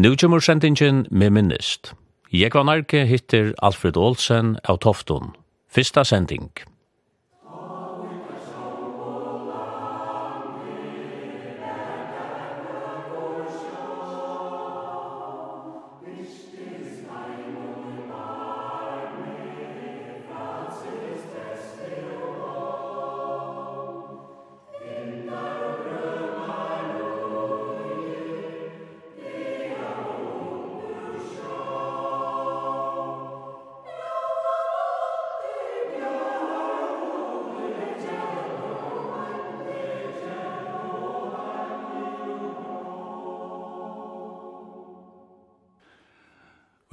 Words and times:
Nu 0.00 0.16
kommer 0.16 0.38
sendingen 0.38 1.06
med 1.10 1.30
minnest. 1.30 1.94
Jeg 2.32 2.52
var 2.54 2.62
nærke 2.62 3.00
hittir 3.06 3.48
Alfred 3.58 3.96
Olsen 3.96 4.52
av 4.62 4.78
Tofton. 4.78 5.32
Fyrsta 5.74 6.04
sending. 6.06 6.52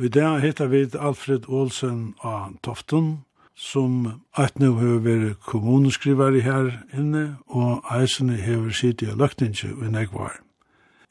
I 0.06 0.10
dag 0.10 0.40
heter 0.40 0.68
vi 0.68 0.84
Alfred 1.00 1.48
Olsen 1.50 2.14
av 2.22 2.60
Tofton, 2.62 3.24
som 3.58 4.22
at 4.38 4.60
nå 4.62 4.68
nu 4.68 4.76
hever 4.78 5.24
kommuneskrivare 5.42 6.44
her 6.46 6.68
inne, 6.94 7.40
og 7.48 7.88
eisene 7.90 8.36
har 8.38 8.68
sitt 8.70 9.02
i 9.02 9.10
løktinge 9.10 9.72
i 9.72 9.90
negvar. 9.90 10.36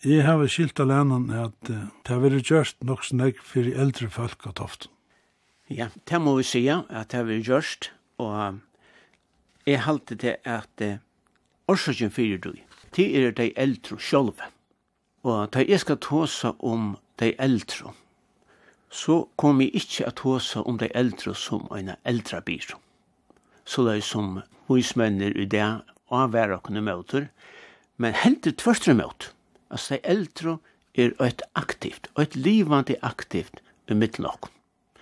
Jeg 0.05 0.23
har 0.23 0.45
skilt 0.47 0.79
av 0.79 0.93
alene 0.93 1.41
at 1.41 1.57
det 1.67 2.13
har 2.13 2.23
vært 2.23 2.53
gjørst 2.53 2.87
nok 2.87 3.03
snakk 3.09 3.41
for 3.43 3.67
eldre 3.67 4.13
folk 4.15 4.47
av 4.47 4.55
Tofton. 4.61 4.93
Ja, 5.67 5.89
det 6.07 6.23
må 6.23 6.37
vi 6.39 6.47
si 6.53 6.63
at 6.71 7.11
det 7.11 7.19
har 7.19 7.27
vært 7.33 7.51
gjørst, 7.51 7.91
og 8.23 8.63
jeg 9.67 9.83
halte 9.89 10.15
det 10.15 10.37
at 10.45 10.71
årsøkjen 10.79 12.13
årsaken 12.13 12.15
fyrir 12.15 12.39
du, 12.47 12.55
det 12.95 13.11
er 13.11 13.35
de 13.43 13.51
eldre 13.59 13.99
selv. 13.99 14.39
Og 15.27 15.51
da 15.51 15.67
jeg 15.67 15.83
skal 15.83 15.99
tåsa 15.99 16.55
om 16.61 16.95
de 17.19 17.35
eldre, 17.43 17.97
så 18.95 19.25
kom 19.37 19.59
vi 19.59 19.73
ikkje 19.75 20.07
at 20.07 20.23
hosa 20.23 20.63
om 20.63 20.79
dei 20.79 20.89
eldre 20.95 21.35
som 21.35 21.67
en 21.75 21.97
eldre 22.07 22.39
byr. 22.47 22.77
Så 23.67 23.83
det 23.87 23.97
er 23.99 24.05
som 24.07 24.37
vismenner 24.71 25.35
i 25.35 25.47
det 25.51 25.65
avvær 26.15 26.55
kunne 26.63 26.85
møter, 26.85 27.27
men 27.99 28.15
heldig 28.15 28.57
tvørstre 28.63 28.95
møt. 28.95 29.33
at 29.71 29.87
dei 29.89 29.99
eldre 30.05 30.59
er 30.95 31.11
eit 31.19 31.43
aktivt, 31.55 32.07
eit 32.19 32.37
livande 32.37 32.95
aktivt 33.03 33.59
i 33.91 33.95
midten 33.95 34.27
av. 34.27 34.39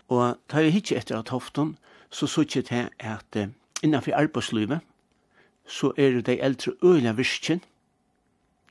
Og 0.09 0.39
tar 0.49 0.65
jeg 0.65 0.77
ikke 0.77 0.97
etter 0.97 1.19
at 1.19 1.29
hofton, 1.29 1.77
så 2.11 2.27
suttet 2.27 2.71
jeg 2.71 2.89
at 2.99 3.37
innanfor 3.83 4.17
arbeidslivet, 4.17 4.81
så 5.67 5.93
er 5.97 6.21
de 6.23 6.41
eldre 6.41 6.73
øyla 6.83 7.13
virkjen. 7.13 7.61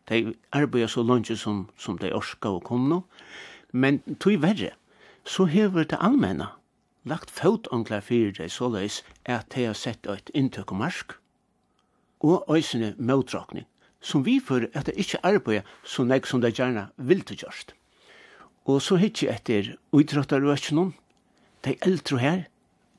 De 0.09 0.33
arbeider 0.52 0.88
så 0.88 1.03
langt 1.03 1.38
som, 1.38 1.69
som 1.78 1.97
de 1.97 2.13
orska 2.13 2.50
og 2.50 2.63
kom 2.63 2.89
no, 2.89 3.02
Men 3.72 4.02
tog 4.19 4.41
verre, 4.41 4.72
så 5.25 5.45
hever 5.45 5.83
det 5.83 5.97
allmenna 6.02 6.52
lagt 7.03 7.31
fotonglar 7.31 8.02
fyrir 8.05 8.33
deg 8.38 8.52
så 8.52 8.69
løys 8.69 9.02
at 9.25 9.50
de 9.55 9.66
har 9.66 9.78
sett 9.78 10.08
eit 10.08 10.30
inntøk 10.33 10.72
og 10.72 10.81
marsk 10.83 11.17
og 12.22 12.45
øysene 12.50 12.95
møtrakning 12.97 13.66
som 14.02 14.25
vi 14.25 14.39
fyrir 14.39 14.69
at 14.73 14.89
det 14.89 14.97
ikkje 14.97 15.22
arbeid 15.23 15.67
så 15.86 16.03
nek 16.03 16.25
som 16.25 16.41
det 16.41 16.55
gjerne 16.58 16.88
vil 16.97 17.22
til 17.22 17.44
gjørst. 17.44 17.75
Og 18.66 18.81
så 18.81 18.97
hitt 19.02 19.22
jeg 19.22 19.33
etter 19.33 19.72
uitrottarøkjennom, 19.94 20.94
de 21.66 21.75
eldre 21.85 22.17
her, 22.19 22.41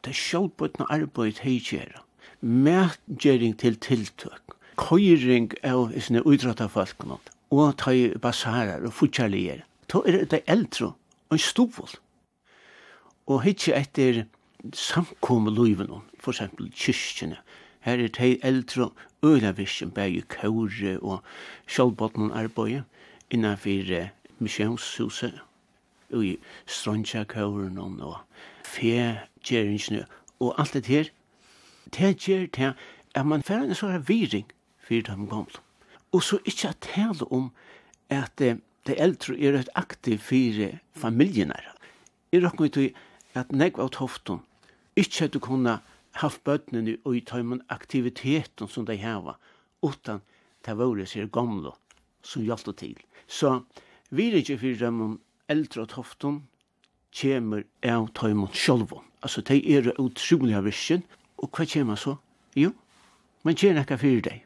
de 0.07 0.14
sjålbøtna 0.14 0.86
arbeid 0.91 1.42
hei 1.42 1.59
gjerra, 1.62 2.03
mætgjering 2.41 3.58
til 3.58 3.79
tiltøk, 3.79 4.57
køyring 4.79 5.52
av 5.67 5.92
sine 5.98 6.23
uitrottarfolkene, 6.27 7.19
og 7.52 7.77
ta 7.79 7.95
i 7.95 8.08
basarar 8.19 8.86
og 8.86 8.95
futjarlier, 8.95 9.67
to 9.91 10.02
er 10.07 10.25
de 10.25 10.41
eldre 10.51 10.95
og 11.30 11.41
stovvold 11.41 11.98
og 13.27 13.42
hitje 13.42 13.74
etter 13.78 14.24
samkomme 14.74 15.50
løyven, 15.50 15.90
for 16.20 16.33
eksempel 16.33 16.70
kyrkjene. 16.70 17.38
Her 17.83 17.98
er 17.98 18.08
de 18.08 18.38
eldre 18.46 18.90
øylavisjen, 19.22 19.90
bare 19.90 20.22
kåre 20.30 20.98
og 21.00 21.22
sjølvbåten 21.66 22.30
arbeid, 22.30 22.83
innanfor 23.30 23.90
eh, 23.90 24.12
misjonshuset, 24.38 25.40
og 26.12 26.24
i 26.27 26.36
strandja 26.66 27.24
kåren 27.24 27.78
og 27.78 28.16
fegjerringene, 28.64 30.06
og 30.40 30.54
alt 30.60 30.74
det 30.74 30.86
her, 30.86 31.10
det 31.94 32.16
gjør 32.28 32.46
det 32.46 32.74
at 33.14 33.27
man 33.27 33.42
får 33.42 33.66
en 33.66 33.77
sånn 33.77 34.02
viring 34.08 34.48
for 34.83 34.94
de 34.94 35.27
gamle. 35.30 35.62
Og 36.12 36.22
så 36.22 36.39
ikke 36.44 36.68
at 36.68 36.84
tale 36.84 37.28
om 37.33 37.50
at 38.10 38.40
eh, 38.40 38.60
de 38.86 38.98
eldre 38.98 39.36
er 39.39 39.58
et 39.60 39.70
aktiv 39.74 40.18
for 40.18 40.78
familien 40.98 41.52
her. 41.54 41.72
Er 42.33 42.40
dere 42.40 42.68
til 42.68 42.94
at 43.35 43.53
negv 43.53 43.81
av 43.81 43.93
tofton 43.97 44.43
ikkje 44.98 45.27
hadde 45.27 45.41
kunna 45.41 45.79
haft 46.20 46.43
bøtnen 46.45 46.91
og 47.05 47.17
i 47.17 47.23
tøymen 47.25 47.63
aktiviteten 47.73 48.69
som 48.69 48.85
de 48.87 48.98
heva, 49.01 49.39
utan 49.83 50.20
det 50.67 50.77
våre 50.79 51.07
sier 51.09 51.31
gamle 51.33 51.73
som 52.23 52.45
hjalte 52.45 52.75
til. 52.77 52.98
Så 53.27 53.63
vi 54.11 54.29
er 54.29 54.41
ikke 54.43 54.59
fyrir 54.61 54.83
dem 54.85 55.01
om 55.01 55.15
eldre 55.48 55.87
av 55.87 55.93
tofton 55.95 56.43
kjemer 57.13 57.65
av 57.85 58.11
tøymen 58.17 58.53
sjolvon. 58.53 59.05
Altså, 59.23 59.41
de 59.41 59.59
er 59.77 59.93
utrolig 60.01 60.57
av 60.59 60.67
visjen, 60.67 61.05
og 61.39 61.51
hva 61.55 61.67
kjemer 61.69 61.99
så? 61.99 62.17
Jo, 62.59 62.73
men 63.47 63.57
kjer 63.59 63.77
nekka 63.77 63.99
fyrir 64.01 64.23
deg. 64.27 64.45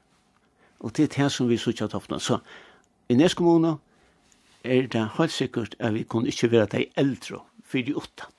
Og 0.85 0.93
det 0.97 1.09
er 1.09 1.13
det 1.17 1.33
som 1.33 1.49
vi 1.49 1.59
sutja 1.59 1.89
tofton. 1.89 2.21
Så 2.21 2.39
i 3.09 3.17
neste 3.17 3.41
kommune 3.41 3.77
er 4.65 4.89
det 4.93 5.05
helt 5.17 5.33
sikkert 5.33 5.77
at 5.79 5.95
vi 5.95 6.05
kunne 6.05 6.29
ikke 6.29 6.51
være 6.53 6.73
de 6.77 6.87
eldre 6.97 7.43
fyrir 7.65 7.97
utan 7.97 8.36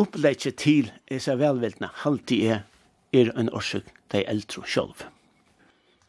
opplegget 0.00 0.56
til 0.60 0.90
disse 1.10 1.34
velveldene 1.38 1.90
alltid 2.04 2.44
er, 2.54 2.60
er 3.12 3.32
en 3.38 3.50
årsøk 3.52 3.88
de 4.12 4.24
eldre 4.28 4.64
selv. 4.66 5.04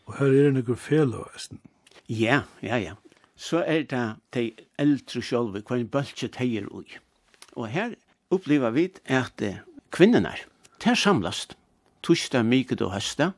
Og 0.07 0.18
her 0.18 0.31
er 0.31 0.50
det 0.50 0.63
noen 0.66 0.79
feløsten. 0.79 1.59
Ja, 2.09 2.44
ja, 2.63 2.78
ja. 2.81 2.96
Så 3.35 3.63
er 3.66 3.85
det 3.90 4.06
de 4.35 4.52
eldre 4.79 5.22
selv, 5.24 5.56
hva 5.56 5.78
en 5.78 5.90
bølge 5.91 6.29
teier 6.31 6.68
ui. 6.72 6.88
Og 7.57 7.68
her 7.72 7.96
opplever 8.31 8.72
vi 8.75 8.88
at 9.06 9.44
kvinnerne, 9.91 10.34
de 10.84 10.96
samlast, 10.96 11.58
torsdag, 12.03 12.46
mykje 12.46 12.79
og 12.85 12.94
høsta, 12.96 13.31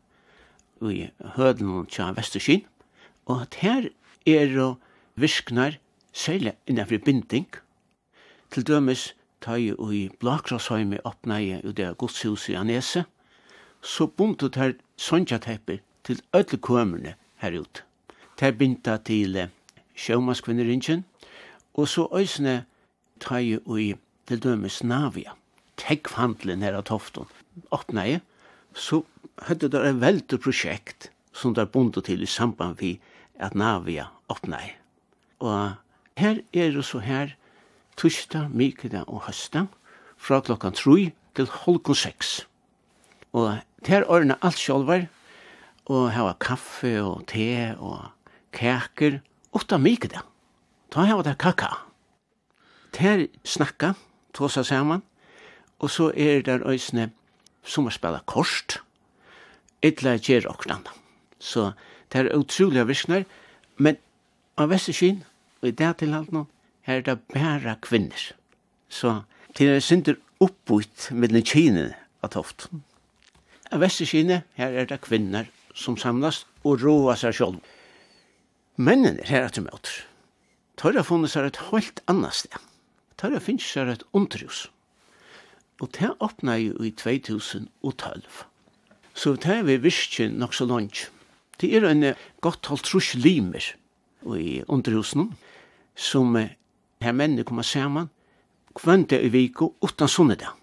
i 0.84 1.08
høden 1.38 1.86
tja 1.88 2.10
Vesterskinn, 2.12 2.66
og 3.26 3.46
at 3.46 3.56
her 3.64 3.88
er 4.28 4.76
virknar, 5.16 5.78
særlig 6.14 6.54
innenfor 6.68 7.00
binding, 7.06 7.48
til 8.52 8.68
dømes 8.68 9.14
ta 9.44 9.58
i 9.60 9.72
i 9.72 10.10
Blakrasheimi 10.20 11.00
oppnei 11.04 11.60
ut 11.64 11.80
av 11.80 11.98
godshuset 12.00 12.54
i 12.54 12.56
Anese, 12.56 13.06
så 13.82 14.08
buntu 14.08 14.50
ter 14.50 14.78
sonjatepper 14.98 15.82
til 16.04 16.22
ödle 16.34 16.58
kømerne 16.58 17.16
her 17.44 17.60
ut. 17.60 17.84
Ter 18.38 18.52
binta 18.52 18.98
til 18.98 19.50
sjømaskvinneringen, 19.96 21.04
og 21.74 21.88
så 21.88 22.08
øysene 22.16 22.64
ta 23.20 23.38
i 23.38 23.60
i 23.80 23.94
til 24.28 24.40
dømes 24.40 24.84
Navia, 24.84 25.36
tekkvandlen 25.78 26.64
her 26.64 26.78
av 26.80 26.86
Tofton, 26.88 27.28
oppnei, 27.72 28.22
så 28.74 29.04
hadde 29.48 29.70
det 29.70 29.82
en 29.84 30.00
veldig 30.02 30.40
prosjekt 30.40 31.10
som 31.34 31.54
der 31.54 31.66
bundu 31.66 32.02
til 32.02 32.24
i 32.24 32.30
samband 32.30 32.80
vi 32.80 33.00
at 33.36 33.56
Navia 33.56 34.08
oppnei. 34.30 34.76
Og 35.40 35.76
her 36.18 36.40
er 36.54 36.72
det 36.72 36.86
så 36.86 37.00
her 37.04 37.36
tushta, 38.00 38.48
mikida 38.50 39.04
og 39.08 39.26
høsta, 39.28 39.68
fra 40.18 40.40
klokkan 40.42 40.76
3 40.76 41.12
til 41.36 41.50
holkon 41.64 41.96
seks. 41.96 42.48
Og 43.34 43.60
ter 43.84 44.06
ordna 44.08 44.38
alt 44.42 44.60
sjálvar, 44.60 45.08
og 45.86 46.12
hava 46.16 46.36
kaffe 46.40 46.96
og 47.04 47.26
te 47.28 47.74
og 47.76 48.06
kaker, 48.56 49.20
åtta 49.52 49.78
mikida. 49.78 50.24
Ta 50.94 51.08
hava 51.10 51.26
det 51.26 51.38
kaka. 51.42 51.74
Ter 52.94 53.28
snakka, 53.44 53.94
tåsa 54.34 54.64
saman, 54.64 55.04
og 55.80 55.90
så 55.90 56.12
er 56.16 56.42
der 56.42 56.68
øysne 56.68 57.12
som 57.64 57.88
har 57.88 57.96
spela 57.96 58.22
korst, 58.26 58.80
etla 59.84 60.16
gjer 60.18 60.48
oknanda. 60.48 60.92
Så 61.40 61.72
det 62.12 62.20
er 62.22 62.38
utrolig 62.38 62.88
virknar, 62.88 63.26
men 63.78 63.98
av 64.58 64.70
Vesterskyn, 64.70 65.24
og 65.62 65.68
i 65.68 65.76
det 65.76 65.92
til 66.00 66.14
alt 66.14 66.32
noen, 66.32 66.48
her 66.84 67.00
er 67.00 67.06
det 67.08 67.20
bare 67.34 67.76
kvinner. 67.82 68.32
Så 68.90 69.22
det 69.58 69.70
er 69.70 69.84
synder 69.84 70.18
oppbytt 70.44 71.12
mellom 71.12 71.46
kynene 71.46 71.94
av 72.24 72.34
toft. 72.36 72.68
Av 73.72 73.82
vestekynene, 73.82 74.44
her 74.60 74.76
er 74.78 74.90
det 74.90 75.02
kvinner 75.06 75.50
som 75.74 75.98
samlas 75.98 76.44
og 76.64 76.84
roa 76.84 77.16
seg 77.20 77.36
selv. 77.38 77.62
Mennene 78.76 79.22
er 79.24 79.30
her 79.32 79.48
at 79.48 79.58
de 79.58 79.64
møter. 79.66 80.04
Tar 80.78 80.98
jeg 80.98 81.06
funnet 81.06 81.32
seg 81.32 81.48
et 81.48 81.62
helt 81.70 82.02
annet 82.10 82.36
sted. 82.36 82.58
Tørre 83.18 83.40
finnes 83.40 83.66
seg 83.66 83.92
et 83.92 84.06
underhus. 84.14 84.68
Og 85.82 85.92
det 85.96 86.12
åpnet 86.24 86.62
jo 86.64 86.86
i 86.86 86.92
2012. 86.92 88.24
Så 89.14 89.36
det 89.38 89.60
er 89.60 89.68
vi 89.68 89.78
visst 89.78 90.20
nok 90.34 90.54
så 90.58 90.66
langt. 90.66 91.10
Det 91.62 91.70
er 91.76 91.86
en 91.88 92.14
godt 92.42 92.66
holdt 92.68 92.90
trus 92.90 93.14
limer 93.16 93.64
i 94.26 94.64
underhusen 94.68 95.32
som 95.96 96.34
her 97.04 97.16
mennene 97.16 97.44
kommer 97.44 97.64
sammen 97.64 98.10
kvönda 98.76 99.20
i 99.20 99.30
viko 99.30 99.74
utan 99.82 100.08
sunnedag. 100.08 100.56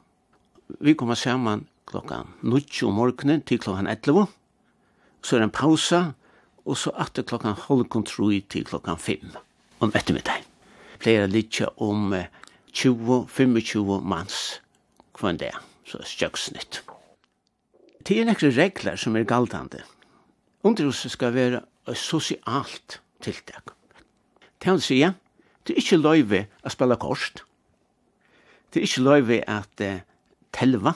Vi 0.81 0.95
kommer 0.95 1.15
saman 1.15 1.67
klokkan 1.87 2.27
9 2.41 2.87
om 2.87 2.95
morgenen 2.95 3.43
til 3.43 3.59
klokkan 3.59 3.87
11. 3.87 4.27
Så 5.23 5.37
er 5.37 5.41
det 5.41 5.51
en 5.51 5.55
pausa, 5.55 6.03
og 6.65 6.77
så 6.77 6.93
atter 6.95 7.23
klokkan 7.23 7.59
halv 7.67 7.89
kontroi 7.89 8.41
til 8.41 8.65
klokkan 8.65 8.99
5 8.99 9.35
om 9.81 9.93
ettermiddag. 9.95 10.45
Pleier 11.01 11.27
litja 11.27 11.71
om 11.77 12.15
20-25 12.73 14.01
mans 14.01 14.61
det, 15.21 15.53
så 15.85 15.99
er 16.01 16.09
stjøksnitt. 16.09 16.81
Det 18.07 18.17
er 18.17 18.25
nekre 18.25 18.49
regler 18.57 18.97
som 18.97 19.17
er 19.17 19.27
galtande. 19.29 19.83
Underhuset 20.65 21.13
skal 21.13 21.35
være 21.35 21.61
sosialt 21.95 23.01
tiltak. 23.21 23.75
Det 24.61 24.73
vil 24.73 24.81
sige, 24.81 25.15
Det 25.67 25.75
er 25.75 25.83
ikke 25.83 26.01
løyve 26.01 26.45
å 26.65 26.73
spille 26.73 26.97
kost. 27.01 27.45
Det 28.71 28.81
er 28.81 28.87
ikke 28.89 29.05
løyve 29.05 29.41
at 29.51 29.85
uh, 29.85 30.03
telva. 30.57 30.95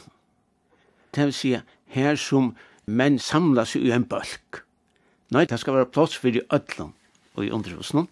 Det 1.14 1.28
vil 1.28 1.36
si, 1.36 1.54
her 1.94 2.18
som 2.18 2.54
menn 2.86 3.18
samlas 3.18 3.74
i 3.78 3.90
en 3.94 4.06
bølg. 4.08 4.62
Nei, 5.34 5.44
det 5.50 5.58
skal 5.60 5.78
være 5.78 5.90
plass 5.92 6.16
for 6.18 6.30
i 6.30 6.42
ødlom 6.52 6.94
og 7.34 7.44
i 7.44 7.50
underhusen. 7.50 8.08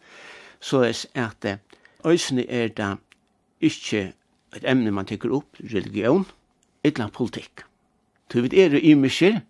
Så 0.61 0.83
er 0.85 1.07
at 1.15 1.49
uh, 1.49 1.59
øysene 2.05 2.47
er 2.51 2.69
da 2.69 2.95
ikke 3.61 4.13
et 4.57 4.65
emne 4.69 4.93
man 4.93 5.09
tykker 5.09 5.33
opp, 5.33 5.57
religion, 5.73 6.27
etla 6.85 7.09
politikk. 7.09 7.65
Du 8.33 8.41
vet, 8.43 8.53
er 8.53 8.77
imisker, 8.81 9.41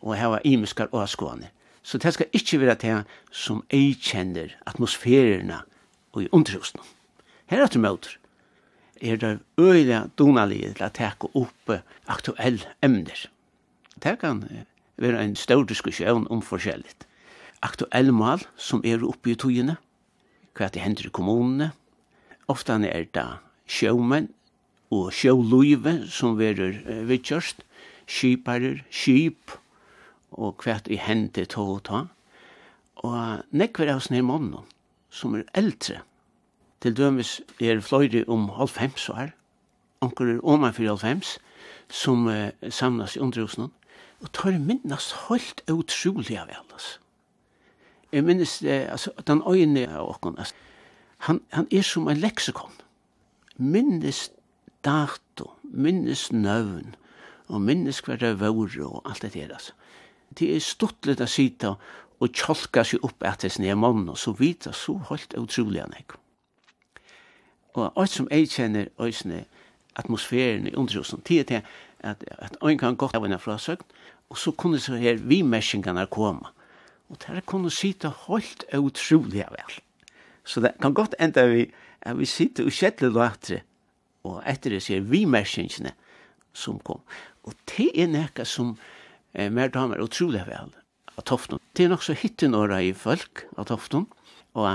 og 0.00 0.16
hava 0.16 0.40
imiskar 0.44 0.88
og 0.92 1.08
skåne. 1.08 1.50
Så 1.82 1.98
det 1.98 2.14
skal 2.14 2.26
ikke 2.32 2.60
være 2.60 2.74
det 2.80 2.96
som 3.32 3.62
ei 3.72 3.92
kjenner 3.96 4.54
og 6.12 6.24
i 6.24 6.30
underhusen. 6.32 6.80
Her 7.50 7.64
etter 7.64 7.82
møter 7.82 8.16
er 9.00 9.16
det 9.16 9.38
øyelig 9.58 10.02
donalige 10.18 10.74
til 10.74 10.86
å 10.86 10.92
teke 10.94 11.30
opp 11.38 11.72
aktuelle 12.10 12.74
emner. 12.84 13.26
Det 14.00 14.18
kan 14.20 14.42
være 15.00 15.22
en 15.24 15.36
stor 15.36 15.64
diskusjon 15.64 16.26
om 16.30 16.42
forskjellig. 16.44 16.92
Aktuelle 17.64 18.12
mål 18.12 18.44
som 18.56 18.84
er 18.84 19.04
oppe 19.04 19.32
i 19.32 19.38
togene, 19.38 19.76
hva 20.56 20.68
det 20.72 20.82
hender 20.84 21.08
i 21.08 21.14
kommunene, 21.14 21.70
ofte 22.48 22.76
er 22.88 23.06
det 23.14 23.26
sjømenn 23.70 24.28
og 24.90 25.12
sjøløyve 25.14 26.00
som 26.10 26.38
verer 26.38 26.80
vidtjørst, 27.08 27.62
skiparer, 28.10 28.82
skip, 28.90 29.54
og 30.32 30.64
hva 30.64 30.80
det 30.84 30.98
hender 31.04 31.46
tog 31.46 31.76
og 31.76 31.82
ta. 31.86 32.00
Og 33.06 33.46
nekver 33.56 33.92
av 33.94 34.02
sånne 34.04 34.24
månene 34.26 34.64
som 35.10 35.34
er 35.34 35.44
eldre. 35.54 36.00
Til 36.80 36.96
dømes 36.96 37.40
er 37.60 37.82
fløyre 37.84 38.24
om 38.28 38.48
halvfems 38.56 39.08
år, 39.12 39.34
anker 40.00 40.34
er 40.36 40.40
om 40.44 40.64
for 40.72 40.86
halvfems, 40.86 41.38
som 41.90 42.26
uh, 42.26 42.48
samlas 42.70 43.16
i 43.16 43.20
underhusen, 43.20 43.68
og 44.20 44.32
tar 44.32 44.58
minnes 44.58 45.12
helt 45.28 45.62
utrolig 45.70 46.38
av 46.38 46.48
alles. 46.54 46.98
Jeg 48.12 48.24
minnes 48.26 48.62
eh, 48.62 48.90
altså, 48.92 49.12
den 49.26 49.42
øyne 49.46 49.86
av 49.88 50.08
åkken, 50.10 50.38
altså, 50.38 50.54
han, 51.26 51.40
han 51.52 51.68
er 51.72 51.82
som 51.82 52.08
en 52.08 52.18
leksikon. 52.20 52.72
Minnes 53.56 54.30
dato, 54.84 55.52
minnes 55.62 56.32
nøvn, 56.32 56.94
og 57.48 57.60
minnes 57.60 58.00
hver 58.00 58.16
det 58.16 58.38
vore 58.40 58.86
og 58.86 59.02
alt 59.04 59.22
det 59.22 59.34
der, 59.34 59.54
altså. 59.54 59.72
Det 60.38 60.46
er 60.54 60.62
stuttlet 60.62 61.20
å 61.20 61.26
sitte 61.26 61.74
og 62.20 62.34
tjolka 62.36 62.84
seg 62.84 63.04
opp 63.06 63.24
etter 63.24 63.48
sin 63.52 63.64
nye 63.64 63.74
og 63.74 64.18
så 64.18 64.34
vita 64.36 64.72
så 64.76 64.98
holdt 65.08 65.34
utrolig 65.40 65.80
han 65.80 65.94
ikke. 65.98 66.18
Og 67.74 67.92
alt 67.96 68.10
som 68.10 68.28
jeg 68.30 68.50
kjenner 68.50 68.90
øysene 69.00 69.44
atmosfæren 69.96 70.66
i 70.66 70.74
underhusen, 70.74 71.20
tid 71.20 71.44
til 71.44 71.62
at, 72.00 72.24
at 72.28 72.56
øyn 72.64 72.78
kan 72.78 72.96
gå 72.96 73.10
av 73.14 73.24
en 73.24 73.38
frasøgn, 73.38 73.84
og 74.30 74.38
så 74.38 74.50
kunne 74.52 74.80
så 74.80 74.96
her 74.96 75.16
vimersingene 75.16 76.06
komme. 76.06 76.46
Og 77.08 77.16
der 77.26 77.40
kunne 77.40 77.70
sitte 77.70 78.08
holdt 78.08 78.64
utrolig 78.74 79.46
vel. 79.50 79.80
Så 80.44 80.60
det 80.60 80.74
kan 80.82 80.94
godt 80.94 81.14
enda 81.20 81.46
vi 81.46 81.70
at 82.02 82.18
vi 82.18 82.24
sitter 82.24 82.64
og 82.64 82.72
kjettler 82.72 83.10
latre, 83.10 83.60
og 84.24 84.42
etter 84.46 84.70
det 84.70 84.82
ser 84.82 85.00
vimersingene 85.00 85.92
som 86.52 86.78
kom. 86.78 87.00
Og 87.44 87.54
det 87.68 87.90
er 87.94 88.08
nekka 88.08 88.44
som 88.44 88.76
eh, 89.34 89.50
mer 89.52 89.68
damer 89.68 90.02
utrolig 90.02 90.44
vel 90.46 90.72
av 91.20 91.26
Tofton. 91.28 91.60
Det 91.76 91.84
er 91.84 91.92
nok 91.92 92.04
så 92.04 92.16
hittenåra 92.16 92.80
i 92.82 92.92
folk 92.96 93.44
av 93.60 93.68
Tofton, 93.68 94.06
og 94.56 94.68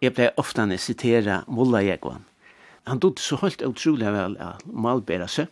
jeg 0.00 0.14
ble 0.14 0.30
ofte 0.40 0.64
sitera 0.78 1.42
Mulla 1.50 1.82
Jekvann. 1.82 2.26
Han 2.88 3.00
dod 3.02 3.18
så 3.20 3.36
holdt 3.40 3.64
utrolig 3.66 4.08
vel 4.14 4.36
av 4.40 4.62
Malbera 4.64 5.28
seg, 5.28 5.50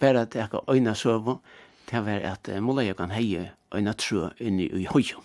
bare 0.00 0.24
at 0.26 0.34
jeg 0.34 0.50
kan 0.52 0.64
øyne 0.70 0.94
sove, 0.94 1.38
det 1.90 2.02
var 2.06 2.22
at 2.26 2.48
Mulla 2.62 2.86
Jekvann 2.86 3.14
heie 3.14 3.50
øyne 3.74 3.94
trø 3.94 4.30
inni 4.38 4.70
i 4.70 4.86
høyen. 4.90 5.22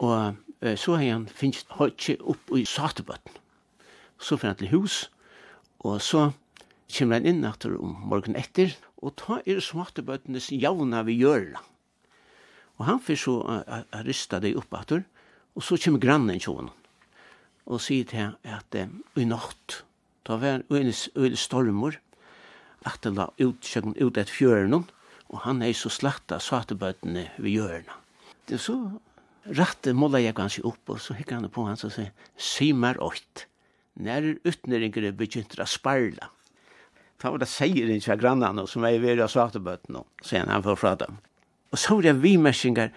Og 0.00 0.36
så 0.76 0.96
har 0.96 1.10
han 1.10 1.26
finnst 1.28 1.70
høytje 1.76 2.18
opp 2.20 2.52
i 2.56 2.64
Satebøtten. 2.64 3.34
Så 4.20 4.36
fyrir 4.36 4.52
han 4.54 4.60
til 4.60 4.72
hus, 4.74 5.10
og 5.80 6.00
så 6.04 6.30
kommer 6.92 7.20
han 7.20 7.28
inn 7.28 7.44
etter 7.48 7.76
om 7.78 7.96
morgen 8.10 8.36
etter, 8.36 8.76
og 9.00 9.16
ta 9.20 9.40
er 9.46 9.62
Satebøttenes 9.64 10.50
javna 10.52 11.02
vi 11.06 11.18
gjørla. 11.20 11.62
Og 12.80 12.86
han 12.88 13.00
får 13.04 13.18
så 13.20 13.36
uh, 13.44 13.82
rysta 14.06 14.40
det 14.40 14.54
opp 14.56 14.72
atur, 14.78 15.02
og 15.52 15.64
så 15.64 15.76
kommer 15.76 16.00
grannen 16.00 16.40
til 16.40 16.56
honom 16.56 16.76
og 17.70 17.78
sier 17.84 18.06
til 18.08 18.32
at 18.48 18.74
uh, 18.74 18.88
i 19.20 19.26
natt, 19.28 19.82
da 20.26 20.38
var 20.40 20.64
øyne 20.72 21.36
stormor, 21.38 21.98
at 22.88 23.04
det 23.04 23.12
la 23.14 23.28
ut, 23.38 23.68
ut 24.00 24.18
et 24.18 24.32
fjøren, 24.32 24.74
og 25.30 25.38
han 25.44 25.62
er 25.62 25.76
så 25.76 25.92
slakta 25.92 26.40
satebøtene 26.42 27.28
ved 27.36 27.52
hjørna. 27.52 28.00
Det 28.48 28.58
så 28.58 28.74
rette 29.46 29.94
måla 29.94 30.22
jeg 30.24 30.34
ganske 30.34 30.64
opp, 30.66 30.82
og 30.88 30.98
så 31.04 31.14
hikker 31.14 31.38
han 31.38 31.52
på 31.52 31.68
hans 31.68 31.84
og 31.86 31.94
sier, 31.94 32.10
«Si 32.36 32.72
mer 32.72 32.98
åkt, 33.04 33.46
når 34.00 34.40
utnæringere 34.48 35.12
begynt 35.14 35.58
å 35.60 35.68
sparla.» 35.68 36.32
Ta 37.20 37.28
var 37.28 37.42
det 37.42 37.50
seier 37.52 37.90
ikke 37.92 38.14
av 38.14 38.22
grannene 38.22 38.64
som 38.66 38.84
er 38.88 38.96
ved 39.02 39.20
satebøtene, 39.28 40.06
sier 40.24 40.48
han 40.48 40.64
for 40.64 40.80
fra 40.80 40.96
dem 40.96 41.20
og 41.70 41.78
så 41.78 41.98
er 41.98 42.08
det 42.08 42.22
vimersinger 42.22 42.90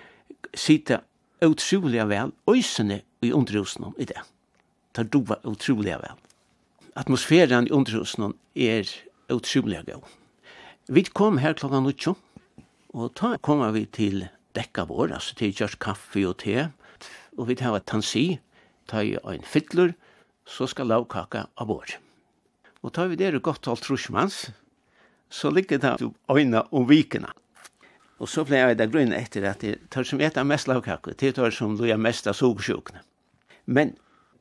sitte 0.54 1.00
utrolig 1.44 2.04
vel, 2.10 2.32
øysene 2.50 3.02
i 3.22 3.32
underhusen 3.34 3.94
i 3.98 4.06
det. 4.06 4.22
Det 4.96 5.10
doa 5.14 5.40
utrolig 5.44 5.98
vel. 6.02 6.20
Atmosfæren 6.96 7.68
i 7.68 7.74
underhusen 7.74 8.34
er 8.56 8.90
utrolig 9.30 9.82
god. 9.86 10.06
Vi 10.88 11.04
kom 11.04 11.38
her 11.38 11.54
klokka 11.54 11.80
9, 11.80 12.14
og 12.94 13.14
da 13.18 13.38
kommer 13.42 13.72
vi 13.72 13.86
til 13.86 14.28
dekka 14.56 14.86
vår, 14.86 15.14
altså 15.14 15.36
til 15.36 15.54
kjørs 15.56 15.78
kaffe 15.82 16.26
og 16.28 16.38
te, 16.44 16.70
og 17.38 17.48
vi 17.48 17.56
tar 17.56 17.80
tansi, 17.80 18.40
tar 18.88 19.08
en 19.08 19.46
fytler, 19.48 19.94
så 20.46 20.68
skal 20.68 20.92
lavkaka 20.92 21.48
av 21.58 21.72
vår. 21.72 21.96
Og 22.84 22.94
tar 22.94 23.08
vi 23.08 23.16
det 23.16 23.42
godt 23.42 23.68
alt 23.68 23.82
trusjmanns, 23.82 24.52
så 25.30 25.50
ligger 25.50 25.80
det 25.80 26.12
øyne 26.30 26.62
om 26.72 26.86
vikene. 26.90 27.32
Og 28.24 28.30
så 28.32 28.46
ble 28.48 28.62
jeg 28.62 28.78
da 28.80 28.88
grunn 28.88 29.12
etter 29.12 29.44
at 29.50 29.64
det 29.66 29.76
tar 29.92 30.08
som 30.08 30.22
etter 30.24 30.46
mest 30.48 30.70
lavkake, 30.72 31.18
det 31.20 31.34
tar 31.36 31.52
som 31.52 31.76
loja 31.76 31.98
mest 32.00 32.30
av 32.32 32.38
sugesjukene. 32.40 33.02
Men 33.68 33.98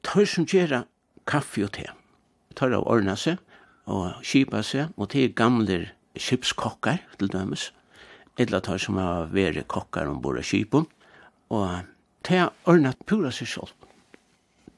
tar 0.06 0.28
som 0.30 0.46
gjør 0.46 0.84
kaffe 1.26 1.64
og 1.66 1.72
te, 1.74 1.88
tar 2.54 2.76
av 2.76 2.86
ordna 2.86 3.16
seg 3.18 3.42
og 3.90 4.22
kjipa 4.22 4.62
seg, 4.62 4.92
og 4.94 5.10
te 5.10 5.26
gamle 5.34 5.88
kipskokkar 6.14 7.00
til 7.18 7.32
dømes, 7.32 7.72
eller 8.38 8.62
tar 8.62 8.78
som 8.78 9.00
har 9.02 9.32
vært 9.34 9.66
kokkar 9.72 10.06
ombord 10.12 10.38
av 10.38 10.46
kjipen, 10.46 10.86
og 11.50 11.90
te 12.22 12.44
ordna 12.70 12.94
pura 13.10 13.34
seg 13.34 13.50
selv. 13.50 13.74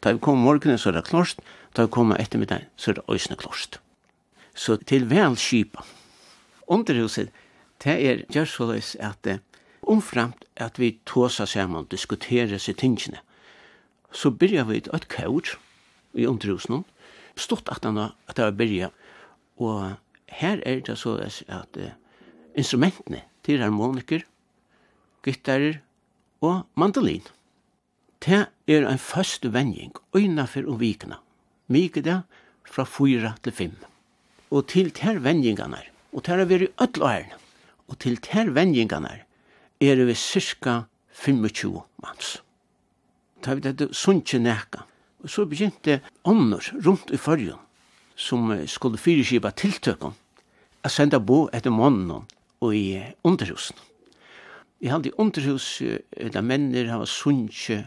Da 0.01 0.15
vi 0.17 0.25
kommer 0.25 0.49
morgenen 0.49 0.81
så 0.81 0.95
er 0.95 0.99
det 0.99 1.11
klart, 1.13 1.45
da 1.77 1.85
vi 1.85 1.93
kommer 1.93 2.21
ettermiddag 2.21 2.71
så 2.81 2.95
er 2.95 3.03
det 3.03 3.09
øysene 3.13 3.37
klart. 3.37 3.81
Så 4.57 4.81
til 4.81 5.05
vel 5.13 5.37
kipa. 5.37 5.85
Underhuset, 6.73 7.29
det 7.83 7.95
er 8.07 8.23
gjør 8.33 8.49
såleis 8.49 8.95
at 9.01 9.27
omframt 9.83 10.45
at 10.57 10.79
vi 10.79 10.99
tåsa 11.07 11.47
saman, 11.47 11.89
diskuterer 11.91 12.59
seg 12.59 12.79
tingene, 12.81 13.21
så 14.13 14.31
byrja 14.31 14.65
vi 14.69 14.81
et 14.81 15.09
kaur 15.09 15.57
i 16.15 16.27
underhusen, 16.27 16.85
stått 17.37 17.69
at 17.69 17.85
han 17.85 17.99
at 17.99 18.37
det 18.37 18.47
var 18.47 18.59
byrja, 18.59 18.91
og 19.59 19.97
her 20.29 20.63
er 20.67 20.81
det 20.87 20.97
så 20.99 21.17
at 21.21 21.79
uh, 21.79 21.91
instrumentene 22.55 23.23
til 23.45 23.63
harmoniker, 23.63 24.25
gittarer 25.25 25.81
og 26.41 26.65
mandolin. 26.75 27.25
Det 28.25 28.47
er 28.69 28.87
en 28.89 28.99
fast 28.99 29.45
vending, 29.53 29.93
øyna 30.17 30.47
for 30.49 30.63
vikna, 30.63 30.79
vikene. 30.79 31.17
Mike 31.67 32.01
det 32.01 32.23
fra 32.65 32.85
4 32.85 33.35
til 33.43 33.53
5. 33.53 33.73
Og 34.51 34.67
til 34.69 34.91
ter 34.91 35.19
vendingene, 35.19 35.81
og 36.13 36.25
ter 36.25 36.39
har 36.39 36.49
vært 36.49 36.69
i 36.69 36.73
ødel 36.81 37.03
årene 37.03 37.44
og 37.89 37.99
til 38.01 38.17
ter 38.23 38.51
vendingene 38.55 39.21
er 39.81 40.05
vi 40.05 40.15
cirka 40.15 40.85
25 41.13 41.83
mans. 42.03 42.43
Da 43.45 43.55
vi 43.55 43.61
det 43.61 43.93
sunnkje 43.95 44.41
neka. 44.41 44.85
Og 45.25 45.31
så 45.31 45.45
begynte 45.49 46.01
ånder 46.25 46.73
rundt 46.85 47.11
i 47.13 47.17
fyrjun 47.17 47.61
som 48.17 48.53
skulle 48.71 49.01
fyrirskipa 49.01 49.51
tiltøkken 49.51 50.15
a 50.85 50.91
senda 50.93 51.19
bo 51.19 51.49
etter 51.53 51.73
månen 51.73 52.27
og 52.61 52.75
i 52.77 53.01
underhusen. 53.25 53.77
Vi 54.81 54.91
hadde 54.93 55.09
i 55.09 55.17
underhus 55.19 55.83
da 56.33 56.43
mennir 56.45 56.91
hava 56.93 57.07
sunnkje 57.09 57.87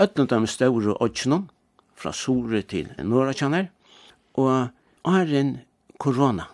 ötlen 0.00 0.28
dem 0.28 0.46
større 0.48 0.96
odjnum 1.04 1.48
fra 1.94 2.12
Sore 2.16 2.62
til 2.62 2.88
Norra 3.04 3.36
kjanner 3.36 3.68
og 4.40 4.72
åren 5.04 5.58
korona 6.00 6.48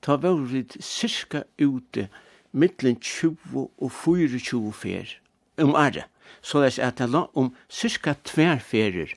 ta 0.00 0.16
var 0.16 0.38
vit 0.48 0.76
cirka 0.80 1.44
ute 1.58 2.08
mittlen 2.50 2.96
20 3.00 3.36
og 3.78 3.92
24 3.92 4.72
fer 4.72 5.16
om 5.60 5.74
året. 5.74 6.06
Så 6.42 6.62
det 6.62 6.78
er 6.78 6.88
at 6.88 7.00
det 7.00 7.10
la 7.10 7.26
om 7.36 7.50
cirka 7.68 8.14
tver 8.24 8.60
ferer 8.64 9.12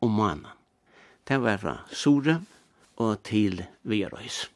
om 0.00 0.10
måneden. 0.10 0.52
Det 1.26 1.40
var 1.42 1.58
fra 1.58 1.78
Sore 1.90 2.40
og 2.96 3.22
til 3.26 3.64
Vierøys. 3.82 4.46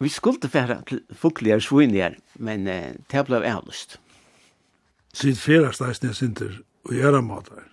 Vi 0.00 0.08
skulle 0.08 0.48
færa 0.48 0.80
til 0.86 1.02
fukligar 1.12 1.58
svinjar, 1.58 2.14
men 2.38 2.66
eh, 2.66 2.94
det 3.10 3.24
ble 3.26 3.42
avlyst. 3.42 3.98
Sitt 5.12 5.40
ferast 5.42 5.82
eisne 5.82 6.14
sinter 6.14 6.60
og 6.86 6.94
gjøre 6.94 7.22
matar. 7.22 7.66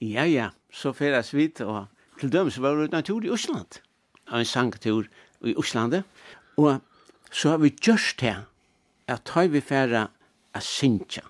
Ja, 0.00 0.24
ja, 0.26 0.50
så 0.72 0.92
ferast 0.92 1.34
vi 1.34 1.46
og 1.62 1.86
til 2.20 2.32
dømes 2.32 2.58
var 2.60 2.74
det 2.74 2.90
naturlig 2.92 3.30
i 3.30 3.32
Osland 3.36 3.80
en 4.30 4.46
sangtur 4.46 5.08
i 5.44 5.54
Oslandet. 5.56 6.04
Og 6.56 6.80
så 7.30 7.54
har 7.54 7.62
vi 7.62 7.74
gjørst 7.74 8.20
det 8.20 8.36
at 9.10 9.24
tar 9.26 9.50
vi 9.50 9.60
færa 9.60 10.08
a 10.54 10.60
sinja. 10.60 11.22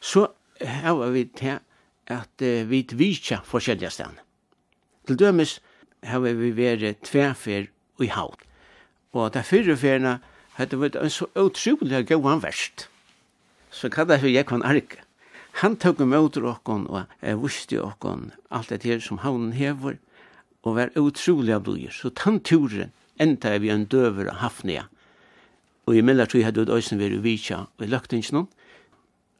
Så 0.00 0.28
har 0.60 1.10
vi 1.10 1.24
det 1.24 1.58
at 2.08 2.40
vi 2.40 2.86
vitja 2.92 3.40
forskjellige 3.44 3.90
stedene. 3.90 4.24
Til 5.06 5.18
dømes 5.18 5.58
har 6.04 6.20
vi 6.20 6.50
vært 6.52 7.02
tverfer 7.04 7.68
i 8.00 8.10
haut. 8.12 8.40
Og 9.12 9.32
det 9.34 9.46
fyrre 9.48 9.76
ferna 9.76 10.18
hadde 10.58 10.78
vært 10.80 10.98
en 11.00 11.12
så 11.12 11.28
utrolig 11.38 12.04
gauan 12.08 12.42
verst. 12.42 12.88
Så 13.70 13.90
kallet 13.92 14.22
vi 14.22 14.34
Jekon 14.34 14.64
Arke. 14.64 15.02
Han 15.62 15.76
tok 15.76 15.98
med 16.04 16.20
åter 16.20 16.44
okkon 16.46 16.86
og 16.86 17.08
eh, 17.20 17.34
vusti 17.34 17.78
okkon 17.80 18.30
alt 18.54 18.70
det 18.70 18.84
her 18.86 19.00
som 19.02 19.18
havnen 19.24 19.52
hever 19.56 19.98
og 20.62 20.76
var 20.76 20.94
utrolig 20.98 21.58
blodjer. 21.62 21.94
Så 21.94 22.10
tannturen 22.10 22.92
enda 23.18 23.56
vi 23.58 23.70
en 23.70 23.86
døver 23.86 24.30
av 24.32 24.42
Hafnia. 24.42 24.86
Og 25.86 25.96
i 25.96 26.04
mellomtid 26.04 26.44
hadde 26.44 26.66
vi 26.66 26.76
øyne 26.76 27.00
vært 27.00 27.22
vitja 27.24 27.64
og 27.66 27.84
i 27.84 27.88
løktingen. 27.88 28.48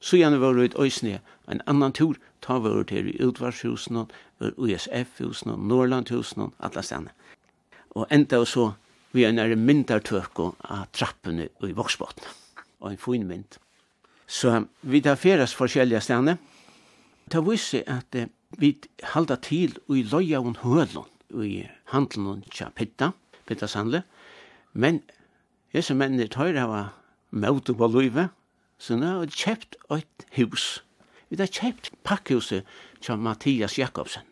Så 0.00 0.16
gjerne 0.16 0.40
var 0.40 0.54
vi 0.54 0.70
øyne 0.78 1.20
en 1.48 1.62
annan 1.66 1.92
tur, 1.92 2.16
ta 2.40 2.58
vi 2.58 2.68
over 2.68 2.92
i 2.92 3.18
utvarshusen, 3.22 4.06
USF-husen, 4.40 5.54
Norrlandhusen, 5.68 6.52
alle 6.58 6.82
stedene. 6.82 7.10
Og 7.90 8.06
enda 8.10 8.38
og 8.38 8.46
så 8.46 8.72
vi 9.12 9.24
er 9.24 9.32
nær 9.32 9.56
myndartøk 9.56 10.38
av 10.38 10.86
trappene 10.92 11.48
i 11.64 11.72
voksbåten. 11.72 12.24
Og 12.80 12.92
en 12.92 13.00
fin 13.00 13.26
mynd. 13.26 13.58
Så 14.28 14.52
vi 14.82 15.00
tar 15.00 15.16
feras 15.16 15.54
forskjellige 15.56 16.00
stedene. 16.04 16.36
Det 17.28 17.40
viser 17.44 17.82
at 17.88 18.16
vi 18.56 18.78
halda 19.12 19.36
til 19.44 19.76
i 19.92 20.02
loja 20.02 20.40
og 20.40 20.56
hølun 20.62 21.44
i 21.44 21.66
handelen 21.92 22.28
og 22.30 22.46
tja 22.54 22.70
pitta, 22.72 23.12
pitta 23.46 23.68
sandle. 23.68 24.02
Men 24.72 25.02
hese 25.74 25.94
mennene 25.94 26.28
tøyre 26.32 26.64
hava 26.64 26.82
møte 27.30 27.74
på 27.76 27.88
løyve, 27.92 28.28
så 28.78 28.96
nå 28.96 29.18
har 29.20 29.34
kjøpt 29.34 29.76
et 29.92 30.26
hus. 30.38 30.80
Vi 31.28 31.36
har 31.36 31.50
kjøpt 31.52 31.92
pakkehuset 32.08 32.64
tja 33.04 33.16
Mathias 33.16 33.76
Jakobsen. 33.78 34.24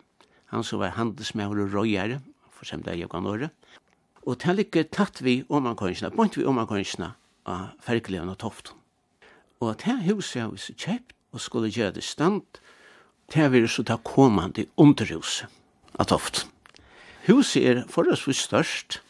Han 0.54 0.64
som 0.64 0.80
var 0.80 0.96
handelsmæver 0.96 1.66
og 1.66 1.74
røyere, 1.74 2.20
for 2.50 2.64
sem 2.64 2.82
det 2.82 2.94
er 2.94 3.02
jokan 3.02 3.26
åre. 3.26 3.50
Og 4.26 4.38
til 4.40 4.62
ikke 4.62 4.86
tatt 4.88 5.20
vi 5.22 5.42
omankøynsene, 5.48 6.14
bort 6.16 6.38
vi 6.38 6.46
omankøynsene 6.46 7.12
av 7.46 7.74
fergeleven 7.84 8.32
og 8.32 8.38
toften. 8.40 8.78
Og 9.60 9.76
til 9.82 10.00
huset 10.08 10.42
har 10.42 10.54
vi 10.54 10.72
kjøpt 10.72 11.12
og 11.36 11.42
skulle 11.42 11.70
gjøre 11.70 11.98
det 11.98 12.04
stand, 12.04 12.46
det 13.34 13.52
vil 13.52 13.68
så 13.68 13.82
ta 13.82 13.96
komande 13.96 14.66
underhuset 14.76 15.46
at 15.98 16.12
ofte. 16.12 16.46
Huset 17.26 17.66
er 17.66 17.84
forholdsvis 17.90 18.38
størst, 18.46 19.02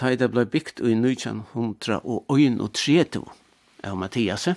da 0.00 0.14
det 0.14 0.30
ble 0.32 0.46
bygd 0.46 0.80
i 0.82 0.94
1931 0.94 3.24
av 3.84 3.96
Mathias, 3.98 4.48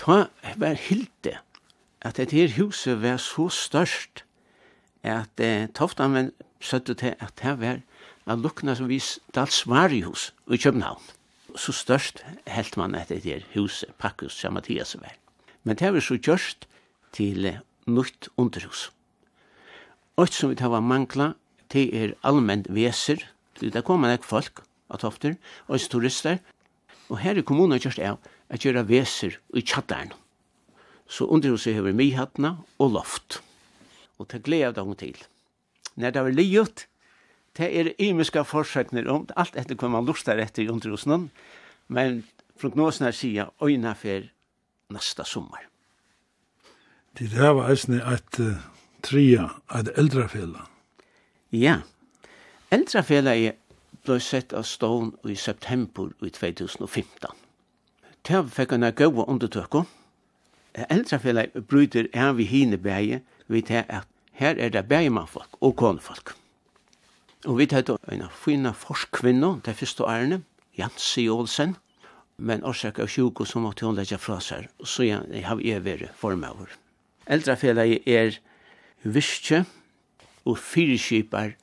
da 0.00 0.26
var 0.60 0.74
hilde 0.74 1.38
at 2.02 2.16
dette 2.18 2.36
her 2.36 2.48
huset 2.58 3.02
var 3.02 3.16
så 3.22 3.48
størst 3.48 4.24
at 5.02 5.40
eh, 5.40 5.68
Toftan 5.74 6.14
var 6.14 6.30
søtte 6.62 6.94
til 6.94 7.14
at 7.18 7.32
det 7.42 7.60
var 7.60 7.80
at 8.26 8.38
lukna 8.38 8.74
som 8.74 8.88
vis 8.88 9.18
Dalsvarihus 9.34 10.34
i 10.50 10.56
København. 10.56 11.02
Så 11.56 11.72
størst 11.72 12.24
helt 12.46 12.76
man 12.76 12.94
etter 12.94 13.20
det 13.20 13.44
huset, 13.54 13.94
Pakkus, 13.98 14.32
som 14.32 14.52
Mathias 14.52 14.96
var. 15.00 15.14
Men 15.62 15.76
det 15.76 15.94
var 15.94 16.00
så 16.00 16.16
gjørst 16.16 16.68
til 17.12 17.58
nytt 17.86 18.28
underhus. 18.38 18.90
Ocht 20.16 20.36
som 20.36 20.50
vi 20.52 20.58
tar 20.60 20.72
var 20.72 20.84
mangla, 20.84 21.32
det 21.72 21.88
er 21.96 22.14
allmenn 22.22 22.66
veser, 22.68 23.22
til 23.58 23.72
det 23.72 23.84
kommer 23.86 24.12
nek 24.12 24.26
folk 24.26 24.62
av 24.92 25.00
tofter, 25.02 25.38
og 25.68 25.80
turister, 25.90 26.38
og 27.08 27.20
her 27.24 27.38
i 27.38 27.44
kommunen 27.44 27.80
kjørst 27.80 28.02
av 28.04 28.20
at 28.52 28.64
gjøre 28.64 28.84
veser 28.88 29.38
i 29.56 29.64
tjattaren. 29.64 30.12
Så 31.08 31.26
underhuset 31.26 31.76
hever 31.76 31.96
mihattna 31.96 32.56
og 32.78 32.94
loft. 32.94 33.40
Og 34.20 34.28
det 34.30 34.44
gleder 34.44 34.70
jeg 34.70 34.76
dem 34.78 34.94
til. 34.96 35.18
Når 35.96 36.10
det 36.10 36.24
var 36.24 36.36
livet, 36.36 36.86
det 37.56 37.68
er 37.68 37.92
imiska 38.00 38.44
forsøkner 38.48 39.08
om 39.12 39.26
alt 39.36 39.56
etter 39.60 39.76
hva 39.76 39.90
man 39.92 40.08
lustar 40.08 40.40
etter 40.40 40.64
i 40.64 40.70
underhusen, 40.72 41.28
men 41.88 42.22
prognosen 42.60 43.08
her 43.08 43.16
sier 43.16 43.52
øyna 43.60 43.92
for 43.98 44.28
neste 44.92 45.26
sommer. 45.28 45.71
Det 47.18 47.30
der 47.30 47.48
var 47.48 47.68
eisne 47.70 48.00
et 48.14 48.38
uh, 48.40 48.56
tria, 49.02 49.48
et 49.74 49.90
eldrafela. 49.96 50.66
Ja, 51.52 51.82
eldrafela 52.72 53.34
er 53.36 53.58
blei 54.06 54.18
sett 54.20 54.54
av 54.56 54.64
stån 54.64 55.12
i 55.28 55.36
september 55.36 56.08
i 56.24 56.30
2015. 56.32 57.36
Det 58.24 58.40
fikk 58.54 58.72
han 58.72 58.86
er 58.86 58.96
gode 58.96 59.26
undertøkker. 59.28 59.84
Eldrafela 60.88 61.46
bryter 61.68 62.08
er 62.12 62.32
vi 62.32 62.48
hine 62.48 62.78
bæge, 62.78 63.20
vi 63.46 63.60
tar 63.60 63.84
at 63.88 64.08
her 64.32 64.56
er 64.56 64.72
det 64.72 64.88
bægemannfolk 64.88 65.60
og 65.60 65.76
konefolk. 65.76 66.32
Og 67.44 67.58
vi 67.58 67.66
tar 67.66 67.98
en 68.08 68.28
fina 68.32 68.72
forskvinna, 68.72 69.58
det 69.66 69.76
første 69.76 70.04
årene, 70.04 70.42
Jansi 70.78 71.28
Olsen, 71.28 71.76
men 72.38 72.64
årsak 72.64 72.98
av 72.98 73.08
20 73.08 73.44
som 73.46 73.66
måtte 73.66 73.86
hun 73.86 73.98
legge 73.98 74.18
fra 74.18 74.40
seg, 74.40 74.70
så 74.84 75.04
jeg 75.04 75.44
har 75.44 75.60
jeg 75.60 75.84
vært 75.84 76.14
formover. 76.16 76.81
Eldrafelaget 77.26 78.08
er 78.08 78.38
viske 79.02 79.64
og 80.44 80.58
fyrskipar 80.58 81.54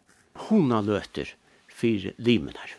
hona 0.48 0.82
løter 0.82 1.34
fyrir 1.68 2.16
limenar. 2.18 2.76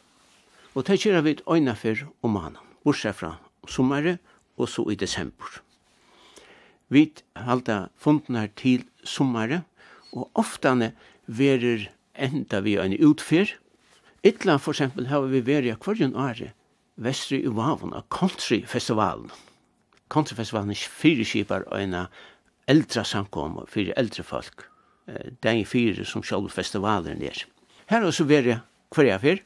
Og 0.75 0.87
det 0.87 1.01
kjera 1.03 1.23
vi 1.25 1.39
øyna 1.45 1.75
for 1.75 2.07
om 2.23 2.37
mannen, 2.37 2.61
bortsett 2.85 3.17
fra 3.17 3.37
sommare 3.69 4.19
og 4.57 4.69
så 4.69 4.87
i 4.91 4.95
desember. 4.95 5.61
Vi 6.89 7.11
halda 7.37 7.89
fundnar 7.97 8.49
til 8.57 8.85
sommare, 9.05 9.63
og 10.13 10.31
oftane 10.35 10.93
verer 11.27 11.91
enda 12.15 12.61
vi 12.61 12.77
en 12.77 12.97
utfyr. 12.99 13.47
Ytla, 14.27 14.59
for 14.59 14.73
eksempel, 14.73 15.07
har 15.07 15.23
vi 15.31 15.41
verer 15.47 15.79
kvarjen 15.79 16.17
åre 16.19 16.51
vestri 17.01 17.41
i 17.45 17.53
Vavon 17.55 17.95
av 17.97 18.09
countryfestivalen. 18.13 19.31
Countryfestivalen 20.11 20.75
er 20.75 20.91
fyrskipar 21.01 21.65
øyna 21.73 22.09
eldra 22.71 23.05
samkom 23.05 23.59
fyrir 23.71 23.97
eldre 23.99 24.25
folk 24.27 24.67
eh, 25.11 25.33
dagin 25.43 25.67
fire 25.67 26.07
som 26.07 26.25
sjálf 26.25 26.55
festivalen 26.55 27.23
er. 27.23 27.45
Her 27.91 28.05
har 28.07 28.15
så 28.15 28.27
veri 28.29 28.59
hverja 28.95 29.19
fyr, 29.23 29.43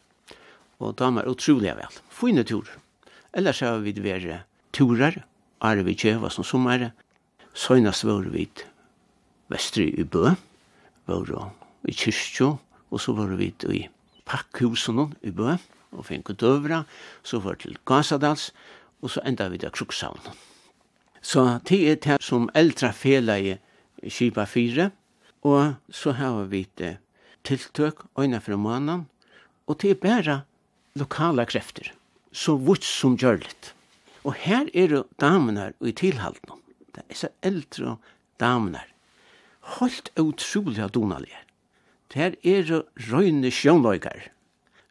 og 0.81 0.97
damar 0.99 1.28
utrolig 1.31 1.73
vel. 1.76 2.00
Fyne 2.12 2.45
tur. 2.45 2.69
Ellers 3.33 3.62
har 3.64 3.81
vi 3.85 3.95
veri 4.04 4.40
turar, 4.73 5.23
Arvi 5.64 5.95
Kjeva 5.97 6.31
som 6.31 6.45
sommer, 6.45 6.90
søgnast 7.54 8.04
var 8.04 8.28
vi 8.33 8.49
vestri 9.49 9.88
i 9.97 10.04
Bø, 10.04 10.35
var 11.07 11.31
i 11.88 11.93
kyrkjo, 11.93 12.57
og 12.90 13.00
så 13.00 13.14
var 13.16 13.33
vi 13.38 13.52
i 13.73 13.85
pakkhusen 14.28 15.14
i 15.23 15.31
Bø, 15.31 15.57
og 15.95 16.07
fink 16.09 16.33
døvra, 16.40 16.85
så 17.23 17.38
var 17.40 17.54
til 17.61 17.78
Gasadals, 17.87 18.50
og 19.02 19.11
så 19.11 19.23
enda 19.25 19.49
vi 19.49 19.59
til 19.59 19.71
Krukshavnen. 19.71 20.53
Så 21.25 21.45
det 21.64 21.81
er 21.88 22.00
det 22.04 22.19
som 22.23 22.50
eldre 22.54 22.90
felage 22.93 23.57
kipa 24.04 24.45
fire, 24.45 24.90
og 25.40 25.76
så 25.88 26.12
har 26.19 26.45
vi 26.52 26.66
det 26.76 26.99
tiltøk 27.45 28.04
øyne 28.21 28.40
fra 28.45 28.57
måneden, 28.61 29.07
og 29.66 29.81
det 29.81 29.95
er 29.95 30.02
bare 30.02 30.37
lokale 31.00 31.47
krefter, 31.49 31.93
så 32.33 32.57
vart 32.61 32.85
som 32.85 33.16
gjør 33.16 33.40
litt. 33.40 33.73
Og 34.25 34.37
her 34.45 34.69
er 34.75 34.93
det 34.93 35.02
damene 35.21 35.73
i 35.81 35.93
tilhalden, 35.97 36.61
det 36.93 37.04
er 37.09 37.21
så 37.25 37.33
eldre 37.43 37.97
damene, 38.40 38.85
holdt 39.81 40.12
utrolig 40.21 40.93
donalige. 40.93 41.40
Der 42.12 42.37
er 42.45 42.69
det 42.69 42.85
røyne 43.11 43.50
sjønløyger, 43.50 44.28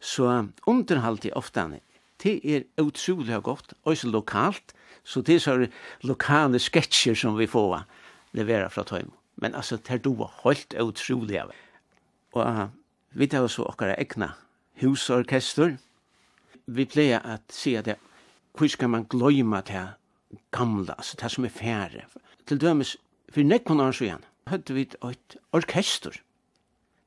så 0.01 0.49
underhalde 0.67 1.31
ofte 1.37 1.69
det 2.23 2.39
er 2.43 2.63
utrolig 2.79 3.41
godt, 3.43 3.73
også 3.83 4.09
lokalt, 4.09 4.73
Så 5.03 5.21
det 5.21 5.35
er 5.35 5.43
så 5.43 5.55
lokale 6.07 6.59
sketsjer 6.59 7.15
som 7.15 7.37
vi 7.37 7.47
får 7.47 7.83
levera 8.33 8.69
fra 8.69 8.83
tøym. 8.87 9.11
Men 9.35 9.55
altså, 9.55 9.77
det 9.77 10.03
du 10.03 10.13
var 10.15 10.31
helt 10.43 10.73
utrolig 10.79 11.39
av. 11.41 11.51
Og 12.33 12.45
uh, 12.45 12.67
vi 13.13 13.27
tar 13.27 13.47
så 13.47 13.65
okkara 13.67 13.97
egna 13.99 14.33
husorkester. 14.81 15.77
Vi 16.65 16.85
pleier 16.85 17.21
at 17.25 17.43
si 17.53 17.75
at 17.75 17.89
hvor 18.53 18.69
skal 18.69 18.89
man 18.89 19.07
gløyma 19.09 19.61
til 19.65 19.93
gamla, 20.53 20.95
altså 20.97 21.17
det 21.21 21.31
som 21.31 21.45
er 21.45 21.49
færre. 21.49 22.05
Til 22.47 22.61
dømes, 22.61 22.97
for 23.33 23.41
nekkon 23.41 23.81
år 23.81 23.91
så 23.91 24.05
igjen, 24.05 24.25
høyde 24.49 24.73
vi 24.73 24.85
et 24.85 25.37
orkester. 25.51 26.19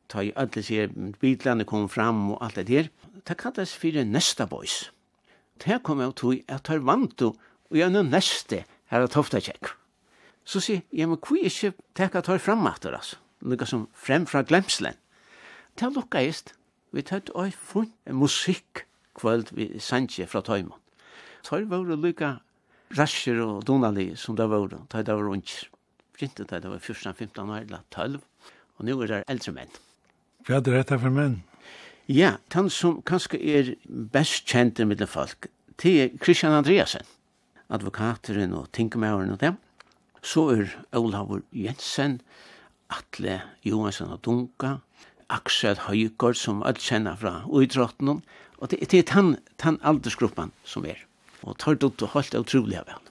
Ta 0.08 0.22
i 0.22 0.32
alle 0.36 0.62
sier, 0.62 0.90
bitlande 1.20 1.66
kom 1.66 1.88
fram 1.88 2.32
og 2.34 2.44
alt 2.44 2.58
det 2.60 2.66
der. 2.68 2.90
Det 3.26 3.38
kallas 3.38 3.74
for 3.74 4.04
Nesta 4.04 4.46
Boys. 4.46 4.92
Det 5.64 5.82
kom 5.82 6.00
jeg 6.00 6.14
til 6.16 6.42
at 6.48 6.68
her 6.68 6.78
vant 6.78 7.18
du 7.18 7.32
og 7.70 7.78
jeg 7.78 7.86
er 7.86 7.92
noe 7.94 8.06
neste 8.06 8.62
her 8.92 9.04
av 9.04 9.10
tofta 9.12 9.40
kjekk. 9.42 9.72
Så 10.46 10.62
sier 10.62 10.78
jeg, 10.78 10.86
ja, 11.00 11.08
men 11.10 11.18
hvor 11.18 11.38
er 11.40 11.50
ikke 11.50 11.74
teka 11.98 12.22
tar 12.22 12.38
fram 12.42 12.66
atter, 12.70 12.94
altså? 12.94 13.18
Lukka 13.46 13.66
som 13.68 13.86
frem 13.92 14.26
fra 14.30 14.44
glemselen. 14.46 14.96
Det 15.76 15.90
lukka 15.92 16.22
eist, 16.22 16.54
vi 16.94 17.02
tatt 17.04 17.32
oi 17.36 17.50
funn 17.50 17.90
musikk 18.14 18.86
kvöld 19.18 19.50
vi 19.56 19.68
sanje 19.82 20.26
fra 20.30 20.42
tøymon. 20.46 20.78
Tøy 21.46 21.66
var 21.70 21.82
lukka 21.90 22.36
rasjer 22.96 23.42
og 23.42 23.64
donali 23.66 24.12
som 24.16 24.38
det 24.38 24.46
var, 24.50 24.70
tøy 24.88 25.02
det 25.02 25.18
var 25.18 25.32
unger. 25.34 25.66
Brinte 26.16 26.46
tøy 26.46 26.62
det 26.62 26.70
var 26.70 26.78
14-15 26.78 27.42
år, 27.42 27.66
eller 27.66 27.82
12, 27.90 28.22
og 28.78 28.86
nu 28.86 28.94
er 29.02 29.12
det 29.12 29.20
eldre 29.28 29.56
menn. 29.58 29.76
Hva 30.46 30.60
er 30.60 30.66
dette 30.70 30.98
for 31.02 31.12
menn? 31.12 31.40
Ja, 32.06 32.36
han 32.54 32.70
som 32.70 33.00
kanskje 33.02 33.40
er 33.42 33.74
best 34.14 34.46
kjent 34.46 34.78
i 34.78 34.86
middelfolk, 34.86 35.50
det 35.82 35.94
er 36.00 36.12
Christian 36.22 36.54
Andreasen 36.54 37.02
advokateren 37.72 38.54
og 38.56 38.70
tinkemæren 38.72 39.32
og 39.34 39.40
dem. 39.40 39.56
Så 40.22 40.48
er 40.54 40.74
Olavur 40.96 41.42
Jensen, 41.52 42.20
Atle 42.90 43.40
Johansen 43.64 44.12
og 44.14 44.22
Dunga, 44.24 44.76
Aksel 45.30 45.78
Høygård 45.86 46.38
som 46.38 46.62
alle 46.62 46.82
kjenner 46.82 47.18
fra 47.18 47.40
uidrotten, 47.46 48.22
og 48.58 48.70
det, 48.70 48.80
det 48.90 49.02
er 49.02 49.10
den, 49.10 49.34
den 49.62 49.78
aldersgruppen 49.82 50.52
som 50.64 50.86
er. 50.86 51.02
Og 51.42 51.58
tar 51.58 51.76
det 51.78 51.90
og 52.02 52.14
holdt 52.14 52.32
det 52.32 52.42
utrolig 52.42 52.80
vel. 52.86 53.02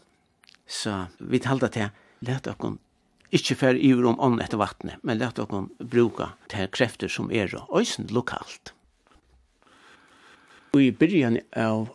Så 0.67 1.05
vi 1.19 1.39
talte 1.39 1.69
til, 1.71 1.91
let 2.25 2.47
dere 2.47 2.75
ikke 3.35 3.57
fer 3.59 3.77
i 3.77 3.91
om 3.93 4.19
ånd 4.21 4.41
etter 4.41 4.59
vattnet, 4.61 5.01
men 5.03 5.19
let 5.19 5.37
dere 5.37 5.65
bruka 5.79 6.31
til 6.51 6.71
krefter 6.71 7.11
som 7.11 7.31
er 7.31 7.51
og 7.59 7.81
øysen 7.81 8.07
lokalt. 8.09 8.73
Og 10.73 10.81
i 10.81 10.91
byrjan 10.91 11.39
av 11.55 11.91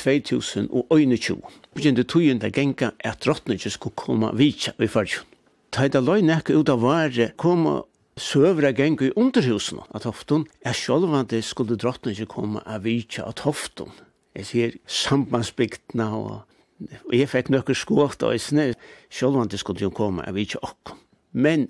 2021. 0.00 1.40
Begynte 1.74 2.04
tøyen 2.04 2.40
til 2.40 2.52
genga 2.52 2.90
at 3.00 3.22
drottningen 3.24 3.70
skulle 3.70 3.96
komme 3.96 4.32
vidtja 4.36 4.72
i 4.78 4.88
fargen. 4.90 5.26
Ta 5.70 5.86
da 5.88 6.02
løy 6.02 6.24
nekka 6.26 6.56
ut 6.58 6.72
av 6.72 6.82
vare 6.82 7.30
koma 7.38 7.82
søvra 8.18 8.72
genga 8.74 9.06
i 9.06 9.14
underhusen 9.16 9.80
at 9.94 10.04
hofton, 10.08 10.46
er 10.66 10.74
sjolvande 10.74 11.42
skulle 11.42 11.78
drottningen 11.78 12.26
komme 12.26 12.62
av 12.66 12.84
vidtja 12.84 13.28
av 13.28 13.36
Tofton. 13.38 13.92
Jeg 14.34 14.46
sier 14.46 14.78
sambandsbygdene 14.86 16.06
og 16.16 16.38
Og 16.80 17.12
jeg 17.12 17.28
fikk 17.28 17.50
nøkker 17.52 17.76
skått 17.76 18.22
og 18.24 18.36
isne, 18.36 18.70
selv 19.12 19.36
om 19.36 19.48
det 19.48 19.60
skulle 19.60 19.82
jo 19.84 19.90
komme, 19.92 20.24
jeg 20.24 20.36
vet 20.36 20.48
ikke 20.48 20.62
okk. 20.64 20.92
Men, 21.32 21.66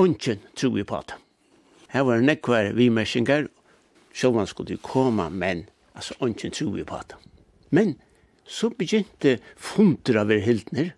ungen 0.00 0.40
tror 0.58 0.74
vi 0.74 0.82
på 0.82 1.02
det. 1.06 1.18
Her 1.94 2.02
var 2.08 2.24
nekvar 2.24 2.72
vi 2.74 2.88
mersinger, 2.90 3.46
selv 4.14 4.34
om 4.34 4.42
det 4.42 4.50
skulle 4.50 4.74
jo 4.74 4.82
komme, 4.82 5.28
men, 5.30 5.68
altså, 5.94 6.16
ungen 6.20 6.50
tror 6.50 6.74
vi 6.74 6.84
på 6.84 6.98
det. 7.08 7.20
Men 7.74 7.96
så 8.46 8.70
begynte 8.70 9.38
funter 9.56 10.20
av 10.20 10.30
hildner, 10.30 10.92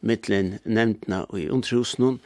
mittlen 0.00 0.56
nevntna 0.64 1.24
og 1.28 1.40
i 1.40 1.48
underhusen, 1.52 2.18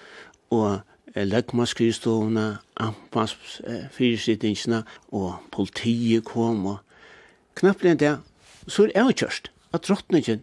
og 0.53 0.81
legmaskrivstovene, 1.17 2.47
ampas 2.81 3.35
eh, 3.67 3.89
fyrsittingsene, 3.93 4.83
og 5.13 5.43
politiet 5.53 6.25
kom, 6.29 6.65
og 6.73 6.79
knappt 7.59 7.85
enn 7.89 8.01
det, 8.01 8.15
så 8.67 8.89
er 8.89 9.11
det 9.11 9.19
kjørst 9.21 9.51
at 9.77 9.85
drottningen 9.89 10.43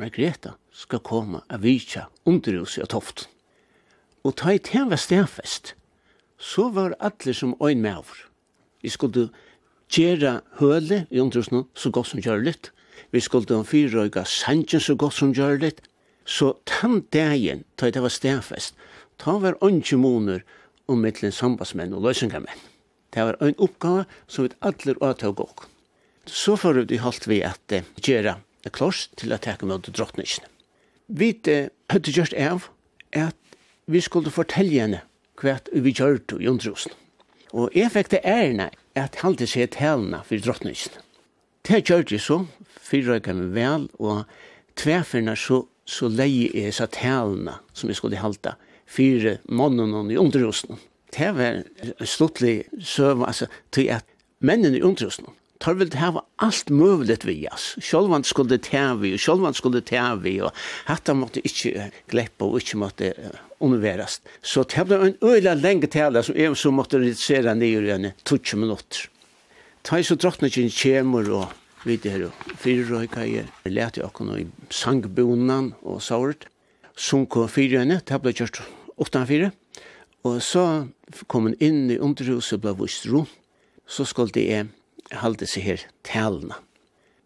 Margrethe 0.00 0.54
skal 0.72 1.02
komme 1.04 1.42
av 1.52 1.64
vitja 1.66 2.06
underhuset 2.28 2.86
av 2.86 2.92
toft. 2.94 3.26
Og 4.24 4.36
ta 4.40 4.54
i 4.54 4.62
tema 4.62 4.96
stedfest, 5.00 5.74
så 6.40 6.70
var 6.72 6.96
alle 7.00 7.34
som 7.36 7.56
øyn 7.60 7.82
med 7.82 8.00
over. 8.00 8.24
Vi 8.80 8.88
skulle 8.88 9.28
gjøre 9.90 10.40
høle 10.60 11.04
i 11.10 11.20
omtrusene 11.22 11.64
så 11.74 11.90
godt 11.90 12.12
som 12.12 12.22
gjør 12.22 12.44
litt. 12.46 12.70
Vi 13.10 13.20
skulle 13.20 13.56
ha 13.56 13.66
fire 13.66 14.06
øyne 14.06 14.24
sanjen 14.26 14.82
så 14.82 14.94
godt 14.94 15.18
som 15.18 15.34
gjør 15.34 15.58
litt. 15.64 15.80
Så 16.24 16.54
den 16.68 17.00
dagen, 17.12 17.64
da 17.80 17.90
det 17.90 18.02
var 18.02 18.12
stedfest, 18.12 18.76
ta 19.18 19.38
var 19.38 19.58
ønske 19.64 19.96
måneder 19.98 20.44
om 20.86 21.02
mittlen 21.02 21.32
sambandsmenn 21.34 21.94
og 21.96 22.04
løsningermenn. 22.06 22.62
Det 23.10 23.24
var 23.26 23.38
en 23.42 23.58
oppgave 23.58 24.06
som 24.28 24.46
vi 24.46 24.54
alle 24.62 24.94
åter 25.02 25.30
å 25.30 25.36
gå. 25.42 25.48
Så 26.26 26.54
får 26.60 26.84
vi 26.86 27.00
holdt 27.02 27.26
vi 27.26 27.40
at 27.42 27.74
uh, 27.74 27.86
gjøre 27.98 28.36
det 28.62 28.72
klart 28.76 29.08
til 29.18 29.32
å 29.34 29.40
takke 29.42 29.66
med 29.66 29.88
drottningene. 29.88 30.46
Vi 31.10 31.32
hadde 31.90 32.14
gjort 32.14 32.36
av 32.38 32.68
at 33.16 33.36
vi 33.90 34.02
skulle 34.04 34.30
fortelle 34.30 34.78
henne 34.78 35.02
hva 35.40 35.56
vi 35.72 35.90
gjør 35.96 36.20
det 36.20 36.38
i 36.44 36.50
omtrusene. 36.50 36.94
Og 37.50 37.74
jeg 37.74 37.90
fikk 37.90 38.12
det 38.12 38.20
ærene 38.22 38.68
at 39.00 39.20
halde 39.22 39.48
seg 39.48 39.72
talene 39.76 40.22
for 40.26 40.42
drottningen. 40.42 41.00
Det 41.66 41.82
gjør 41.88 42.06
det 42.08 42.20
så, 42.24 42.42
fyrrøyka 42.80 43.34
meg 43.36 43.52
vel, 43.56 43.88
og 44.00 44.24
tverferne 44.80 45.36
så, 45.38 45.62
så 45.84 46.08
leie 46.08 46.48
jeg 46.54 46.76
seg 46.76 46.92
talene 46.96 47.58
som 47.76 47.90
jeg 47.90 48.00
skulle 48.00 48.20
halta, 48.20 48.56
fire 48.90 49.38
månene 49.46 50.06
i 50.12 50.18
underhusen. 50.18 50.80
Det 51.14 51.32
var 51.36 51.60
en 51.60 52.06
sluttlig 52.06 52.64
søv, 52.80 53.24
altså, 53.26 53.50
til 53.74 53.90
at 53.92 54.06
mennene 54.40 54.78
i 54.78 54.86
underhusen, 54.86 55.28
tar 55.60 55.76
vel 55.76 55.90
det 55.92 56.00
var 56.14 56.24
allt 56.40 56.70
möjligt 56.72 57.26
vi 57.28 57.44
oss. 57.52 57.74
Sjølvand 57.84 58.24
skulle 58.24 58.56
det 58.56 58.72
vi, 59.02 59.12
og 59.14 59.20
sjølvand 59.20 59.58
skulle 59.58 59.82
det 59.84 60.02
vi 60.22 60.40
och 60.40 60.52
hatta 60.86 61.14
måtte 61.14 61.40
inte 61.40 61.90
gleppe, 62.08 62.44
och 62.44 62.60
inte 62.60 62.76
måtte 62.76 63.12
omverast. 63.60 64.22
Så 64.42 64.64
det 64.64 64.86
ble 64.88 64.98
en 65.06 65.16
øyla 65.22 65.54
lenge 65.54 65.90
tale 65.90 66.22
som 66.24 66.36
jeg 66.36 66.56
så 66.56 66.72
måtte 66.74 67.00
redusere 67.00 67.54
ned 67.54 67.66
i 67.68 67.90
henne 67.92 68.12
20 68.24 68.60
minutter. 68.60 69.08
Ta 69.82 69.98
i 69.98 70.04
så 70.04 70.16
drottene 70.16 70.50
kjemur 70.50 71.28
og 71.32 71.52
vidt 71.88 72.04
her 72.10 72.26
og 72.28 72.56
fyrir 72.60 72.88
røyka 72.90 73.24
i 73.24 73.38
her. 73.40 73.48
Jeg 73.64 73.72
lærte 73.72 74.00
jo 74.02 74.08
akkurat 74.08 74.42
i 74.42 74.48
sangbonan 74.70 75.74
og 75.82 76.02
såret. 76.04 76.46
Sunko 76.96 77.46
fyrir 77.48 77.80
henne, 77.80 78.00
det 78.04 78.20
ble 78.20 78.34
kjørt 78.36 78.60
utanfyrir. 79.00 79.52
Og 80.28 80.42
så 80.44 80.86
kom 81.26 81.48
hun 81.48 81.56
inn 81.64 81.88
i 81.88 81.96
underhuset 81.98 82.58
og 82.58 82.64
ble 82.66 82.74
vist 82.82 83.08
rundt. 83.08 83.32
Så 83.90 84.04
skulle 84.06 84.38
jeg 84.38 84.68
halde 85.18 85.48
seg 85.48 85.64
her 85.64 85.86
talene. 86.06 86.54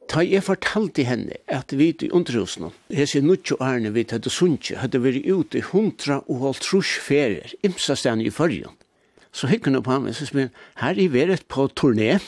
Ta 0.08 0.20
jeg 0.20 0.44
fortalte 0.44 1.04
henne 1.08 1.38
at 1.48 1.72
vi 1.72 1.88
i 1.90 2.10
underhusene, 2.12 2.70
jeg 2.92 3.08
sier 3.08 3.24
nuttjo 3.24 3.56
ærene 3.62 3.94
vi 3.94 4.04
hadde 4.10 4.30
sunnje, 4.30 4.76
hadde 4.78 5.00
vært 5.00 5.24
ute 5.24 5.58
i 5.58 5.64
hundra 5.70 6.20
og 6.28 6.42
holdt 6.42 6.64
trus 6.66 6.90
ferier, 7.02 7.54
imsa 7.64 7.96
stedene 7.96 8.26
i 8.28 8.32
fyrjen. 8.34 8.74
Så 9.34 9.48
hikker 9.50 9.72
hun 9.72 9.80
opp 9.80 9.88
ham, 9.90 10.06
jeg 10.06 10.18
sier, 10.20 10.50
her 10.82 10.98
er 10.98 11.14
vi 11.14 11.24
rett 11.26 11.46
på 11.48 11.66
turné, 11.72 12.18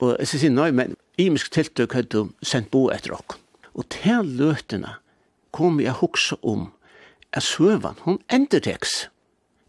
og 0.00 0.16
jeg 0.20 0.28
sier, 0.34 0.52
nei, 0.54 0.70
men 0.76 0.94
imisk 1.20 1.50
tiltøk 1.56 1.96
hadde 1.96 2.28
sendt 2.46 2.70
bo 2.72 2.88
etter 2.92 3.16
okken. 3.16 3.40
Og 3.74 3.88
til 3.92 4.26
løtene 4.38 4.96
kom 5.56 5.80
jeg 5.80 5.98
hoksa 5.98 6.36
om 6.42 6.68
at 7.32 7.46
søvan, 7.46 7.98
hun 8.04 8.20
enderteks. 8.30 9.08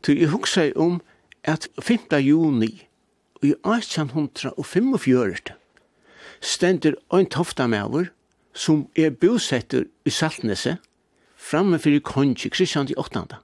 Så 0.06 0.18
jeg 0.18 0.32
hoksa 0.34 0.72
om 0.76 1.00
at 1.44 1.68
5. 1.80 2.20
juni 2.22 2.88
i 3.42 3.54
1845 3.66 5.61
stendur 6.42 6.98
ein 7.14 7.30
tofta 7.30 7.68
mever 7.68 8.10
som 8.54 8.88
er 8.98 9.12
bosettur 9.12 9.86
i 10.06 10.10
Saltnese 10.10 10.78
framme 11.38 11.80
fyrir 11.80 12.02
kongi 12.02 12.50
Kristian 12.50 12.90
i 12.90 12.98
8. 12.98 13.38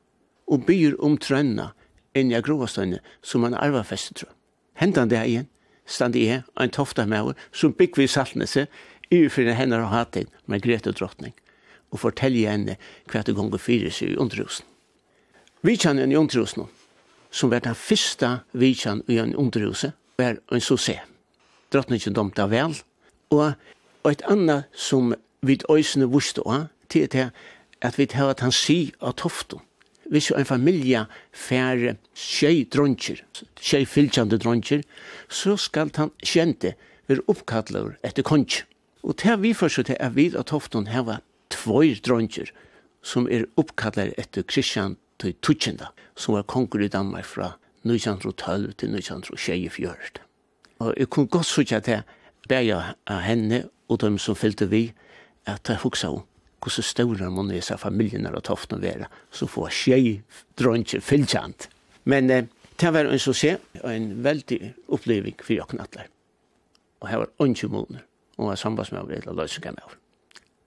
og 0.48 0.66
byr 0.66 0.98
om 1.04 1.18
trønna 1.18 1.72
enn 2.18 2.32
jeg 2.34 2.46
grovastøyne 2.48 3.00
som 3.22 3.46
han 3.46 3.58
arva 3.58 3.84
festetru. 3.86 4.28
Hentan 4.74 5.10
det 5.10 5.22
igjen, 5.26 5.48
stand 5.86 6.16
i 6.16 6.28
ein 6.30 6.74
tofta 6.74 7.06
mever 7.06 7.38
som 7.52 7.74
bygg 7.74 7.98
vi 7.98 8.08
Saltnese 8.08 8.68
i 9.10 9.28
fyrir 9.30 9.56
hennar 9.56 9.86
og 9.86 9.94
hatin 9.94 10.32
med 10.46 10.62
Grete 10.66 10.92
drottning 10.92 11.36
og 11.92 12.02
fortelje 12.02 12.50
henne 12.50 12.76
hva 13.08 13.22
det 13.24 13.36
gonger 13.38 13.62
fyrir 13.62 13.94
seg 13.94 14.12
i 14.12 14.18
underhusen. 14.20 14.66
en 15.64 16.12
i 16.12 16.16
nå, 16.16 16.68
som 17.32 17.50
var 17.50 17.60
den 17.60 17.76
første 17.76 18.40
vitjan 18.54 19.04
i 19.08 19.18
en 19.18 19.36
underhuset, 19.36 19.94
var 20.18 20.38
en 20.52 20.60
sosé. 20.60 21.00
Drottningen 21.72 22.14
domte 22.14 22.50
vel, 22.50 22.76
Og, 23.30 23.54
og 24.04 24.12
et 24.12 24.24
annet 24.30 24.68
som 24.74 25.14
vi 25.42 25.60
øysene 25.70 26.10
vuste 26.12 26.42
av, 26.46 26.68
til 26.90 27.08
det 27.12 27.30
at 27.82 27.98
vi 28.00 28.08
tar 28.10 28.32
at 28.32 28.42
han 28.42 28.54
si 28.56 28.94
av 29.02 29.18
toftum. 29.20 29.62
Hvis 30.08 30.30
jo 30.30 30.38
en 30.40 30.48
familie 30.48 31.04
fær 31.36 31.98
tjei 32.16 32.64
dronkjer, 32.72 33.20
tjei 33.60 33.84
fylkjande 33.86 34.40
dronkjer, 34.40 34.86
så 35.28 35.58
skal 35.60 35.92
han 35.98 36.14
kjente 36.24 36.78
være 37.08 37.26
oppkallar 37.28 37.98
etter 38.08 38.24
konj. 38.24 38.64
Og 39.04 39.18
til 39.20 39.42
vi 39.44 39.54
først 39.54 39.84
til 39.88 40.00
at 40.00 40.16
vi 40.16 40.30
av 40.36 40.48
toftum 40.48 40.88
heva 40.88 41.20
tvoi 41.52 42.00
dronkjer 42.04 42.54
som 43.04 43.28
er 43.32 43.48
oppkallar 43.60 44.14
etter 44.20 44.44
Kristian 44.48 44.98
til 45.22 45.36
Tutsjenda, 45.42 45.92
som 46.16 46.36
var 46.36 46.48
konger 46.48 46.86
i 46.86 46.92
Danmark 46.92 47.26
fra 47.26 47.54
1912 47.84 48.74
til 48.78 48.96
1924. 48.96 50.24
Og 50.80 50.94
jeg 50.98 51.10
kunne 51.10 51.28
godt 51.28 51.46
sutja 51.46 51.80
til 51.80 52.04
bæja 52.48 52.80
av 53.08 53.22
henne 53.26 53.66
og 53.88 54.02
dem 54.04 54.18
som 54.22 54.36
fyllte 54.36 54.68
vi, 54.72 54.90
at 55.48 55.70
jeg 55.70 55.84
hugsa 55.84 56.12
om 56.12 56.26
hvordan 56.64 56.84
større 56.84 57.30
må 57.32 57.44
nesa 57.46 57.78
familien 57.78 58.26
og 58.28 58.44
toften 58.44 58.82
være, 58.82 59.08
så 59.32 59.48
får 59.48 59.70
tjei 59.72 60.22
dronje 60.60 61.00
fylltjant. 61.02 61.70
Men 62.10 62.30
eh, 62.30 62.48
det 62.80 62.94
var 62.94 63.10
en 63.10 63.20
så 63.20 63.34
se, 63.34 63.58
og 63.84 63.90
en 63.94 64.10
veldig 64.24 64.74
oppleving 64.94 65.38
for 65.42 65.54
jeg 65.56 65.70
knattler. 65.72 66.10
Og 67.02 67.10
her 67.10 67.22
var 67.24 67.32
ondje 67.40 67.70
måneder, 67.70 68.04
og 68.38 68.50
var 68.50 68.60
sambandsmøver 68.60 69.22
eller 69.22 69.38
løsningamøver. 69.38 69.98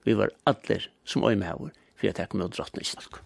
Vi 0.03 0.17
var 0.17 0.31
alle 0.45 0.79
som 1.05 1.23
øy 1.23 1.35
med 1.35 1.47
øymøver, 1.47 1.75
for 1.95 2.07
jeg 2.07 2.15
takk 2.17 2.33
med 2.33 2.47
å 2.47 2.53
drottne 2.55 2.81
i 2.81 2.87
snakk. 2.87 3.21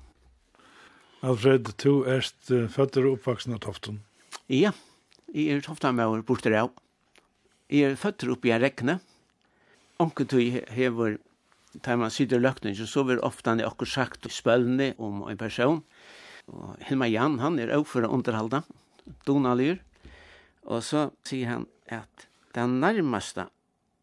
Alfred, 1.26 1.72
du 1.82 2.04
er 2.04 2.26
uh, 2.52 2.68
føtter 2.70 3.06
og 3.08 3.20
oppvaksen 3.20 3.56
av 3.56 3.62
toften. 3.64 4.02
Ja, 4.52 4.74
jeg 5.34 5.56
er 5.56 5.64
toften 5.66 5.96
med 5.98 6.06
å 6.06 6.22
borte 6.26 6.52
av. 6.54 6.74
Jeg 7.72 7.92
er 7.92 7.98
føtter 7.98 8.30
oppe 8.30 8.50
i 8.50 8.54
en 8.54 8.62
rekne. 8.62 9.00
Onkel 10.02 10.28
tog 10.30 10.60
hever, 10.76 11.18
tar 11.82 11.98
man 11.98 12.14
sitter 12.14 12.42
løkning, 12.42 12.76
så 12.78 13.04
vil 13.08 13.24
ofte 13.26 13.50
han 13.50 13.64
i 13.64 13.66
akkur 13.66 13.90
sagt 13.90 14.28
spølne 14.30 14.92
om 15.02 15.24
en 15.26 15.40
person. 15.40 15.82
Og 16.52 16.76
Hilma 16.86 17.08
Jan, 17.10 17.40
han 17.42 17.58
er 17.60 17.74
også 17.74 17.96
for 17.96 18.06
å 18.06 18.12
underhalda, 18.20 18.62
donalyr. 19.26 19.80
Og 20.70 20.84
så 20.86 21.10
sier 21.26 21.50
han 21.56 21.66
at 21.90 22.28
den 22.58 22.80
nærmeste 22.84 23.48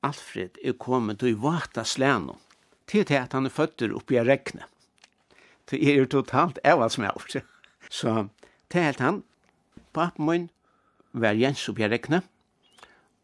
Alfred 0.03 0.59
er 0.66 0.75
kommet 0.75 1.20
til 1.22 1.38
vata 1.38 1.85
slæno, 1.87 2.40
til 2.90 3.07
til 3.07 3.20
at 3.20 3.37
han 3.37 3.46
er 3.46 3.55
føtter 3.55 3.94
oppe 3.94 4.16
i 4.16 4.25
rekne. 4.27 4.66
Det 5.70 5.79
er 5.79 6.01
jo 6.01 6.09
totalt 6.11 6.59
avhalsmævr. 6.66 7.38
Så 7.87 8.27
til 8.68 8.83
helt 8.83 8.98
han, 8.98 9.22
pappen 9.94 10.27
min 10.27 10.51
var 11.12 11.38
Jens 11.38 11.68
oppe 11.70 11.87
i 11.87 11.92
rekne, 11.92 12.25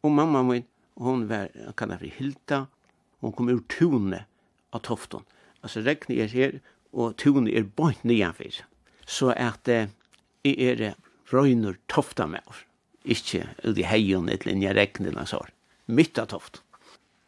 Og 0.02 0.12
mamma 0.14 0.42
min, 0.46 0.66
hon 0.94 1.26
var, 1.30 1.50
kan 1.76 1.90
jeg 1.94 2.12
Hilda, 2.18 2.66
hon 3.20 3.32
kom 3.34 3.50
ur 3.50 3.62
tunet 3.70 4.26
av 4.74 4.84
tofton. 4.86 5.26
Altså 5.62 5.82
regnet 5.82 6.22
er 6.22 6.32
her, 6.32 6.58
og 6.92 7.16
tunet 7.18 7.54
er 7.56 7.66
bort 7.66 8.04
nyanfyr. 8.06 8.62
Så 9.06 9.32
at 9.34 9.68
eh, 9.68 9.90
jeg 10.46 10.56
er 10.70 10.94
røyner 11.32 11.78
tofta 11.90 12.28
med 12.30 12.44
oss. 12.46 12.62
Ikke 13.08 13.46
ut 13.64 13.78
i 13.78 13.86
heion 13.88 14.28
et 14.28 14.46
linje 14.46 14.72
regnet 14.76 15.16
hans 15.16 15.34
år. 15.34 15.50
Mitt 15.86 16.18
av 16.18 16.30
tofton. 16.34 16.62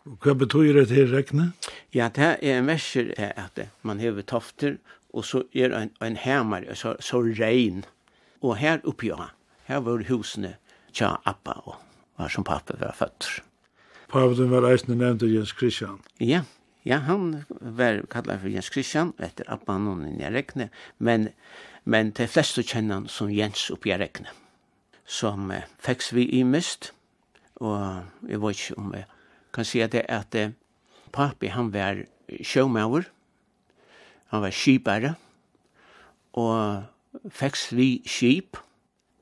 Og 0.09 0.17
hva 0.25 0.33
betyr 0.39 0.79
det 0.79 0.87
til 0.93 1.11
regnet? 1.13 1.69
Ja, 1.93 2.09
det 2.09 2.39
er 2.41 2.59
en 2.59 2.71
verser 2.71 3.13
at 3.19 3.59
man 3.83 4.01
hever 4.01 4.25
tofter, 4.25 4.79
og 5.13 5.27
så 5.27 5.43
er 5.53 5.75
en, 5.77 5.93
en 6.01 6.17
hemar, 6.17 6.65
så, 6.75 6.95
så 7.03 7.21
regn. 7.21 7.85
Og 8.41 8.57
her 8.63 8.81
oppi, 8.89 9.13
her 9.69 9.85
var 9.85 10.09
husene 10.09 10.57
tja 10.97 11.17
appa 11.29 11.59
og 11.67 11.89
var 12.21 12.33
som 12.33 12.45
pappa 12.45 12.77
var 12.81 12.95
født. 12.97 13.29
Paven 14.11 14.51
var 14.51 14.67
eisne 14.69 14.97
nevnt 14.99 15.23
Jens 15.23 15.55
Christian. 15.57 16.01
Ja, 16.21 16.43
ja 16.83 16.99
han 17.07 17.45
var 17.61 18.03
kallad 18.11 18.43
for 18.43 18.53
Jens 18.53 18.71
Christian 18.73 19.13
etter 19.19 19.47
Abba 19.49 19.75
och 19.75 19.99
Nina 19.99 20.31
Rekne, 20.31 20.71
men, 20.99 21.29
men 21.85 22.11
de 22.11 22.27
flesta 22.27 22.63
kjenner 22.63 22.95
han 22.95 23.09
som 23.09 23.31
Jens 23.31 23.71
upp 23.71 23.87
i 23.87 23.95
Rekne, 23.95 24.29
som 25.07 25.51
eh, 25.51 25.63
fäcks 25.79 26.13
vi 26.13 26.27
i 26.41 26.45
mist, 26.45 26.93
og 27.61 28.05
jeg 28.29 28.41
vet 28.41 28.59
ikke 28.59 28.79
om 28.79 28.95
jeg 28.95 29.07
kan 29.53 29.65
si 29.65 29.87
det 29.87 30.05
at 30.09 30.35
eh, 30.35 30.53
papi 31.13 31.51
han 31.55 31.73
var 31.73 32.05
sjømauer, 32.43 33.07
han 34.31 34.43
var 34.43 34.55
skipare, 34.55 35.15
og 36.33 36.85
feks 37.31 37.71
vi 37.75 38.03
skip, 38.07 38.59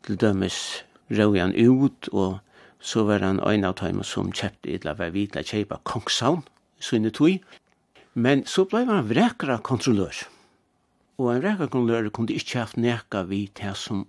til 0.05 0.17
dømes 0.17 0.85
røg 1.13 1.41
han 1.41 1.55
ut 1.57 2.09
og 2.13 2.39
så 2.81 3.05
var 3.05 3.25
han 3.25 3.41
ein 3.43 3.64
av 3.67 3.77
dem 3.81 4.03
som 4.07 4.33
kjøpte 4.33 4.75
eller 4.75 4.99
var 4.99 5.14
vitla 5.14 5.43
kjeipa 5.43 5.81
Kongsavn, 5.85 6.45
sunne 6.81 7.11
tui. 7.11 7.38
Men 8.14 8.45
så 8.47 8.64
blei 8.67 8.85
han 8.87 9.09
vrekra 9.09 9.59
kontrollør. 9.62 10.25
Og 11.19 11.33
en 11.33 11.43
vrekra 11.43 11.69
kontrollør 11.71 12.11
kunne 12.14 12.35
ikke 12.35 12.62
haft 12.62 12.79
neka 12.79 13.25
vi 13.31 13.47
til 13.55 13.75
som 13.75 14.07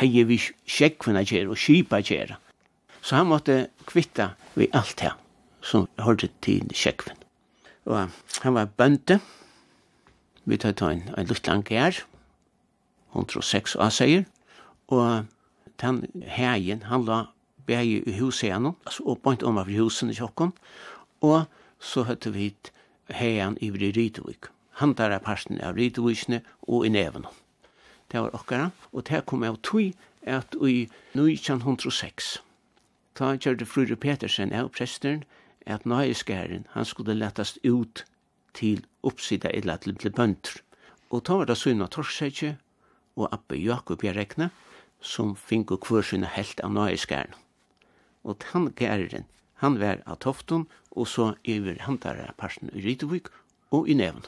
hei 0.00 0.24
vi 0.24 0.38
sjekkvinna 0.40 1.24
kjer 1.28 1.50
og 1.50 1.60
kjipa 1.60 2.00
kjer. 2.04 2.36
Så 3.02 3.16
han 3.16 3.28
måtte 3.28 3.68
kvitta 3.88 4.34
vi 4.54 4.68
alt 4.76 4.96
det 5.00 5.12
som 5.64 5.88
hørte 6.00 6.30
til 6.44 6.68
sjekkvinn. 6.72 7.18
Og 7.88 8.08
han 8.44 8.56
var 8.56 8.72
bønte, 8.76 9.20
vi 10.44 10.56
tar 10.56 10.72
ta 10.72 10.90
en, 10.92 11.04
en 11.16 11.28
lutt 11.28 11.46
lang 11.48 11.64
seks 13.42 13.76
av 13.76 13.88
avseier, 13.88 14.24
og 14.88 15.26
den 15.80 16.04
heien, 16.26 16.82
han 16.88 17.04
la 17.04 17.26
bægi 17.70 18.02
i 18.06 18.18
husen, 18.18 18.72
altså 18.86 19.14
point 19.22 19.42
om 19.46 19.58
av 19.62 19.70
husen 19.70 20.10
i 20.10 20.18
tjokken, 20.18 20.52
og 21.22 21.46
så 21.78 22.04
høtte 22.08 22.32
vi 22.34 22.50
heian 23.14 23.56
i 23.60 23.70
Rytevik. 23.70 24.50
Han 24.80 24.94
tar 24.94 25.12
av 25.12 25.24
parsten 25.24 25.60
av 25.60 25.76
Rytevikene 25.76 26.42
og 26.62 26.86
i 26.86 26.92
neven. 26.92 27.26
Det 28.10 28.20
var 28.20 28.34
okkara, 28.34 28.70
og 28.92 29.06
det 29.08 29.26
kom 29.26 29.44
av 29.46 29.58
tog 29.62 29.92
at 30.26 30.54
i 30.60 30.88
1906, 31.14 32.40
ta 33.14 33.34
kjørte 33.36 33.66
Frure 33.66 33.96
Petersen 33.96 34.52
av 34.52 34.70
presteren, 34.74 35.24
at 35.66 35.84
nøyeskæren, 35.86 36.66
han 36.72 36.84
skulle 36.84 37.14
lettast 37.14 37.58
ut 37.64 38.04
til 38.54 38.84
oppsida 39.02 39.50
eller 39.54 39.76
til, 39.76 39.94
til 39.94 40.10
bønder. 40.10 40.62
Og 41.10 41.24
ta 41.24 41.36
var 41.36 41.46
det 41.46 41.58
Sunna 41.58 41.86
torsetje 41.86 42.56
og 43.16 43.28
Abbe 43.32 43.58
Jakob 43.60 44.04
Jarekne, 44.04 44.50
som 45.00 45.36
finko 45.36 45.76
kvørsina 45.76 46.26
helt 46.26 46.60
av 46.64 46.72
nøyeskæren 46.72 47.36
og 48.24 48.44
han 48.52 48.70
gæren, 48.76 49.26
han 49.60 49.78
var 49.80 50.00
av 50.06 50.20
Tofton, 50.24 50.66
og 50.90 51.08
så 51.08 51.34
iver 51.44 51.80
hantare 51.84 52.32
parten 52.38 52.70
i 52.74 52.82
Rytevik 52.84 53.28
og 53.70 53.88
i 53.88 53.94
Nevn. 53.94 54.24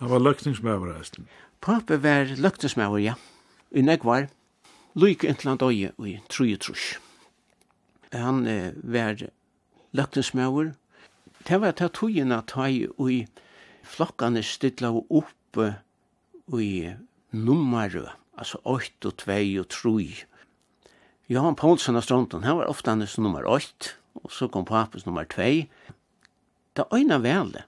Han 0.00 0.10
var 0.10 0.20
løkningsmøver, 0.20 1.00
Esten. 1.00 1.28
Pape 1.60 1.98
var 2.02 2.36
løkningsmøver, 2.36 2.98
ja. 2.98 3.14
I 3.72 3.82
Negvar, 3.82 4.28
Luik 4.94 5.24
Entland 5.24 5.62
Øye 5.62 5.92
i 5.98 6.18
Trujetrush. 6.28 7.00
Han 8.12 8.46
eh, 8.46 8.72
var 8.82 9.26
løkningsmøver. 9.92 10.74
Det 11.48 11.60
var 11.60 11.72
til 11.72 11.90
togene 11.90 12.42
ta 12.46 12.68
i 12.68 12.86
og 12.98 13.26
flokkene 13.86 14.42
stilla 14.42 14.90
opp 14.92 15.60
i 16.58 16.70
nummerø, 17.32 18.06
altså 18.38 18.58
8 18.64 19.10
og 19.10 19.16
2 19.16 19.36
og 19.60 19.68
3 19.68 20.00
Johan 21.28 21.56
Poulsen 21.56 21.96
av 21.96 22.00
Stronten, 22.00 22.44
han 22.44 22.56
var 22.56 22.68
ofte 22.70 22.92
hans 22.92 23.16
nummer 23.18 23.42
8, 23.50 23.96
og 24.22 24.30
så 24.30 24.46
kom 24.46 24.62
papus 24.64 25.08
nummer 25.08 25.24
2. 25.26 25.66
Da 26.78 26.84
øyna 26.94 27.16
velde 27.18 27.64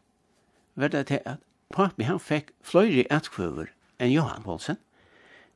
var 0.79 0.93
det 0.93 1.09
til 1.09 1.25
at 1.27 1.41
papi 1.75 2.07
han 2.07 2.21
fikk 2.23 2.53
fløyre 2.63 3.09
etkvøver 3.11 3.73
enn 3.99 4.13
Johan 4.13 4.45
Poulsen, 4.45 4.79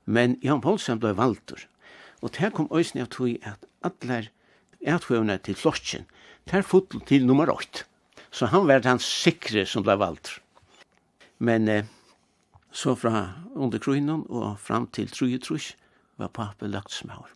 men 0.05 0.35
Johan 0.43 0.65
Poulsen 0.65 0.99
ble 0.99 1.13
valtur. 1.15 1.63
Og 2.27 2.33
det 2.35 2.51
kom 2.57 2.67
øyne 2.75 3.05
av 3.05 3.11
tog 3.15 3.39
at 3.47 3.69
alle 3.87 4.17
etkvøvene 4.83 5.37
til 5.39 5.55
flokken, 5.55 6.09
der 6.51 6.67
fotl 6.67 7.05
til 7.07 7.27
nummer 7.27 7.53
8. 7.55 7.85
Så 8.35 8.49
han 8.51 8.67
var 8.67 8.83
den 8.83 8.99
sikre 8.99 9.63
som 9.63 9.87
ble 9.87 9.95
valtur. 10.01 10.41
Men 11.39 11.69
eh, 11.69 11.87
så 12.73 12.97
fra 12.99 13.47
under 13.55 13.79
kronen 13.79 14.27
og 14.27 14.59
fram 14.59 14.91
til 14.91 15.07
33 15.07 15.77
var 16.19 16.35
papi 16.35 16.67
lagt 16.67 16.91
smaur. 16.91 17.31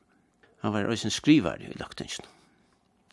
Han 0.66 0.72
var 0.74 0.88
også 0.90 1.07
en 1.07 1.14
skrivar 1.14 1.61
i 1.62 1.68
løgtingsen. 1.79 2.24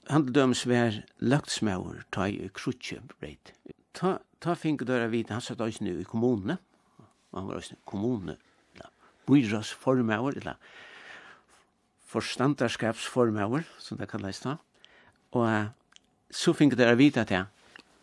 Han 0.10 0.24
døms 0.26 0.34
dømes 0.34 0.66
var 0.66 0.96
løgtsmauer 1.20 2.00
ta 2.12 2.26
i 2.26 2.50
krutje 2.50 2.98
breit. 3.20 3.52
Ta, 3.94 4.16
ta 4.42 4.56
fink 4.58 4.82
døra 4.82 5.06
vidt, 5.08 5.30
han 5.30 5.42
satt 5.42 5.62
også 5.62 5.86
i 5.86 6.04
kommunene. 6.04 6.58
Han 7.34 7.48
var 7.48 7.62
også 7.62 7.78
kommune, 7.86 8.38
byrås 9.30 9.70
formauer, 9.70 10.34
eller 10.42 10.58
forstandarskapsformauer, 12.10 13.70
som 13.78 14.02
det 14.02 14.10
kalles 14.10 14.42
da. 14.42 14.58
Og 15.32 15.70
så 16.32 16.54
fink 16.58 16.74
døra 16.74 16.98
vidt 16.98 17.22
at 17.22 17.32
jeg, 17.32 17.46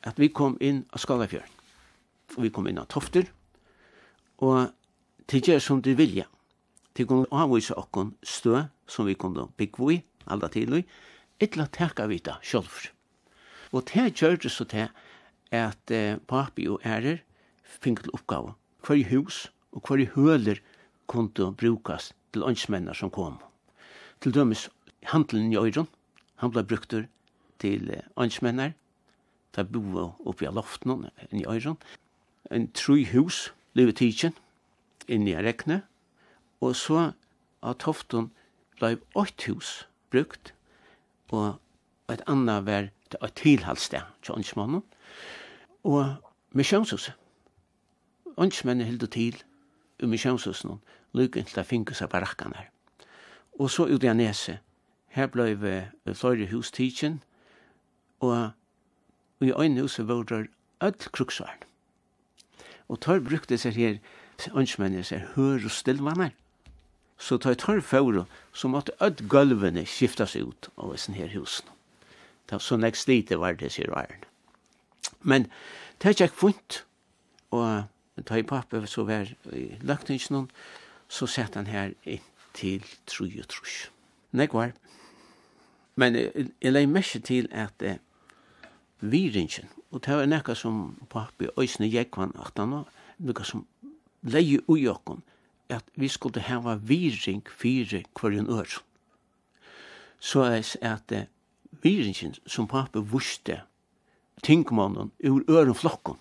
at 0.07 0.19
vi 0.19 0.29
kom 0.29 0.57
inn 0.61 0.85
av 0.93 1.03
Skalafjörn, 1.03 1.57
Og 2.37 2.43
vi 2.43 2.51
kom 2.51 2.69
inn 2.69 2.79
av 2.79 2.87
Tofter. 2.87 3.27
Og 4.39 4.71
til 5.27 5.43
gjør 5.43 5.59
som 5.59 5.83
de 5.83 5.97
vilja. 5.99 6.29
Til 6.95 7.11
å 7.11 7.25
avvise 7.33 7.75
okkon 7.75 8.15
stø 8.23 8.69
som 8.91 9.07
vi 9.07 9.15
kunde 9.15 9.47
byggva 9.57 9.93
i, 9.95 10.01
alla 10.27 10.51
tidlig, 10.51 10.85
etla 11.41 11.69
teka 11.73 12.09
vita 12.11 12.39
sjolvr. 12.43 12.91
Og 13.71 13.87
det 13.91 14.19
gjørte 14.19 14.51
så 14.51 14.67
til 14.67 14.91
at 15.55 15.95
eh, 15.95 16.19
papi 16.27 16.67
og 16.69 16.83
ærer 16.87 17.23
fink 17.65 18.03
til 18.03 18.15
oppgave. 18.15 18.55
Hver 18.87 19.05
hus 19.13 19.47
og 19.73 19.87
hver 19.87 20.05
høler 20.15 20.59
kunne 21.07 21.55
brukas 21.55 22.13
til 22.33 22.45
åndsmennar 22.47 22.99
som 22.99 23.11
kom. 23.11 23.39
Til 24.21 24.35
dømes 24.35 24.69
handelen 25.03 25.53
i 25.53 25.59
øyron, 25.59 25.89
han 26.37 26.51
ble 26.51 26.65
bruktur 26.65 27.07
til 27.59 27.91
åndsmennar, 28.17 28.75
ta 29.53 29.65
boa 29.67 30.11
oppi 30.27 30.47
av 30.47 30.55
loften 30.55 31.09
i 31.33 31.45
øyren. 31.47 31.79
En 32.51 32.69
tru 32.75 33.05
hus, 33.13 33.51
livet 33.75 33.99
tidsen, 34.01 34.35
inn 35.09 35.27
i 35.29 35.35
rekne, 35.35 35.83
og 36.61 36.77
så 36.77 37.13
av 37.63 37.79
toften 37.83 38.31
blev 38.81 39.05
åkt 39.15 39.45
hus 39.47 39.89
brukt, 40.11 40.55
og 41.31 41.61
et 42.11 42.23
annet 42.27 42.67
var 42.67 42.89
et 43.23 43.35
tilhalssted 43.39 44.03
til 44.23 44.35
åndsmannen, 44.35 44.83
og 45.85 46.15
misjonshuset. 46.51 47.15
Åndsmennene 48.37 48.89
hilde 48.89 49.07
til 49.07 49.37
i 50.01 50.07
misjonshuset, 50.07 50.79
lykken 51.13 51.47
til 51.47 51.63
å 51.63 51.67
finne 51.67 51.95
seg 51.95 52.11
barakkene 52.11 52.57
her. 52.57 52.71
Og 53.61 53.71
så 53.71 53.87
ut 53.87 54.05
i 54.05 54.11
Anese, 54.11 54.59
her 55.11 55.27
ble 55.31 55.55
flere 56.15 56.49
hus 56.51 56.71
tidsen, 56.71 57.21
og 58.21 58.51
i 59.41 59.53
øynene 59.53 59.87
huset 59.87 60.09
var 60.09 60.23
det 60.23 60.49
ødel 60.83 61.13
kruksvaren. 61.13 61.67
Og 62.89 63.01
tar 63.01 63.21
brukte 63.21 63.59
seg 63.59 63.77
her, 63.79 63.99
åndsmennene 64.53 65.05
seg, 65.05 65.27
hør 65.37 65.67
og 65.69 65.71
stillvannet, 65.71 66.33
så 67.21 67.37
tar 67.39 67.55
jeg 67.55 67.59
tørr 67.59 67.81
for, 67.85 68.27
så 68.53 68.69
måtte 68.69 68.97
ødt 69.05 69.27
gulvene 69.29 69.85
skiftes 69.87 70.37
ut 70.37 70.71
av 70.79 70.97
sin 70.97 71.15
her 71.15 71.29
husen. 71.35 71.69
Det 72.49 72.57
var 72.57 72.65
så 72.65 72.77
nekst 72.77 73.09
lite 73.09 73.39
var 73.39 73.53
det, 73.61 73.73
sier 73.73 73.93
Arne. 73.95 74.25
Men 75.21 75.51
det 76.01 76.09
er 76.09 76.25
ikke 76.25 76.41
funnet, 76.41 76.85
og 77.51 77.85
da 78.17 78.39
i 78.41 78.43
pappa 78.43 78.87
så 78.87 79.05
var 79.05 79.29
i 79.53 79.77
løgtingsen, 79.81 80.49
så 81.09 81.27
sett 81.27 81.55
han 81.55 81.67
her 81.67 81.93
inn 82.05 82.25
til 82.55 82.85
tru 83.07 83.27
og 83.29 83.49
trus. 83.49 83.91
Nek 84.33 84.55
var. 84.55 84.73
Men 85.97 86.17
jeg 86.17 86.73
legger 86.73 86.89
mest 86.89 87.17
til 87.25 87.49
at 87.51 87.83
eh, 87.83 87.99
viringen, 89.01 89.69
og 89.91 90.05
det 90.07 90.17
var 90.17 90.27
nekka 90.27 90.55
som 90.55 90.97
pappa 91.11 91.45
i 91.45 91.53
øysene 91.59 91.91
gikk 91.91 92.17
vann 92.17 92.33
at 92.41 92.57
han 92.57 92.73
var, 92.73 92.89
nekka 93.19 93.45
som 93.45 93.67
leie 94.23 94.63
ui 94.69 94.87
okken, 94.89 95.23
at 95.71 95.85
vi 95.95 96.09
skulle 96.09 96.41
hava 96.41 96.75
viring 96.75 97.43
fire 97.49 98.03
kvarjen 98.15 98.49
ør. 98.51 98.81
Så 100.19 100.41
er 100.41 100.77
at 100.83 101.13
uh, 101.13 101.27
viringen 101.83 102.35
som 102.47 102.69
pappa 102.69 103.01
vuste 103.01 103.63
tingmannen 104.43 105.13
ur 105.25 105.45
øren 105.49 105.75
flokken, 105.75 106.19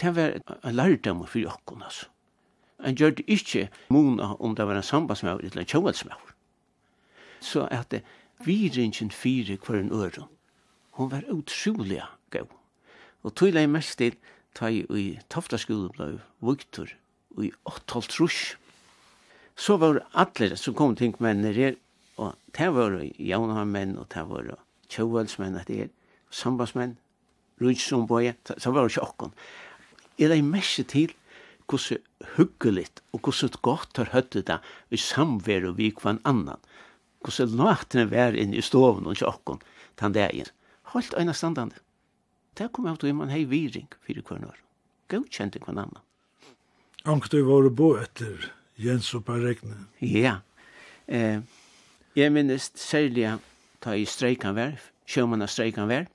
det 0.00 0.16
var 0.16 0.40
en 0.64 0.74
lærdom 0.74 1.26
for 1.26 1.38
jokken, 1.38 1.82
altså. 1.82 2.06
Han 2.80 2.94
gjør 2.94 3.10
det 3.10 3.24
ikke 3.28 3.68
mona 3.88 4.34
om 4.40 4.54
det 4.56 4.66
var 4.66 4.76
en 4.76 4.82
sambandsmaur 4.82 5.42
eller 5.44 5.60
en 5.60 5.66
kjøvelsmaur. 5.66 6.34
Så 7.40 7.68
at 7.70 7.92
uh, 7.92 8.00
viringen 8.46 9.10
fyrir 9.10 9.56
kvarjen 9.56 9.92
ør, 9.92 10.26
hon 10.90 11.10
var 11.10 11.28
utrolig 11.28 12.02
gav. 12.30 12.48
Og 13.22 13.34
tog 13.34 13.54
jeg 13.54 13.68
mest 13.70 13.98
til 13.98 14.16
ta 14.54 14.70
i 14.72 15.18
taftaskolen 15.30 15.92
blei 15.94 16.18
vuktur 16.40 16.88
i 17.38 17.52
8-12 17.68 18.56
Så 19.56 19.76
var 19.76 20.00
alle 20.14 20.56
som 20.56 20.74
kom 20.74 20.96
til 20.96 21.14
mennene 21.18 21.52
her, 21.52 21.74
og 22.16 22.34
det 22.56 22.68
var 22.74 22.96
javnarmenn, 23.18 23.98
og 23.98 24.08
det 24.14 24.24
var 24.28 24.56
kjøvelsmenn, 24.88 25.60
det 25.68 25.80
er 25.80 25.90
sambandsmenn, 26.30 26.96
rutsomboje, 27.60 28.34
så 28.56 28.70
var 28.70 28.86
det 28.86 28.92
ikke 28.92 29.00
sjokken. 29.00 29.34
Jeg 30.18 30.32
legger 30.32 30.48
mest 30.48 30.80
til 30.88 31.12
hvordan 31.70 32.02
hyggeligt 32.36 33.02
og 33.12 33.20
hvordan 33.20 33.60
godt 33.62 33.96
har 33.96 34.10
høtt 34.12 34.34
det 34.34 34.58
i 34.90 34.96
samverd 34.96 35.68
og 35.70 35.78
vi 35.78 35.90
kvann 35.94 36.20
annan. 36.24 36.60
Hvordan 37.20 37.56
låtene 37.60 38.08
var 38.10 38.36
inne 38.36 38.58
i 38.58 38.64
stoven 38.64 39.06
og 39.06 39.16
sjokken 39.20 39.60
den 40.00 40.16
dagen. 40.16 40.50
Holdt 40.92 41.14
øyne 41.16 41.34
standande. 41.34 41.76
Det 42.58 42.72
kom 42.72 42.88
av 42.90 42.98
til 42.98 43.14
man 43.14 43.30
hei 43.30 43.44
viring 43.44 43.88
fyrir 44.02 44.24
kvarnår. 44.26 44.58
Godkjente 45.08 45.62
kvann 45.62 45.78
annan. 45.78 46.02
Ankt 47.08 47.32
du 47.32 47.40
var 47.46 47.64
bo 47.72 47.94
etter 47.96 48.50
Jens 48.76 49.14
og 49.16 49.28
Regne? 49.28 49.86
Ja. 50.04 50.40
Eh, 51.08 51.40
jeg 52.16 52.32
minnes 52.32 52.66
særlig 52.76 53.38
ta 53.80 53.94
i 53.96 54.04
streikan 54.04 54.52
vær, 54.56 54.76
sjømanna 55.08 55.48
streikan 55.48 55.88
vær, 55.88 56.10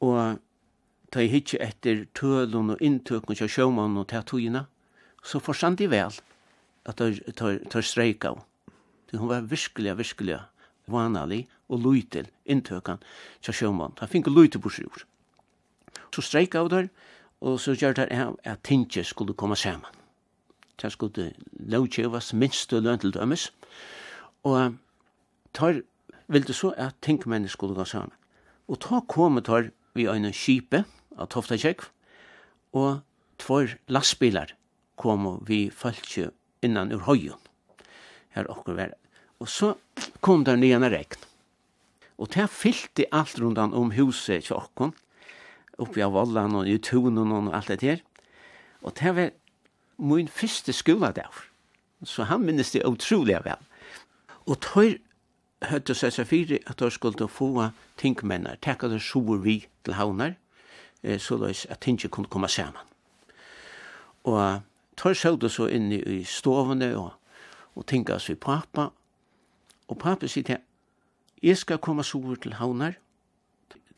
og 0.00 0.40
ta 1.12 1.20
i 1.20 1.28
hitje 1.28 1.60
etter 1.60 2.06
tølen 2.16 2.72
og 2.72 2.80
inntøkken 2.80 3.36
til 3.36 3.50
sjømannen 3.50 4.00
og 4.00 4.08
teatogina, 4.08 4.64
så 5.20 5.40
forstand 5.40 5.76
de 5.76 5.90
vel 5.92 6.16
at 6.88 7.00
ta 7.36 7.82
streika. 7.84 8.32
Hun 9.12 9.28
var 9.28 9.44
virkelig, 9.48 9.98
virkelig 9.98 10.40
vanalig 10.88 11.44
og 11.68 11.84
løytel 11.84 12.30
inntøkken 12.48 13.04
til 13.44 13.54
sjømannen. 13.56 14.00
Han 14.00 14.10
fikk 14.10 14.32
løyte 14.32 14.60
på 14.64 14.72
sjur. 14.72 15.04
Så 16.08 16.24
streika 16.24 16.64
av 16.64 16.72
der, 16.72 16.88
og 17.44 17.60
så 17.60 17.74
gjør 17.76 17.92
det 17.98 18.08
at 18.10 18.62
tinget 18.64 19.06
skulle 19.06 19.36
komme 19.36 19.56
sammen. 19.56 19.90
Det 20.80 20.92
skulle 20.92 21.32
lovkjøves 21.52 22.32
minste 22.34 22.80
løn 22.80 22.98
til 22.98 23.12
dømes, 23.14 23.50
og 24.42 24.74
tar 25.52 25.82
vilde 26.26 26.56
så 26.56 26.72
at 26.76 26.96
tingmennene 27.02 27.52
skulle 27.52 27.76
gå 27.76 27.84
sammen. 27.84 28.16
Og 28.68 28.80
ta 28.80 29.02
kom 29.08 29.42
tar 29.44 29.68
vi 29.94 30.08
øyne 30.08 30.32
kjipe 30.32 30.84
av 31.18 31.28
Tofta 31.28 31.56
Kjekv, 31.60 31.90
og 32.72 33.04
tvær 33.38 33.76
lastbilar 33.92 34.56
kom 34.96 35.28
vi 35.46 35.68
falskje 35.70 36.30
innan 36.62 36.92
ur 36.96 37.04
høyen. 37.04 37.38
Her 38.34 38.48
okkur 38.50 38.74
var. 38.74 38.96
Og 39.38 39.48
så 39.48 39.74
kom 40.20 40.44
der 40.44 40.56
nye 40.56 40.78
regn. 40.80 41.20
Og 42.18 42.32
det 42.34 42.48
fyllte 42.50 43.06
alt 43.12 43.40
rundan 43.40 43.74
om 43.74 43.92
huset 43.92 44.44
til 44.44 44.56
okkur, 44.56 44.94
uppe 45.78 46.04
av 46.04 46.14
Vallan 46.14 46.54
og 46.58 46.68
i 46.68 46.78
Tunen 46.78 47.32
og 47.32 47.50
alt 47.54 47.72
det 47.72 47.82
her. 47.82 48.04
Og 48.82 48.94
det 49.00 49.14
var 49.16 49.30
min 49.96 50.28
første 50.28 50.72
skoledag. 50.72 51.32
Så 52.04 52.24
han 52.28 52.44
minnes 52.44 52.70
det 52.70 52.84
utrolig 52.86 53.38
vel. 53.44 53.60
Og 54.46 54.60
tøyr 54.60 54.98
høyde 55.64 55.94
seg 55.96 56.12
seg 56.12 56.28
fire 56.28 56.58
at 56.68 56.80
de 56.80 56.90
skulle 56.92 57.28
få 57.28 57.70
tingmennar, 58.00 58.58
takk 58.60 58.84
det 58.84 58.96
de 58.96 59.00
sjoer 59.00 59.40
vi 59.44 59.62
til 59.84 59.96
havnar, 59.96 60.34
så 61.18 61.38
løs 61.40 61.64
at 61.70 61.80
tinget 61.80 62.10
kunne 62.10 62.28
komme 62.28 62.48
sammen. 62.48 62.82
Og 64.24 64.60
tøyr 65.00 65.16
sjøvde 65.16 65.48
så 65.52 65.68
inn 65.68 65.92
i 65.92 66.22
stovene 66.28 66.92
og, 66.98 67.14
og 67.74 67.86
tinget 67.86 68.16
oss 68.16 68.28
i 68.32 68.36
pappa, 68.36 68.90
og 69.88 69.98
pappa 70.00 70.28
sier 70.28 70.44
til 70.44 70.62
jeg 71.44 71.60
skal 71.60 71.80
komme 71.80 72.04
sjoer 72.04 72.38
til 72.40 72.56
havnar, 72.56 72.96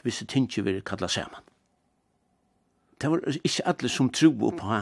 hvis 0.03 0.23
det 0.23 0.29
tinget 0.31 0.65
vil 0.67 0.83
kalla 0.87 1.09
sammen 1.09 1.45
det 3.00 3.11
var 3.11 3.20
ikke 3.44 3.66
alle 3.66 3.88
som 3.92 4.11
tro 4.11 4.50
på 4.50 4.72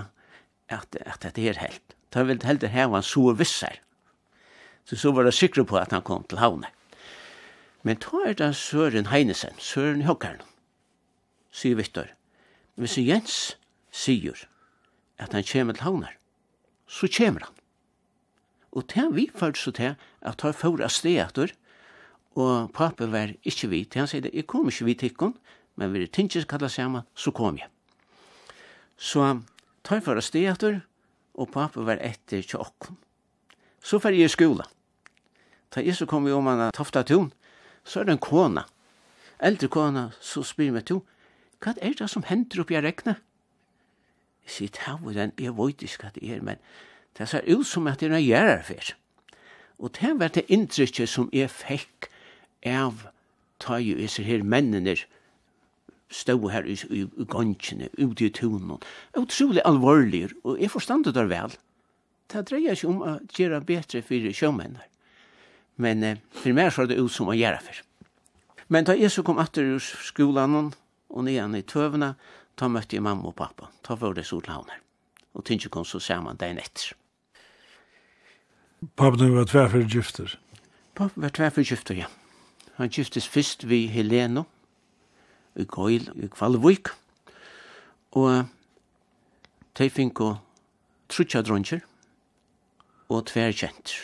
at, 0.69 0.97
at 1.01 1.23
dette 1.23 1.43
er 1.43 1.59
helt. 1.59 1.97
De 2.15 2.27
ville 2.27 2.47
heller 2.47 2.69
var 2.69 2.95
han 2.95 3.03
så 3.03 3.33
visser. 3.33 3.81
Så 4.85 4.97
så 4.97 5.13
var 5.13 5.25
det 5.25 5.35
sikre 5.35 5.65
på 5.65 5.77
at 5.77 5.93
han 5.93 6.03
kom 6.03 6.25
til 6.29 6.39
havnet. 6.39 6.71
Men 7.83 7.97
ta 7.97 8.17
er 8.27 8.33
det 8.33 8.57
Søren 8.57 9.07
Heinesen, 9.07 9.59
Søren 9.59 10.03
Høkkeren, 10.03 10.41
sier 11.53 11.77
Victor. 11.77 12.07
Hvis 12.77 12.97
Jens 12.99 13.57
sier 13.93 14.47
at 15.19 15.33
han 15.33 15.45
kommer 15.45 15.75
til 15.75 15.85
havnet, 15.85 16.17
så 16.87 17.09
kommer 17.19 17.45
han. 17.45 17.55
Og 18.73 18.89
til 18.89 19.13
vi 19.13 19.31
følte 19.35 19.61
så 19.61 19.71
til 19.71 19.95
at 20.23 20.41
han 20.41 20.55
får 20.55 20.83
av 20.83 20.89
sted 20.89 21.55
og 22.35 22.73
papen 22.75 23.13
var 23.13 23.35
ikke 23.45 23.69
vidt. 23.69 23.95
Han 23.95 24.09
sier, 24.11 24.27
jeg 24.33 24.47
kommer 24.47 24.73
ikke 24.73 24.85
vidt 24.85 25.03
ikke, 25.03 25.33
men 25.77 25.93
vi 25.93 26.03
er 26.03 26.11
tinskje 26.11 26.47
kallet 26.51 26.71
sammen, 26.71 27.03
så 27.15 27.31
kom 27.31 27.59
jeg. 27.59 27.69
Så 28.97 29.25
tar 29.83 30.01
jeg 30.01 30.07
for 30.07 30.19
å 30.19 30.25
steg 30.25 30.49
etter, 30.53 30.83
og 31.35 31.51
pappa 31.55 31.83
var 31.87 32.03
etter 32.03 32.45
til 32.47 32.63
åkken. 32.63 32.97
Så 33.85 34.01
fer 34.01 34.15
jeg 34.15 34.31
i 34.31 34.33
skolen. 34.33 34.69
Da 35.75 35.83
jeg 35.83 35.97
så 35.99 36.07
kom 36.07 36.25
vi 36.25 36.33
om 36.33 36.47
han 36.47 36.71
tofta 36.75 37.03
tun, 37.03 37.33
så 37.85 38.01
er 38.01 38.09
det 38.09 38.17
en 38.17 38.23
kona. 38.23 38.65
Eldre 39.43 39.69
kona, 39.69 40.09
så 40.23 40.45
spyr 40.47 40.73
meg 40.73 40.87
to, 40.89 41.03
hva 41.61 41.75
er 41.83 41.97
det 41.99 42.09
som 42.13 42.25
hender 42.29 42.63
oppi 42.63 42.77
jeg 42.77 42.85
rekne? 42.85 43.17
Jeg 44.45 44.53
sier, 44.55 44.73
ta 44.77 44.99
hvor 45.01 45.17
den, 45.17 45.33
jeg 45.41 45.57
vet 45.57 45.83
ikke 45.83 46.05
hva 46.05 46.13
det 46.15 46.29
er, 46.29 46.43
men 46.45 46.61
det 47.19 47.29
ser 47.31 47.47
ut 47.49 47.67
som 47.67 47.89
at 47.89 48.01
det 48.01 48.11
er 48.11 48.15
noe 48.15 48.25
gjerrar 48.25 48.65
fyr. 48.69 48.93
Og 49.81 49.95
det 49.99 50.13
var 50.21 50.33
det 50.35 50.47
inntrykket 50.53 51.11
som 51.11 51.31
jeg 51.35 51.51
fikk 51.51 52.11
av 52.69 53.07
ta 53.63 53.79
jo 53.83 53.97
disse 53.99 54.23
her 54.25 54.45
mennene 54.45 54.97
stå 56.11 56.37
her 56.53 56.67
i, 56.69 56.77
i, 56.91 57.05
i 57.05 57.27
gongene, 57.29 57.89
ute 57.99 58.27
i 58.27 58.33
tunen. 58.35 58.81
Utrolig 59.19 59.63
alvorlig, 59.65 60.29
og 60.45 60.61
jeg 60.61 60.73
forstand 60.73 61.07
det 61.09 61.29
vel. 61.31 61.57
Det 62.33 62.45
dreier 62.49 62.77
seg 62.79 62.91
om 62.91 63.03
å 63.05 63.17
gjøre 63.37 63.63
bedre 63.67 64.03
for 64.05 64.33
sjømennene. 64.33 64.87
Men 65.77 66.05
eh, 66.07 66.21
for 66.31 66.55
meg 66.55 66.71
så 66.73 66.85
er 66.85 66.93
det 66.93 67.01
ut 67.03 67.13
som 67.13 67.31
å 67.33 67.37
gjøre 67.37 67.59
for. 67.65 67.81
Men 68.71 68.87
da 68.87 68.95
jeg 68.97 69.11
så 69.13 69.25
kom 69.27 69.41
etter 69.43 69.75
ur 69.75 69.83
skolan 69.83 70.57
og 70.61 71.25
nyan 71.27 71.57
i 71.59 71.65
tøvene, 71.67 72.15
da 72.55 72.69
møtte 72.71 72.97
jeg 72.97 73.05
mamma 73.05 73.29
og 73.31 73.37
pappa. 73.39 73.69
Da 73.87 73.97
var 73.99 74.15
det 74.15 74.27
solhavner. 74.29 74.79
Og 75.35 75.45
tinge 75.45 75.69
kom 75.69 75.85
så 75.85 75.99
sammen 75.99 76.39
dagen 76.39 76.61
etter. 76.63 76.95
Pappa 78.95 79.29
var 79.33 79.49
tverfer 79.51 79.87
gifter? 79.89 80.37
Pappa 80.95 81.21
var 81.27 81.35
tverfer 81.35 81.67
gifter, 81.67 81.99
ja. 82.05 82.11
Han 82.79 82.91
giftes 82.91 83.27
først 83.31 83.67
vi 83.71 83.87
Heleno, 83.91 84.45
i 85.57 85.67
Gøyl 85.67 86.11
i 86.23 86.29
Kvalvik. 86.33 86.91
Og 88.19 88.47
de 89.79 89.91
fikk 89.91 90.23
å 90.23 90.31
trutja 91.11 91.43
dronjer 91.45 91.83
og 93.11 93.27
tver 93.31 93.55
kjent. 93.55 93.95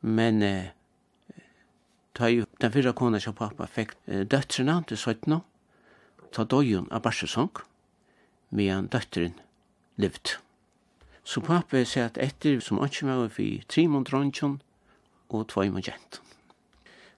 Men 0.00 0.42
eh, 0.42 0.72
ta 2.16 2.30
jo 2.32 2.46
den 2.60 2.72
fyrra 2.72 2.94
kona 2.96 3.20
som 3.20 3.36
pappa 3.36 3.68
fikk 3.68 3.94
eh, 4.08 4.24
døtrena 4.24 4.80
til 4.88 4.96
17 4.96 5.40
ta 6.30 6.46
døyen 6.46 6.86
av 6.94 7.02
barsesong 7.04 7.50
medan 8.54 8.88
døtteren 8.90 9.36
levd. 10.00 10.36
Så 11.24 11.42
pappa 11.44 11.84
sier 11.84 12.08
at 12.08 12.18
etter 12.22 12.60
som 12.64 12.80
8 12.80 13.06
var 13.06 13.30
vi 13.36 13.60
3 13.68 13.86
dronjen 14.08 14.60
og 15.28 15.46
2 15.52 15.68
måneder 15.70 16.29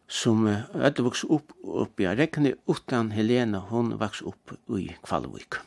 som 0.08 0.46
ødde 0.46 1.04
vokste 1.04 1.30
opp 1.32 1.52
oppe 1.62 2.04
i 2.04 2.14
Rekne, 2.16 2.54
utan 2.68 3.12
Helena, 3.12 3.62
hon 3.70 3.94
vokste 4.00 4.26
opp 4.28 4.52
i 4.78 4.90
Kvalvik. 5.02 5.60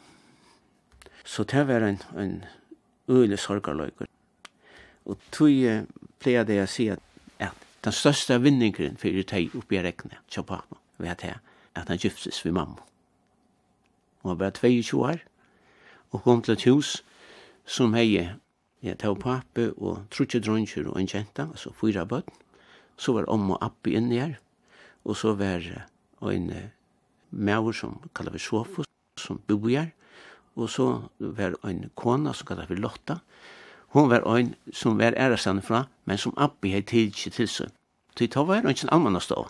Så 1.26 1.44
det 1.44 1.68
var 1.68 1.82
en, 1.82 2.02
en 2.18 2.44
øyelig 3.10 3.40
sorgarløyker. 3.40 4.06
Og 5.06 5.18
tog 5.32 5.50
uh, 5.50 5.86
pleia 6.20 6.44
det 6.44 6.60
jeg 6.60 6.70
sier 6.70 7.02
at 7.40 7.66
den 7.86 7.94
største 7.94 8.38
vinningren 8.42 8.98
for 8.98 9.10
fyrir 9.10 9.26
teg 9.30 9.56
oppe 9.58 9.78
i 9.78 9.82
Rekne, 9.82 10.20
tja 10.30 10.42
pappa, 10.42 10.78
vet 10.98 11.24
jeg, 11.24 11.38
at 11.76 11.90
han 11.90 12.02
gyftes 12.02 12.46
ved 12.46 12.54
mamma. 12.54 12.82
Hun 14.22 14.30
var 14.30 14.36
bare 14.36 14.52
22 14.52 15.02
år, 15.06 15.20
og 16.12 16.24
kom 16.24 16.42
til 16.42 16.54
et 16.54 16.66
hus 16.70 17.04
som 17.66 17.94
hei, 17.94 18.08
ja, 18.82 18.94
tja 18.94 19.14
pappa 19.14 19.70
og 19.78 20.06
trutje 20.14 20.42
dronjer 20.42 20.90
og 20.90 20.98
en 21.02 21.10
kjenta, 21.10 21.50
altså 21.52 21.74
fyra 21.78 22.06
bøtten, 22.06 22.45
så 22.98 23.14
var 23.14 23.30
om 23.30 23.52
og 23.56 23.62
appi 23.66 23.96
inni 23.98 24.20
her, 24.20 24.38
og 25.06 25.18
så 25.18 25.36
var 25.38 25.64
en 26.32 26.52
maur 27.32 27.74
som 27.76 28.00
kallar 28.16 28.34
vi 28.34 28.40
Sofus, 28.40 28.88
som 29.20 29.42
bor 29.48 29.70
her, 29.70 29.92
og 30.56 30.70
så 30.70 30.88
var 31.20 31.58
en 31.68 31.90
kona 31.96 32.34
som 32.34 32.48
kallar 32.48 32.70
vi 32.70 32.80
Lotta, 32.80 33.20
hon 33.96 34.10
var 34.10 34.26
en 34.38 34.56
som 34.74 34.98
var 35.00 35.16
ærestande 35.16 35.62
fra, 35.62 35.86
men 36.06 36.18
som 36.18 36.34
appi 36.38 36.74
hei 36.74 36.82
tidsi 36.84 37.30
til 37.32 37.48
seg. 37.48 37.72
Til 38.16 38.28
ta 38.32 38.44
var 38.44 38.66
en 38.68 38.90
annan 38.92 39.22
stå. 39.24 39.48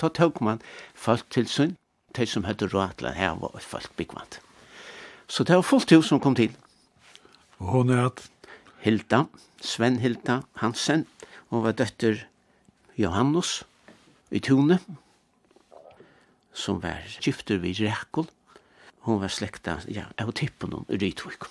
Ta 0.00 0.08
tåg 0.08 0.40
man 0.40 0.62
folk 0.94 1.28
til 1.30 1.48
seg, 1.48 1.74
de 2.16 2.26
som 2.26 2.44
høyde 2.44 2.70
råd 2.72 2.96
til 2.98 3.10
at 3.10 3.16
her 3.16 3.36
var 3.40 3.60
folk 3.60 3.92
byggvant. 3.96 4.40
Så 5.28 5.44
det 5.44 5.56
var 5.56 5.62
fullt 5.62 5.92
hus 5.92 6.08
som 6.08 6.20
kom 6.20 6.34
til. 6.34 6.56
Og 7.58 7.66
hon 7.66 7.90
er 7.90 8.06
at? 8.06 8.28
Hilda, 8.82 9.26
Sven 9.60 10.00
Hilda 10.02 10.40
Hansen, 10.58 11.06
hon 11.50 11.62
var 11.62 11.76
døtter 11.76 12.24
Johannes 12.96 13.64
i 14.30 14.40
Tune, 14.40 14.78
som 16.52 16.80
var 16.80 17.00
gifter 17.20 17.58
vid 17.62 17.80
Rekol. 17.80 18.28
Hon 19.02 19.20
var 19.20 19.28
slekta, 19.28 19.78
ja, 19.88 20.04
av 20.18 20.32
tippen 20.32 20.72
hon 20.72 20.86
Rytvik. 20.88 21.48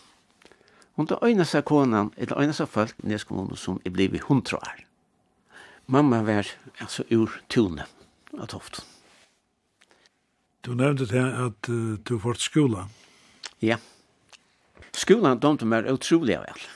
Hon 0.96 1.10
var 1.10 1.24
øyne 1.26 1.46
seg 1.46 1.66
konan, 1.66 2.14
eller 2.18 2.40
øyne 2.40 2.54
seg 2.54 2.70
folk, 2.70 2.96
neskommunen 3.04 3.58
som 3.58 3.82
er 3.86 3.92
blivet 3.92 4.28
hundra 4.30 4.62
år. 4.62 4.84
Mamma 5.92 6.22
var 6.24 6.48
altså 6.80 7.04
ur 7.12 7.42
Tune, 7.50 7.86
av 8.38 8.48
Toft. 8.48 8.84
Du 10.62 10.76
nevnte 10.78 11.08
det 11.10 11.24
at 11.26 11.70
uh, 11.70 11.98
du 11.98 12.20
fått 12.22 12.44
skola. 12.44 12.86
Ja. 13.62 13.80
Skolan 14.94 15.40
domte 15.42 15.66
meg 15.66 15.90
utrolig 15.90 16.38
vel. 16.38 16.68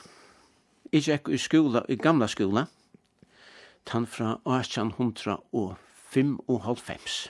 Jeg 0.92 1.06
gikk 1.06 1.30
i 1.30 1.38
skola, 1.38 1.84
i 1.90 1.96
gamla 2.00 2.28
skola, 2.32 2.66
tann 3.86 4.08
fra 4.10 4.42
1895 4.50 7.30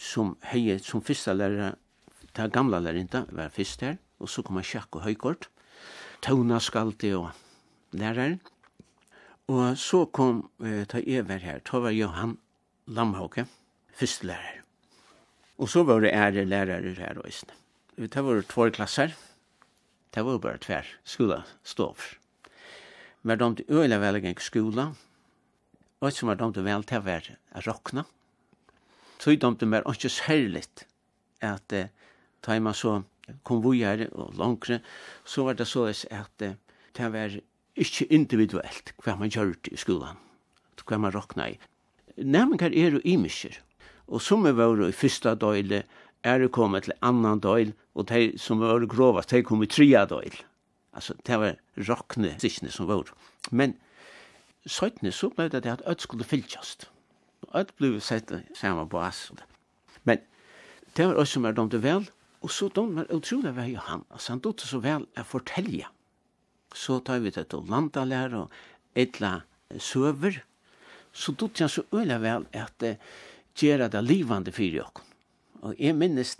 som 0.00 0.36
heie 0.48 0.78
som 0.80 1.02
fyrsta 1.04 1.34
lærere, 1.36 1.74
ta 2.32 2.46
gamla 2.46 2.78
lærinta 2.80 3.26
var 3.34 3.50
fyrst 3.52 3.80
her 3.84 3.98
og 4.20 4.28
så 4.28 4.42
kom 4.46 4.56
han 4.60 4.66
sjakk 4.66 4.96
og 4.96 5.02
høykort 5.08 5.48
tona 6.24 6.60
skaldi 6.62 7.12
og 7.18 7.28
lærare 7.96 8.38
og 9.50 9.78
så 9.78 10.04
kom 10.06 10.50
eh, 10.62 10.86
ta 10.86 10.98
ever 11.02 11.38
her 11.42 11.58
ta 11.64 11.78
var 11.82 11.96
Johan 11.96 12.38
Lamhauke 12.86 13.46
fyrst 13.96 14.24
lærare 14.24 14.62
og 15.58 15.68
så 15.68 15.82
var 15.84 16.00
det 16.00 16.14
ære 16.14 16.46
lærere 16.46 16.94
her 16.94 17.18
og 17.18 17.28
isne 17.28 17.54
det 17.96 18.24
var 18.24 18.42
två 18.42 18.70
klasser 18.70 19.16
det 20.14 20.24
var 20.24 20.38
bare 20.38 20.58
tvær 20.58 20.86
skola 21.04 21.42
stov 21.64 21.96
men 23.22 23.38
de 23.38 23.64
øyla 23.68 23.98
velgeng 23.98 24.40
skola 24.40 24.92
og 26.00 26.12
som 26.16 26.30
var 26.30 26.40
domte 26.40 26.64
vel 26.64 26.84
til 26.88 27.00
å 27.00 27.06
være 27.06 27.36
råkna. 27.36 27.62
råkne. 27.66 28.04
Så 29.20 29.36
domte 29.36 29.66
meg 29.68 29.84
ikke 29.84 30.08
særligt 30.08 30.86
at 31.44 31.72
eh, 31.72 31.92
ta 32.42 32.58
man 32.60 32.74
så 32.74 33.02
konvojer 33.44 34.08
og 34.12 34.34
langre, 34.38 34.80
så 35.24 35.44
var 35.44 35.54
det 35.54 35.68
så 35.68 35.86
at 35.88 36.42
eh, 36.42 36.56
det 36.96 37.12
var 37.12 37.36
ikke 37.76 38.08
individuelt 38.10 38.94
hva 39.04 39.16
man 39.16 39.30
gjør 39.30 39.54
i 39.70 39.76
skolan, 39.76 40.16
hva 40.86 40.98
man 40.98 41.12
råkna 41.12 41.50
i. 41.52 41.58
Nærmengar 42.16 42.72
er 42.72 42.96
jo 42.96 43.02
imisker, 43.04 43.60
og 44.08 44.22
som 44.22 44.46
er 44.46 44.56
vore 44.56 44.88
i 44.88 44.96
fyrsta 44.96 45.36
døyle, 45.38 45.84
er 46.24 46.38
det 46.40 46.52
kommet 46.52 46.84
til 46.84 46.96
annan 47.00 47.40
døyl, 47.40 47.72
og 47.94 48.08
de 48.08 48.38
som 48.38 48.60
var 48.60 48.84
grovast, 48.88 49.30
de 49.30 49.44
kom 49.44 49.62
i 49.62 49.68
tria 49.70 50.04
døyl. 50.08 50.34
Altså, 50.92 51.14
det 51.26 51.38
var 51.38 51.60
råkne 51.78 52.34
sikkene 52.42 52.72
som 52.72 52.88
var. 52.88 53.12
Men 53.50 53.76
søytene 54.66 55.12
så 55.12 55.30
ble 55.32 55.48
det 55.52 55.66
at 55.66 55.82
ødt 55.88 56.04
skulle 56.04 56.26
fylkjast. 56.26 56.88
Ødt 57.56 57.72
ble 57.78 58.00
sett 58.04 58.32
samme 58.54 58.86
bas. 58.88 59.30
Men 60.04 60.20
det 60.96 61.06
var 61.06 61.20
også 61.20 61.40
mer 61.40 61.56
domte 61.56 61.80
vel, 61.82 62.08
og 62.40 62.50
så 62.50 62.68
domte 62.68 63.00
var 63.02 63.14
utrolig 63.14 63.54
var 63.56 63.70
han. 63.88 64.04
Altså 64.10 64.32
han 64.32 64.44
domte 64.44 64.66
så 64.66 64.80
vel 64.82 65.06
å 65.16 65.24
fortelle. 65.24 65.88
Så 66.74 67.00
tar 67.04 67.22
vi 67.24 67.32
det 67.34 67.48
til 67.50 67.66
landalær 67.70 68.36
og 68.44 68.52
etla 68.94 69.40
søver. 69.78 70.42
Så 71.12 71.32
domte 71.32 71.64
han 71.64 71.72
så 71.72 71.86
øyla 71.94 72.20
vel 72.22 72.46
at 72.52 72.86
uh, 72.86 72.94
gjøre 73.56 73.90
det 73.92 74.04
livande 74.04 74.52
fyrir 74.52 74.82
jokken. 74.84 75.04
Og 75.62 75.74
jeg 75.78 75.96
minnes 75.96 76.36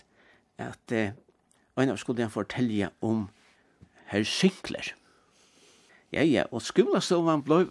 at 0.58 0.92
uh, 0.92 1.12
en 1.80 1.92
av 1.92 1.98
skulle 2.00 2.22
han 2.24 2.32
fortelle 2.32 2.90
om 3.00 3.28
herr 4.10 4.24
Sinkler. 4.24 4.94
Ja, 6.10 6.24
ja, 6.26 6.44
og 6.50 6.62
skolastovan 6.66 7.44
ble 7.46 7.68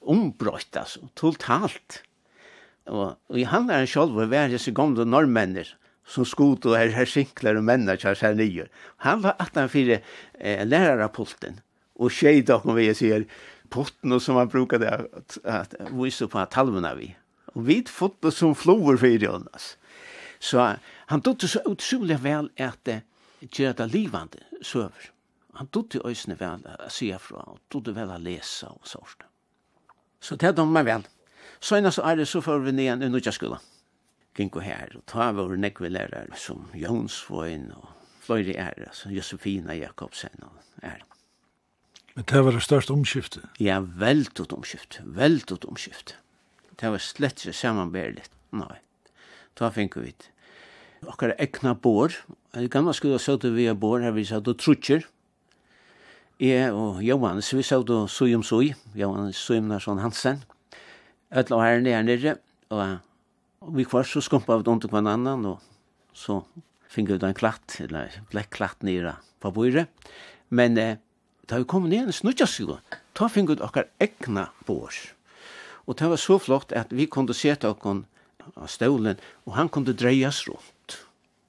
ombrøtt, 0.00 0.76
altså, 0.76 1.08
totalt. 1.18 2.02
Og, 2.88 3.18
og 3.28 3.36
i 3.38 3.44
han 3.48 3.68
selv 3.86 4.16
var 4.16 4.30
det 4.32 4.48
disse 4.54 4.72
gamle 4.72 5.04
norrmenner, 5.04 5.74
som 6.08 6.24
skot 6.24 6.64
og 6.64 6.76
her, 6.78 6.94
her 6.96 7.08
sinkler 7.08 7.58
og 7.60 7.66
menner 7.68 8.00
kjær 8.00 8.16
seg 8.16 8.38
nye. 8.38 8.68
Han 9.04 9.22
var 9.26 9.36
18-4 9.44 9.98
eh, 9.98 10.64
lærerapulten, 10.64 11.60
og 12.00 12.14
tjej 12.14 12.46
da 12.48 12.60
vi 12.64 12.88
og 12.88 12.96
sier, 12.96 13.26
potten 13.68 14.16
som 14.20 14.38
han 14.40 14.48
brukade 14.48 14.88
at, 14.88 15.38
at, 15.44 15.74
at 15.76 15.92
vise 15.92 16.28
på 16.30 16.44
talmene 16.48 16.94
vi. 16.96 17.10
Og 17.52 17.66
vi 17.68 17.82
fått 17.84 18.22
det 18.24 18.32
som 18.32 18.56
flover 18.56 18.96
for 18.96 19.20
Jonas. 19.20 19.74
Så 20.40 20.64
han 21.10 21.24
dotte 21.26 21.48
så 21.50 21.60
utrolig 21.68 22.20
vel 22.24 22.48
at 22.56 22.88
eh, 22.88 23.04
gjør 23.44 23.76
det 23.82 23.90
livande 23.92 24.44
søver. 24.62 25.10
Han 25.58 25.68
dotte 25.74 25.98
det 25.98 26.06
øyne 26.06 26.38
vel 26.38 26.64
å 26.70 26.90
si 26.92 27.10
fra, 27.18 27.42
og 27.52 27.60
dotte 27.72 27.92
vel 27.96 28.14
å 28.14 28.20
lese 28.22 28.70
og 28.70 28.86
sånt. 28.86 29.27
Så 30.20 30.36
det 30.36 30.54
dømmer 30.56 30.80
meg 30.80 30.88
vel. 30.88 31.06
Så 31.60 31.78
enn 31.78 31.90
så 31.90 32.04
er 32.06 32.18
det 32.18 32.28
så 32.30 32.42
får 32.44 32.62
vi 32.66 32.74
ned 32.74 33.02
i 33.02 33.10
nødja 33.10 33.34
skola. 33.34 33.58
Gink 34.38 34.56
og 34.56 34.62
her, 34.62 34.92
og 34.94 35.02
ta 35.10 35.32
vår 35.34 35.56
nekve 35.58 35.90
lærere 35.90 36.36
som 36.38 36.68
Jonsvoin 36.78 37.72
og 37.74 37.94
Fløyre 38.22 38.54
er, 38.60 38.74
altså 38.86 39.10
Josefina 39.10 39.74
Jakobsen 39.74 40.44
og 40.44 40.84
er. 40.84 41.02
Men 42.14 42.26
det 42.28 42.42
var 42.44 42.54
det 42.54 42.62
største 42.62 42.92
omskiftet? 42.92 43.44
Ja, 43.62 43.78
veldig 43.80 44.46
omskift, 44.52 45.00
veldig 45.04 45.58
omskift. 45.70 46.16
Det 46.78 46.90
var 46.90 47.02
slett 47.02 47.42
ikke 47.42 47.56
sammenbærlig, 47.56 48.24
nei. 48.54 48.78
Da 49.58 49.70
finner 49.74 50.04
vi 50.04 50.12
det. 50.12 50.30
Okkar 51.06 51.34
ekna 51.38 51.76
bor, 51.78 52.14
i 52.58 52.66
gamla 52.70 52.94
skola 52.94 53.20
søtte 53.22 53.52
vi 53.54 53.68
er 53.70 53.78
bor 53.78 54.02
her 54.02 54.14
vi 54.16 54.26
satt 54.26 54.50
og 54.50 54.58
trutjer, 54.58 55.06
Jeg 56.38 56.70
og 56.70 57.00
Johannes, 57.02 57.48
vi 57.50 57.64
så 57.66 57.80
da 57.82 58.04
om 58.06 58.42
Suj, 58.46 58.68
Johannes 58.94 59.36
Sujumnarsson 59.42 59.98
Hansen, 59.98 60.44
ødla 61.34 61.56
og 61.56 61.62
herren 61.64 61.86
er 61.90 62.04
nere, 62.06 62.34
og 62.70 63.72
vi 63.74 63.82
kvar 63.82 64.06
så 64.06 64.22
skumpa 64.22 64.54
av 64.54 64.62
dumt 64.62 64.86
og 64.86 64.92
hver 64.92 65.02
annan, 65.02 65.42
og 65.50 65.58
så 66.14 66.36
finner 66.86 67.16
vi 67.16 67.24
da 67.24 67.32
en 67.32 67.40
klatt, 67.40 67.80
eller 67.82 68.20
blekk 68.30 68.52
klatt 68.54 68.86
nere 68.86 69.16
på 69.42 69.50
bordet. 69.50 69.88
Men 70.54 70.78
eh, 70.78 71.00
da 71.50 71.58
vi 71.58 71.66
kom 71.66 71.90
ned 71.90 72.06
en 72.06 72.14
snudjaskjå, 72.14 72.78
ta 73.18 73.26
finner 73.26 73.58
vi 73.58 73.66
okkar 73.66 73.90
egna 73.98 74.46
bor. 74.70 74.94
Og 75.90 75.98
det 75.98 76.12
var 76.14 76.22
så 76.22 76.38
flott 76.38 76.70
at 76.70 76.94
vi 76.94 77.10
kunne 77.10 77.34
seta 77.34 77.74
okkon 77.74 78.04
av 78.54 78.70
stålen, 78.70 79.18
og 79.42 79.58
han 79.58 79.74
kunne 79.74 79.90
dreias 79.90 80.44
rundt. 80.46 81.00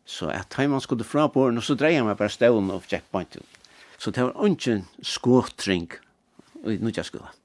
Så 0.10 0.34
at 0.34 0.58
han 0.58 0.82
skulle 0.82 1.06
fra 1.06 1.30
båren, 1.30 1.62
og 1.62 1.70
så 1.70 1.78
dreier 1.78 2.02
man 2.02 2.18
bare 2.18 2.34
stålen 2.34 2.74
og 2.74 2.90
checkpointen. 2.90 3.46
Så 4.00 4.12
det 4.16 4.24
var 4.24 4.48
ikke 4.48 4.80
skåtring 5.04 5.90
i 6.64 6.78
Nudjaskolen. 6.80 7.36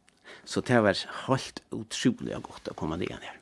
Så 0.45 0.61
det 0.61 0.83
var 0.85 0.99
helt 1.27 1.63
utrolig 1.73 2.37
godt 2.45 2.69
å 2.71 2.77
komme 2.79 2.99
ned 3.01 3.11
her. 3.11 3.41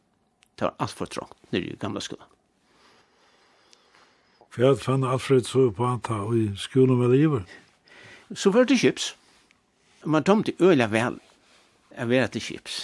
Det 0.56 0.68
var 0.68 0.78
alt 0.80 0.96
for 0.96 1.10
trångt 1.10 1.36
nere 1.52 1.74
i 1.74 1.80
gamla 1.80 2.00
skolan. 2.00 2.28
Hva 4.52 4.74
fann 4.76 5.04
Alfred 5.08 5.46
så 5.48 5.70
på 5.72 5.88
han 5.88 6.00
ta 6.04 6.22
i 6.36 6.50
skolen 6.60 7.00
med 7.00 7.12
livet? 7.12 7.48
Så 8.36 8.52
var 8.52 8.68
det 8.68 8.78
kjips. 8.80 9.14
Man 10.04 10.24
tomte 10.24 10.54
øyla 10.60 10.88
vel 10.92 11.18
å 11.96 12.06
være 12.08 12.30
til 12.34 12.44
kjips. 12.48 12.78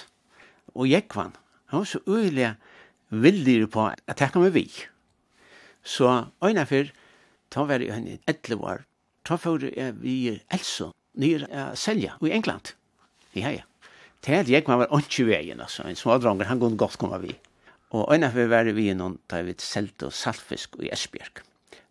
Og 0.77 0.89
jeg 0.89 1.09
kvann. 1.13 1.37
Han 1.73 1.85
var 1.85 1.89
så 1.89 2.01
øyla 2.09 2.55
villig 3.09 3.71
på 3.73 3.87
at 3.93 4.21
jeg 4.21 4.33
kom 4.33 4.45
med 4.45 4.57
vi. 4.57 4.67
Så 5.85 6.29
øyna 6.45 6.65
fyr, 6.69 6.93
ta 7.53 7.65
var 7.69 7.85
jeg 7.85 7.97
en 7.97 8.19
11 8.29 8.65
år 8.65 8.88
ta 9.29 9.37
for 9.37 9.61
jeg 9.61 9.99
vi 10.01 10.19
Elso, 10.55 10.93
nyr 11.21 11.45
uh, 11.51 11.73
selja 11.77 12.17
i 12.25 12.33
England. 12.33 12.73
Ja, 13.37 13.53
ja. 13.53 13.67
Det 14.25 14.35
er 14.35 14.49
jeg 14.51 14.65
var 14.67 14.89
ikke 14.89 15.29
veien, 15.29 15.61
altså. 15.61 15.85
En 15.87 15.97
smådranger, 15.97 16.49
han 16.49 16.61
kunne 16.61 16.81
godt 16.81 16.99
komme 16.99 17.21
vi. 17.23 17.37
Og 17.95 18.09
en 18.15 18.27
av 18.27 18.35
vi 18.37 18.49
var 18.49 18.69
vi 18.75 18.89
noen 18.97 19.19
da 19.31 19.43
vi 19.45 19.55
selte 19.63 20.09
og 20.09 20.17
saltfisk 20.17 20.77
i 20.83 20.91
Esbjerg. 20.93 21.45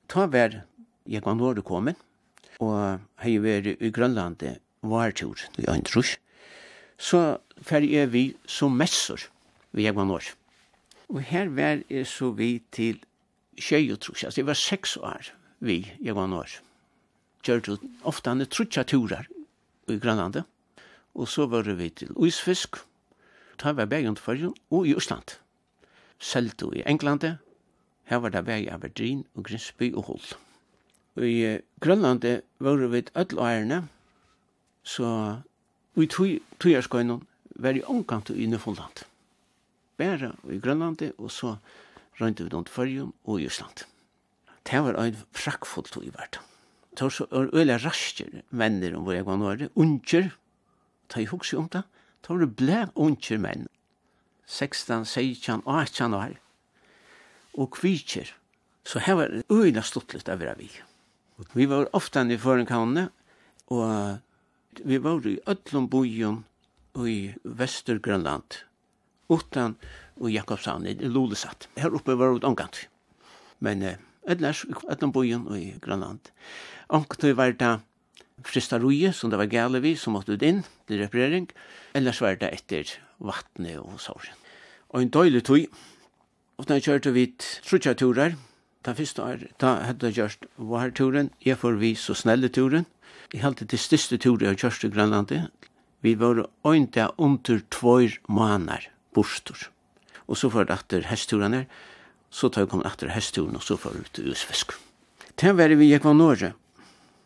Ta 0.09 0.27
var 0.27 0.63
jeg 1.07 1.23
var 1.23 1.37
nå 1.37 1.53
du 1.55 1.63
kom, 1.65 1.89
og 2.59 2.99
hei 3.23 3.37
var 3.41 3.69
i 3.69 3.91
Grønland 3.93 4.43
var 4.81 5.13
tur 5.15 5.39
i 5.57 5.65
Øndrus. 5.71 6.17
Så 6.97 7.39
fer 7.61 7.85
jeg 7.85 8.11
vi 8.11 8.25
som 8.45 8.75
messer 8.77 9.29
vi 9.71 9.85
jeg 9.85 9.95
var 9.95 10.09
når. 10.09 10.33
Og 11.13 11.21
her 11.23 11.49
var 11.53 11.81
jeg 11.89 12.07
så 12.09 12.33
vi 12.35 12.57
til 12.71 12.99
20 13.57 13.97
trus, 14.03 14.23
altså 14.23 14.41
jeg 14.41 14.49
var 14.49 14.59
seks 14.59 14.97
år 14.97 15.31
vi 15.63 15.83
jeg 16.01 16.15
var 16.17 16.27
når 16.29 16.59
gjør 17.43 17.63
du 17.65 17.73
ofte 18.03 18.29
han 18.29 18.41
er 18.41 18.49
trutja 18.51 18.83
turer 18.83 19.27
i 19.87 19.97
Grønlandet. 19.99 20.45
Og 21.17 21.27
så 21.27 21.47
var 21.49 21.65
vi 21.65 21.89
til 21.89 22.13
Isfisk, 22.25 22.77
ta 23.57 23.73
var 23.73 23.89
begge 23.89 24.09
under 24.09 24.53
og 24.69 24.87
i 24.87 24.95
Østland. 24.95 25.37
Selto 26.19 26.71
i 26.73 26.83
Englandet, 26.85 27.37
her 28.05 28.17
var 28.17 28.29
det 28.29 28.45
begge 28.45 28.73
av 28.73 28.83
Verdrin 28.83 29.25
og 29.35 29.43
Grinsby 29.43 29.93
og 29.93 30.03
Hull. 30.03 30.27
Og 31.17 31.25
i 31.25 31.59
Grønlandet 31.81 32.41
var 32.59 32.75
vi 32.75 33.01
til 33.01 33.15
öll 33.15 33.83
så 34.83 35.41
vi 35.95 36.07
tog 36.07 36.39
togjerskøynen 36.59 37.25
var 37.55 37.75
i 37.75 37.83
omkant 37.83 38.29
i 38.29 38.45
Nøfolland. 38.45 39.03
Bæra 39.97 40.31
i 40.49 40.59
Grønlandet, 40.59 41.13
og 41.17 41.31
så 41.31 41.55
rønte 42.21 42.45
vi 42.45 42.53
under 42.53 42.71
fyrrjun 42.71 43.13
og 43.25 43.41
i 43.41 43.45
Østland. 43.45 43.83
Det 44.63 44.83
var 44.83 44.99
en 45.01 45.17
frakkfullt 45.31 45.97
i 46.03 46.13
verden 46.13 46.43
tar 46.97 47.13
så 47.13 47.27
er 47.31 47.51
øyla 47.53 47.77
rasker 47.83 48.41
venner 48.49 48.95
om 48.97 49.05
hvor 49.05 49.15
jeg 49.17 49.27
var 49.27 49.39
nåre, 49.39 49.69
unger, 49.77 50.31
ta 51.07 51.21
i 51.21 51.29
hukse 51.29 51.57
om 51.59 51.69
det, 51.73 51.83
tar 52.25 52.41
det 52.41 52.49
ble 52.59 52.87
unger 52.95 53.41
menn, 53.41 53.67
16, 54.47 55.05
16, 55.05 55.63
18 55.65 56.17
år, 56.17 56.37
og 57.57 57.71
kvitser, 57.77 58.31
så 58.87 59.01
her 59.03 59.19
var 59.19 59.33
det 59.33 59.83
stått 59.83 60.15
litt 60.15 60.29
av 60.31 60.43
vi. 60.59 60.69
Vi 61.53 61.65
var 61.69 61.89
ofte 61.93 62.23
i 62.23 62.37
forenkanne, 62.39 63.09
og 63.69 64.19
vi 64.85 64.97
var 64.97 65.25
i 65.27 65.37
Ødlom 65.45 65.89
bojen 65.91 66.43
i 66.97 67.33
Vestergrønland, 67.43 68.63
utan 69.29 69.75
og 70.17 70.31
Jakobshavn, 70.31 70.87
i 70.87 70.95
Lulesat. 71.11 71.67
Her 71.77 71.93
oppe 71.93 72.15
var 72.17 72.33
det 72.33 72.47
omgant. 72.47 72.87
Men 73.59 73.83
eh, 73.83 73.99
Ellers, 74.27 74.65
utan 74.67 75.13
bojen 75.15 75.47
og 75.47 75.59
i 75.59 75.75
Grønland. 75.81 76.31
Omkring 76.89 77.37
var 77.37 77.53
det 77.55 77.77
fristaroje, 78.45 79.13
som 79.13 79.31
det 79.31 79.39
var 79.39 79.49
gale 79.51 79.81
vi, 79.81 79.95
som 79.95 80.13
måtte 80.17 80.35
ut 80.35 80.43
inn 80.45 80.63
til 80.87 81.01
reparering. 81.01 81.47
Ellers 81.95 82.21
var 82.21 82.37
det 82.39 82.51
etter 82.53 82.91
vattnet 83.23 83.79
og 83.79 83.99
sorgen. 84.03 84.35
Og 84.89 85.01
en 85.01 85.11
døylig 85.11 85.43
tog, 85.47 85.65
og 86.57 86.67
da 86.69 86.79
kjørte 86.81 87.13
vi 87.15 87.29
trutja 87.37 87.95
turer, 87.97 88.37
da 88.85 88.93
første 88.95 89.23
år, 89.23 89.47
da 89.59 89.73
hadde 89.87 90.09
jeg 90.09 90.19
gjort 90.19 90.45
varturen, 90.55 91.31
jeg 91.43 91.59
får 91.59 91.79
vi 91.81 91.91
så 91.97 92.15
snelle 92.15 92.49
turen. 92.53 92.85
Jeg 93.33 93.43
halte 93.43 93.67
det 93.67 93.79
største 93.83 94.19
turen 94.21 94.45
jeg 94.45 94.55
har 94.55 94.61
gjort 94.61 94.85
i 94.87 94.91
Grønlandet. 94.93 95.49
Vi 96.05 96.13
var 96.15 96.45
øynte 96.65 97.09
under 97.17 97.59
tvær 97.73 98.15
måneder, 98.29 98.87
bostor. 99.13 99.67
Og 100.27 100.37
så 100.37 100.49
var 100.53 100.69
det 100.69 100.77
etter 100.77 101.07
hestturen 101.09 101.53
her, 101.57 101.65
så 102.29 102.49
tar 102.49 102.65
jeg 102.65 102.71
kom 102.73 102.85
etter 102.85 103.11
hestturen 103.13 103.55
og 103.55 103.63
så 103.63 103.77
får 103.79 104.01
ut 104.01 104.21
usfisk. 104.27 104.73
Det 105.37 105.53
var 105.57 105.73
vi 105.77 105.91
gikk 105.91 106.07
var 106.07 106.17
Norge. 106.17 106.53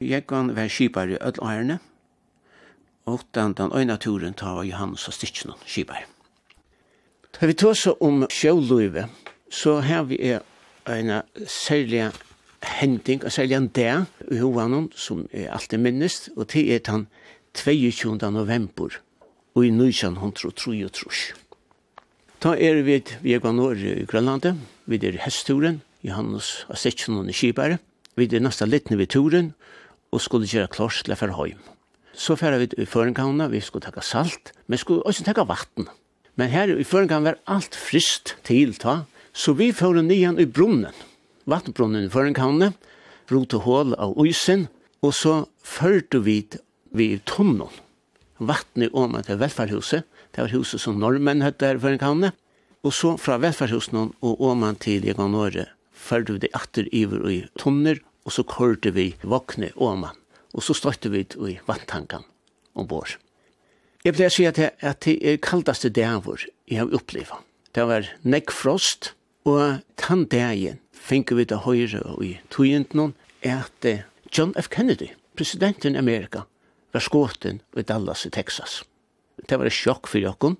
Gikk 0.01 0.31
var 0.31 0.53
var 0.55 0.67
skipar 0.67 1.09
i 1.09 1.19
ødel 1.21 1.43
årene, 1.43 1.79
og 3.05 3.21
den, 3.33 3.53
den 3.53 3.71
øyne 3.73 3.97
turen 3.97 4.33
tar 4.33 4.63
Johannes 4.63 5.07
og 5.07 5.13
Stitchen 5.13 5.51
og 5.51 5.61
skipar. 5.65 6.05
Da 7.33 7.45
vi 7.45 7.53
tar 7.53 7.73
så 7.73 7.95
om 8.01 8.25
sjøløyve, 8.29 9.07
så 9.49 9.79
har 9.79 10.03
vi 10.03 10.17
en 10.87 11.21
særlig 11.47 12.11
hending, 12.63 13.23
og 13.25 13.31
særlig 13.31 13.55
en 13.55 13.67
dag 13.67 14.05
i 14.31 14.37
hovedet, 14.37 14.93
som 14.95 15.27
er 15.33 15.51
alltid 15.51 15.77
minnest, 15.77 16.29
og 16.35 16.51
det 16.53 16.75
er 16.75 16.79
den 16.79 17.07
22. 17.53 18.17
november, 18.31 18.89
og 19.55 19.65
i 19.65 19.69
1933. 19.69 21.40
Ta 22.41 22.55
er 22.57 22.79
vi 22.81 22.95
vi 23.21 23.35
går 23.37 23.53
norr 23.53 23.77
i 23.77 24.01
Grønlandet, 24.09 24.57
vi 24.89 24.97
er 24.97 25.19
hestturen, 25.21 25.83
Johannes 26.01 26.65
av 26.73 26.79
Sitchen 26.81 27.19
og 27.19 27.27
Skibære, 27.29 27.77
vi 28.17 28.25
er 28.25 28.41
nasta 28.41 28.65
litne 28.65 28.97
ved 28.97 29.11
turen, 29.13 29.51
og 30.09 30.23
skulle 30.25 30.49
gjøre 30.49 30.71
klars 30.73 31.03
til 31.05 31.13
for 31.15 31.29
høym. 31.37 31.59
Så 32.17 32.33
færre 32.35 32.57
vi 32.57 32.71
i 32.81 32.87
Førenkanna, 32.89 33.45
vi 33.47 33.61
skulle 33.61 33.85
takka 33.85 34.01
salt, 34.01 34.55
men 34.65 34.81
skulle 34.81 35.05
også 35.05 35.23
takka 35.23 35.45
vatten. 35.45 35.85
Men 36.35 36.49
her 36.49 36.73
i 36.73 36.83
Førenkanna 36.83 37.29
var 37.29 37.37
alt 37.45 37.77
frist 37.77 38.33
til 38.43 38.73
ta, 38.73 39.03
så 39.33 39.53
vi 39.53 39.69
fører 39.69 40.01
nian 40.01 40.41
i 40.41 40.49
brunnen, 40.49 40.89
vattenbrunnen 41.45 42.09
i 42.09 42.09
Førenkanna, 42.09 42.71
rote 43.29 43.61
hål 43.61 43.93
av 44.01 44.17
uisen, 44.17 44.65
og 45.05 45.13
så 45.13 45.43
førte 45.61 46.25
vi 46.25 46.41
vi 46.89 47.13
i 47.13 47.21
tunnel, 47.21 47.69
vattnet 48.41 48.97
om 48.97 49.13
til 49.21 49.37
velferdhuset, 49.37 50.09
Det 50.31 50.45
var 50.45 50.53
huset 50.55 50.81
som 50.81 50.99
normen 50.99 51.43
hette 51.43 51.67
her 51.67 51.79
for 51.81 51.91
en 51.91 52.01
kanne. 52.01 52.31
Og 52.81 52.95
så 52.97 53.13
fra 53.21 53.37
velferdshusene 53.41 54.07
og 54.25 54.41
åman 54.41 54.79
til 54.81 55.05
Jeganåret 55.05 55.69
førte 55.93 56.33
vi 56.33 56.45
det 56.45 56.53
atter 56.57 56.87
iver 56.89 57.27
i 57.29 57.39
tunner, 57.59 57.99
og 58.25 58.33
så 58.33 58.45
kørte 58.47 58.93
vi 58.95 59.11
våkne 59.21 59.69
åman. 59.75 60.17
Og 60.57 60.65
så 60.65 60.75
støtte 60.75 61.11
vi 61.13 61.25
i 61.47 61.59
vattankan 61.67 62.25
ombord. 62.73 63.17
Jeg 64.01 64.15
pleier 64.17 64.31
å 64.31 64.33
si 64.33 64.47
at 64.49 64.57
det, 64.57 64.71
at 64.81 65.03
det 65.05 65.19
er 65.21 65.41
kaldaste 65.43 65.91
dævor 65.93 66.41
jeg 66.65 66.79
har 66.81 66.93
opplevd. 66.95 67.35
Det 67.71 67.85
var 67.87 68.09
nekkfrost, 68.25 69.13
og 69.47 69.81
tann 70.01 70.25
dagen 70.29 70.81
finner 70.91 71.37
vi 71.37 71.45
det 71.47 71.61
høyre 71.65 72.01
og 72.09 72.23
i 72.25 72.33
togenten 72.53 73.13
at 73.45 73.85
John 74.33 74.53
F. 74.57 74.69
Kennedy, 74.73 75.11
presidenten 75.37 75.95
i 75.95 76.01
Amerika, 76.01 76.45
var 76.91 77.05
skåten 77.05 77.61
i 77.77 77.85
Dallas 77.85 78.25
i 78.25 78.33
Texas 78.33 78.81
det 79.49 79.57
var 79.59 79.69
et 79.69 79.75
sjokk 79.75 80.09
for 80.09 80.21
jokken. 80.21 80.57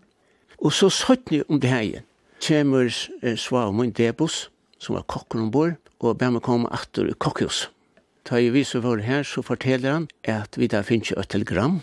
Og 0.62 0.74
så 0.74 0.90
satt 0.94 1.32
ni 1.32 1.42
om 1.48 1.60
det 1.62 1.72
her 1.72 1.86
igjen. 1.86 2.08
Kjemur 2.42 2.90
eh, 3.22 3.38
svar 3.38 3.70
om 3.70 3.78
min 3.82 3.94
debus, 3.94 4.48
som 4.82 4.98
var 4.98 5.06
kokken 5.10 5.46
ombord, 5.46 5.78
og 6.02 6.18
ber 6.18 6.34
meg 6.34 6.46
komme 6.46 6.70
atter 6.74 7.10
i 7.10 7.18
kokkehus. 7.22 7.68
Da 8.26 8.38
jeg 8.38 8.54
viser 8.54 8.82
for 8.82 9.02
her, 9.02 9.24
så 9.26 9.42
forteller 9.46 9.94
han 9.94 10.08
at 10.30 10.58
vi 10.58 10.70
da 10.70 10.82
finner 10.86 11.22
et 11.22 11.30
telegram, 11.34 11.80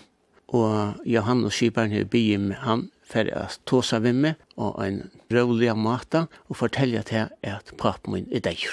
og 0.49 0.99
Johannes 1.07 1.59
Kiparen 1.59 1.94
har 1.94 2.07
bygget 2.11 2.40
med 2.40 2.62
han 2.62 2.88
for 3.09 3.30
å 3.34 3.46
ta 3.68 3.80
seg 3.86 4.05
med 4.07 4.20
meg, 4.22 4.44
og 4.59 4.78
en 4.84 5.01
rolig 5.34 5.70
måte, 5.78 6.26
og 6.49 6.61
fortelle 6.61 7.03
til 7.07 7.30
at 7.46 7.74
papen 7.80 8.14
min 8.14 8.30
er 8.34 8.44
deg. 8.44 8.66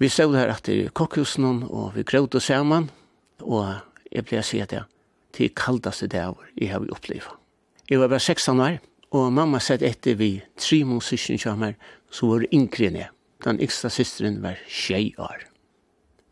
Vi 0.00 0.08
stod 0.08 0.36
her 0.38 0.52
etter 0.52 0.88
kokkhusen, 0.96 1.64
og 1.68 1.96
vi 1.96 2.06
gråd 2.08 2.38
sammen, 2.40 2.88
og 3.40 3.80
jeg 4.10 4.24
ble 4.28 4.40
å 4.40 4.46
si 4.46 4.62
at 4.64 4.72
jeg 4.72 4.88
til 5.36 5.52
kaldaste 5.56 6.08
dagur 6.10 6.46
jeg 6.56 6.72
har 6.72 6.86
opplevd. 6.92 7.36
Jeg 7.90 8.00
var 8.00 8.08
bare 8.08 8.20
16 8.20 8.60
år, 8.60 8.78
og 9.10 9.32
mamma 9.34 9.58
sett 9.58 9.82
etter 9.82 10.14
vi 10.14 10.36
tre 10.56 10.84
måneder 10.84 11.38
kommer, 11.42 11.74
så 12.10 12.26
var 12.30 12.44
det 12.44 12.52
yngre 12.54 12.86
enn 12.86 13.00
jeg. 13.00 13.10
Den 13.44 13.60
yngste 13.60 13.90
systeren 13.90 14.42
var 14.42 14.60
6 14.68 15.18
år. 15.18 15.46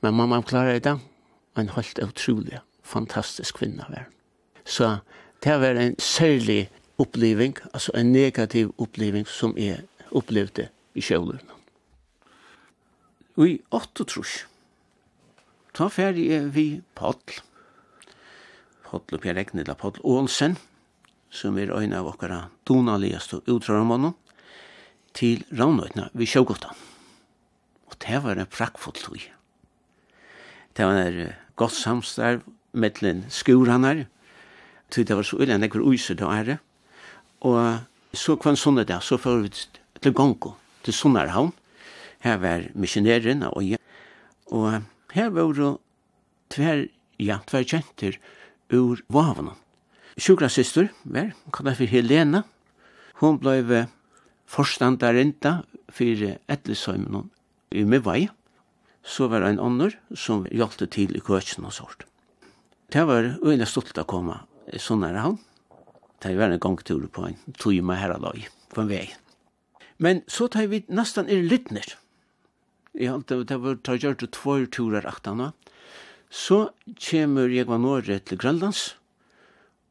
Men 0.02 0.14
mamma 0.14 0.42
klarer 0.42 0.78
det, 0.78 0.98
og 1.54 1.62
en 1.62 1.72
holdt 1.74 1.98
utrolig 2.04 2.60
fantastisk 2.86 3.58
kvinne 3.58 3.86
var. 3.88 4.06
Så 4.64 4.98
det 5.42 5.56
var 5.60 5.74
en 5.80 5.98
særlig 5.98 6.68
oppleving, 6.98 7.56
altså 7.72 7.92
en 7.94 8.12
negativ 8.12 8.74
oppleving 8.78 9.26
som 9.26 9.56
jeg 9.58 9.82
opplevde 10.10 10.68
i 10.94 11.00
kjølerne. 11.00 11.56
Og 13.38 13.48
i 13.48 13.58
8 13.70 14.04
trus, 14.04 14.46
ta 15.74 15.86
ferdig 15.88 16.54
vi 16.54 16.80
Paddel, 16.98 17.38
Podl 18.88 19.18
Per 19.20 19.34
Regnila 19.36 19.74
Podl 19.76 20.00
Olsen, 20.08 20.54
som 21.28 21.58
er 21.60 21.74
øyne 21.76 21.98
av 21.98 22.06
okkara 22.08 22.46
donaligaste 22.64 23.42
utrørmånen, 23.44 24.14
til 25.12 25.42
Ravnøytna 25.52 26.06
vi 26.16 26.28
Sjøgåta. 26.28 26.70
Og 27.88 27.96
det 28.00 28.20
var 28.24 28.40
en 28.40 28.48
prakkfull 28.48 28.96
tog. 28.96 29.26
Det 30.72 30.86
var 30.86 31.02
en 31.02 31.34
godt 31.60 31.76
samstarv 31.76 32.46
mellom 32.72 33.26
skurene, 33.28 34.06
til 34.88 35.04
det 35.04 35.18
var 35.18 35.28
så 35.28 35.36
ulen 35.36 35.66
ekkur 35.66 35.84
uiser 35.84 36.16
da 36.16 36.32
ære. 36.32 36.56
Og 37.44 38.16
så 38.16 38.38
kvann 38.40 38.56
sånne 38.56 38.86
dag, 38.88 39.04
så 39.04 39.20
får 39.20 39.44
vi 39.44 39.52
til 40.00 40.16
Gongo, 40.16 40.54
til 40.86 40.96
Sunnarhavn. 40.96 41.52
Her 42.24 42.40
var 42.40 42.64
misjonæren 42.72 43.44
av 43.44 43.60
Øye. 43.60 43.76
Og 44.48 44.80
her 45.12 45.28
var 45.36 45.52
det 45.52 45.74
tver, 46.56 46.86
ja, 47.20 47.42
tver 47.44 47.68
kjenter, 47.68 48.16
ur 48.72 49.02
vavene. 49.08 49.54
Sjukra 50.18 50.48
syster, 50.50 50.90
ver, 51.04 51.32
kallar 51.52 51.76
for 51.78 51.86
Helena, 51.86 52.42
hon 53.20 53.38
blei 53.38 53.62
forstandarinda 54.48 55.62
fyrir 55.92 56.38
etlesøymen 56.50 57.30
i 57.70 57.84
Mivai. 57.84 58.28
Så 59.02 59.28
var 59.30 59.44
ein 59.46 59.60
annor 59.62 59.94
som 60.14 60.44
hjalte 60.52 60.88
til 60.90 61.14
i 61.16 61.22
køkken 61.24 61.64
og 61.64 61.72
sort. 61.72 62.04
Det 62.92 63.04
var 63.08 63.38
øyne 63.44 63.66
stolt 63.68 63.96
å 64.00 64.04
komme 64.08 64.40
sånn 64.76 65.04
her 65.06 65.16
han. 65.16 65.38
Det 66.20 66.34
var 66.36 66.50
en 66.50 66.60
gangtur 66.60 67.06
på 67.12 67.28
en 67.28 67.38
tøyma 67.60 67.96
her 67.96 68.16
dag, 68.18 68.42
på 68.74 68.82
en 68.82 68.90
vei. 68.90 69.06
Men 69.98 70.22
så 70.28 70.48
tar 70.48 70.68
vi 70.68 70.82
nesten 70.88 71.28
i 71.30 71.40
lyttner. 71.42 71.86
Jeg 72.98 73.12
halte 73.12 73.42
det 73.46 73.58
var 73.62 73.78
tar 73.84 74.00
gjort 74.02 74.24
två 74.34 74.58
turer 74.72 75.06
aktana. 75.06 75.52
Så 76.28 76.70
kommer 77.00 77.48
jeg 77.48 77.68
var 77.68 77.80
nåre 77.80 78.18
til 78.20 78.38
Grønlands, 78.40 78.96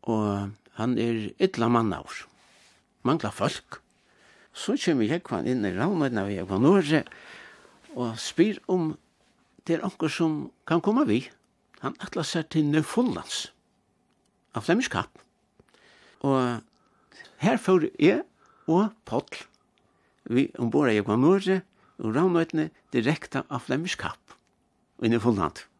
og 0.05 0.53
han 0.77 0.97
er 1.01 1.31
ytla 1.41 1.69
mannaur. 1.73 2.25
Mangla 3.01 3.31
folk. 3.33 3.79
Så 4.53 4.77
kommer 4.81 5.09
jeg 5.09 5.23
var 5.25 5.45
inn 5.45 5.65
i 5.65 5.73
ravnøyden 5.73 6.21
og 6.21 6.33
jeg 6.33 6.49
var 6.49 6.61
nåre, 6.61 7.03
og 7.97 8.17
spyr 8.21 8.59
om 8.69 8.95
det 9.65 9.77
er 9.77 9.85
anker 9.85 10.11
som 10.13 10.47
kan 10.69 10.81
komme 10.81 11.05
vi. 11.09 11.23
Han 11.81 11.97
atla 12.01 12.23
seg 12.25 12.49
til 12.53 12.69
Nøfollands, 12.69 13.51
av 14.57 14.65
Flemingskap. 14.65 15.09
Og 16.25 16.61
her 17.41 17.61
får 17.61 17.89
jeg 18.01 18.23
og 18.67 18.93
Potl, 19.05 19.45
vi 20.27 20.49
ombord 20.59 20.89
av 20.91 21.17
nåre, 21.21 21.61
og 21.97 22.13
Ravnøytene, 22.13 22.69
direkte 22.93 23.43
av 23.49 23.65
Flemingskap, 23.65 24.37
og 25.01 25.09
Nøfolland. 25.09 25.61
Og 25.61 25.76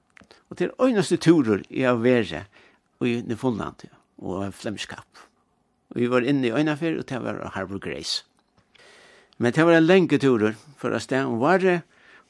Og 0.49 0.57
til 0.57 0.71
øyneste 0.81 1.17
turer 1.17 1.63
i 1.69 1.83
av 1.87 2.03
være 2.03 2.45
i 3.03 3.21
Nifunland 3.27 3.87
og 4.17 4.53
Flemskap. 4.53 5.07
Og 5.91 6.01
vi 6.01 6.09
var 6.11 6.25
inne 6.25 6.47
i 6.47 6.51
øynafer, 6.51 6.97
og 6.99 7.07
det 7.09 7.19
var 7.23 7.51
Harbour 7.55 7.79
Grace. 7.79 8.23
Men 9.37 9.53
det 9.53 9.65
var 9.65 9.77
en 9.77 9.85
lenge 9.85 10.17
turer 10.19 10.55
for 10.77 10.95
å 10.95 11.01
stå 11.01 11.23
om 11.27 11.39
vare, 11.41 11.81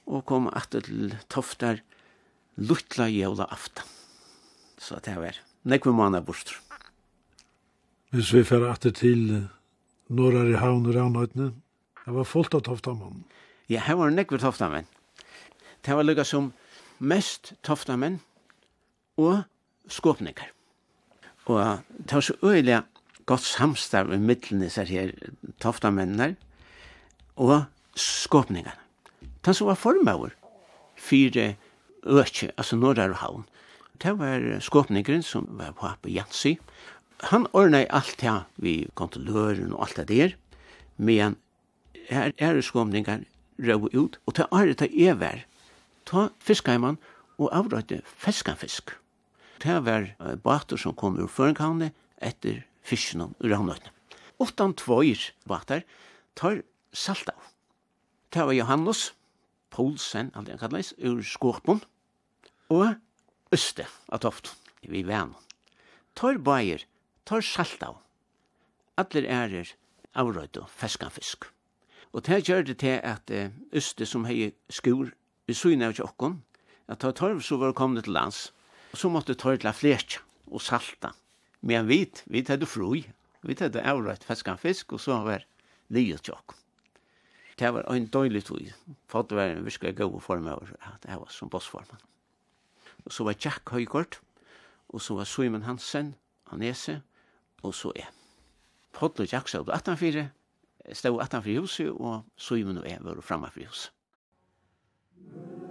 og 0.07 0.25
kom 0.27 0.47
etter 0.55 0.83
til 0.87 1.15
Toftar 1.31 1.81
luttla 2.57 3.07
jævla 3.11 3.47
aftan. 3.51 3.85
Så 4.77 4.99
det 5.03 5.15
var 5.17 5.37
nekve 5.67 5.93
måneder 5.95 6.25
bort. 6.25 6.57
Hvis 8.11 8.31
vi 8.33 8.43
fer 8.47 8.63
etter 8.69 8.93
til 8.95 9.47
Norra 10.07 10.45
i 10.47 10.55
havn 10.55 10.85
og 10.87 10.95
Ravnøytene, 10.95 11.51
det 12.05 12.13
var 12.15 12.27
fullt 12.27 12.55
av 12.55 12.63
Toftamann. 12.63 13.25
Ja, 13.67 13.81
her 13.83 13.97
var 13.99 14.13
nekve 14.13 14.39
Toftamann. 14.39 14.87
Det 15.83 15.95
var 15.95 16.07
lukka 16.07 16.23
som 16.23 16.53
mest 16.99 17.53
toftamenn 17.63 18.19
og 19.17 19.43
skåpningar. 19.91 20.51
Og 21.47 21.83
det 21.89 22.13
var 22.13 22.25
så 22.25 22.35
øyelig 22.43 22.81
godt 23.27 23.43
samstarv 23.43 24.13
i 24.15 24.19
middelen 24.19 24.67
seg 24.71 24.91
her 24.91 25.13
toftamennene 25.63 26.35
og 27.35 27.67
skåpningene. 27.95 28.73
Den 29.45 29.55
som 29.55 29.69
var 29.69 29.79
formauer 29.79 30.35
fire 30.97 31.53
økje, 32.03 32.51
altså 32.57 32.75
Norrar 32.75 33.13
og 33.13 33.21
Havn, 33.21 33.47
det 34.03 34.13
var 34.19 34.43
skåpningeren 34.61 35.23
som 35.25 35.47
var 35.57 35.73
på 35.77 35.87
Ape 35.89 36.11
Jansi. 36.13 36.57
Han 37.31 37.47
ordnet 37.53 37.89
alt 37.89 38.19
det 38.21 38.35
vi 38.61 38.75
kontrolløren 38.95 39.73
og 39.73 39.87
alt 39.87 40.01
det 40.01 40.07
der, 40.11 40.35
men 40.97 41.37
her 42.09 42.33
er 42.37 42.61
skåpningar 42.61 43.25
røv 43.57 43.89
ut, 43.93 44.19
og 44.25 44.35
det 44.37 44.45
er 44.51 44.73
det 44.73 44.89
er 44.93 45.17
vær 45.17 45.45
ta 46.07 46.29
fiskeimann 46.39 46.99
og 47.37 47.51
avrøyde 47.53 48.01
feskanfisk. 48.05 48.95
Det 49.61 49.77
var 49.85 50.09
bater 50.43 50.79
som 50.79 50.95
kom 50.95 51.17
ur 51.19 51.29
førenhavnet 51.29 51.95
etter 52.23 52.63
fisken 52.85 53.25
om 53.25 53.35
Ravnøyne. 53.43 53.91
Åttan 54.39 54.75
tvøyr 54.77 55.31
bater 55.49 55.83
tar 56.37 56.61
salt 56.93 57.29
av. 57.33 57.41
Det 58.33 58.45
var 58.45 58.53
Johannes, 58.53 59.13
Poulsen, 59.73 60.31
alt 60.35 60.47
det 60.47 60.59
kalles, 60.61 60.93
ur 60.97 61.21
Skåpen, 61.25 61.81
og 62.69 62.95
Øste 63.53 63.87
av 64.11 64.21
Tofton, 64.21 64.53
vi 64.83 65.03
venn. 65.07 65.33
Tar 66.15 66.37
bajer, 66.43 66.83
tar 67.25 67.41
salt 67.45 67.83
av. 67.85 68.01
Atler 68.99 69.27
ærer 69.29 69.71
avrøyde 70.17 70.65
feskanfisk. 70.67 71.47
Og 72.11 72.25
det 72.27 72.43
gjør 72.47 72.65
det 72.67 72.79
til 72.83 72.99
at 73.03 73.31
Øste 73.71 74.05
som 74.05 74.25
hei 74.27 74.51
skur 74.69 75.13
vi 75.47 75.55
syna 75.55 75.87
av 75.87 75.95
tjokken, 75.95 76.41
at 76.91 76.99
ta 76.99 77.13
torv 77.15 77.39
så 77.43 77.57
var 77.59 77.75
kommet 77.75 78.03
til 78.03 78.15
lands, 78.15 78.49
og 78.91 78.99
så 78.99 79.11
måtte 79.11 79.35
torv 79.39 79.61
til 79.63 79.75
flertja 79.75 80.23
og 80.51 80.63
salta. 80.63 81.13
Men 81.61 81.87
vi, 81.87 82.03
vi 82.27 82.43
hadde 82.47 82.67
frui, 82.67 83.05
vi 83.47 83.55
hadde 83.59 83.83
avrøyt 83.83 84.27
feskan 84.27 84.59
fisk, 84.59 84.93
og 84.93 85.03
så 85.03 85.21
var 85.23 85.47
livet 85.93 86.27
tjokken. 86.27 86.59
Det 87.57 87.71
var 87.73 87.87
en 87.89 88.05
døylig 88.13 88.43
tog, 88.45 88.67
for 89.09 89.25
det 89.25 89.37
var 89.37 89.55
en 89.55 89.65
virkelig 89.65 89.95
god 89.97 90.19
form 90.21 90.47
av 90.51 90.67
at 90.91 91.07
jeg 91.07 91.17
var 91.17 91.31
som 91.33 91.49
bossformen. 91.49 92.03
Og 93.05 93.13
så 93.15 93.25
var 93.25 93.39
Jack 93.39 93.71
Høygård, 93.71 94.19
og 94.93 95.01
så 95.01 95.17
var 95.17 95.25
Simon 95.25 95.65
Hansen, 95.65 96.15
Anese, 96.51 97.01
og 97.63 97.73
så 97.73 97.91
jeg. 97.95 98.07
og 99.01 99.27
Jack 99.31 99.47
stod 99.47 99.69
18-4, 99.69 100.27
stod 100.93 101.21
18-4 101.21 101.59
huset, 101.59 101.91
og 101.91 102.23
Simon 102.37 102.77
og 102.77 102.89
jeg 102.89 102.99
var 103.01 103.21
fremme 103.21 103.49
for 103.51 103.65
huset. 103.65 103.96
Amen. 105.25 105.66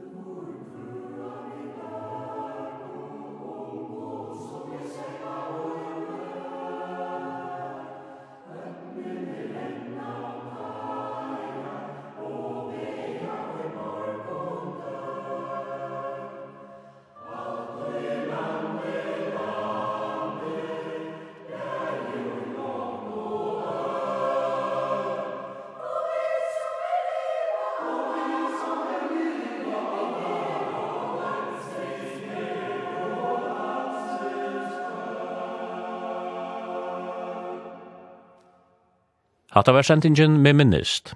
Hatta 39.56 39.72
var 39.72 39.82
sendingen 39.82 40.42
med 40.44 40.52
minnist. 40.52 41.14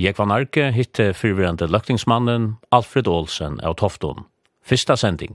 Jeg 0.00 0.14
var 0.16 0.24
narke 0.24 0.70
hitte 0.72 1.10
fyrvirrande 1.12 1.66
løktingsmannen 1.68 2.46
Alfred 2.72 3.08
Olsen 3.12 3.58
av 3.60 3.74
Tofton. 3.76 4.22
Fyrsta 4.64 4.96
sending. 4.96 5.34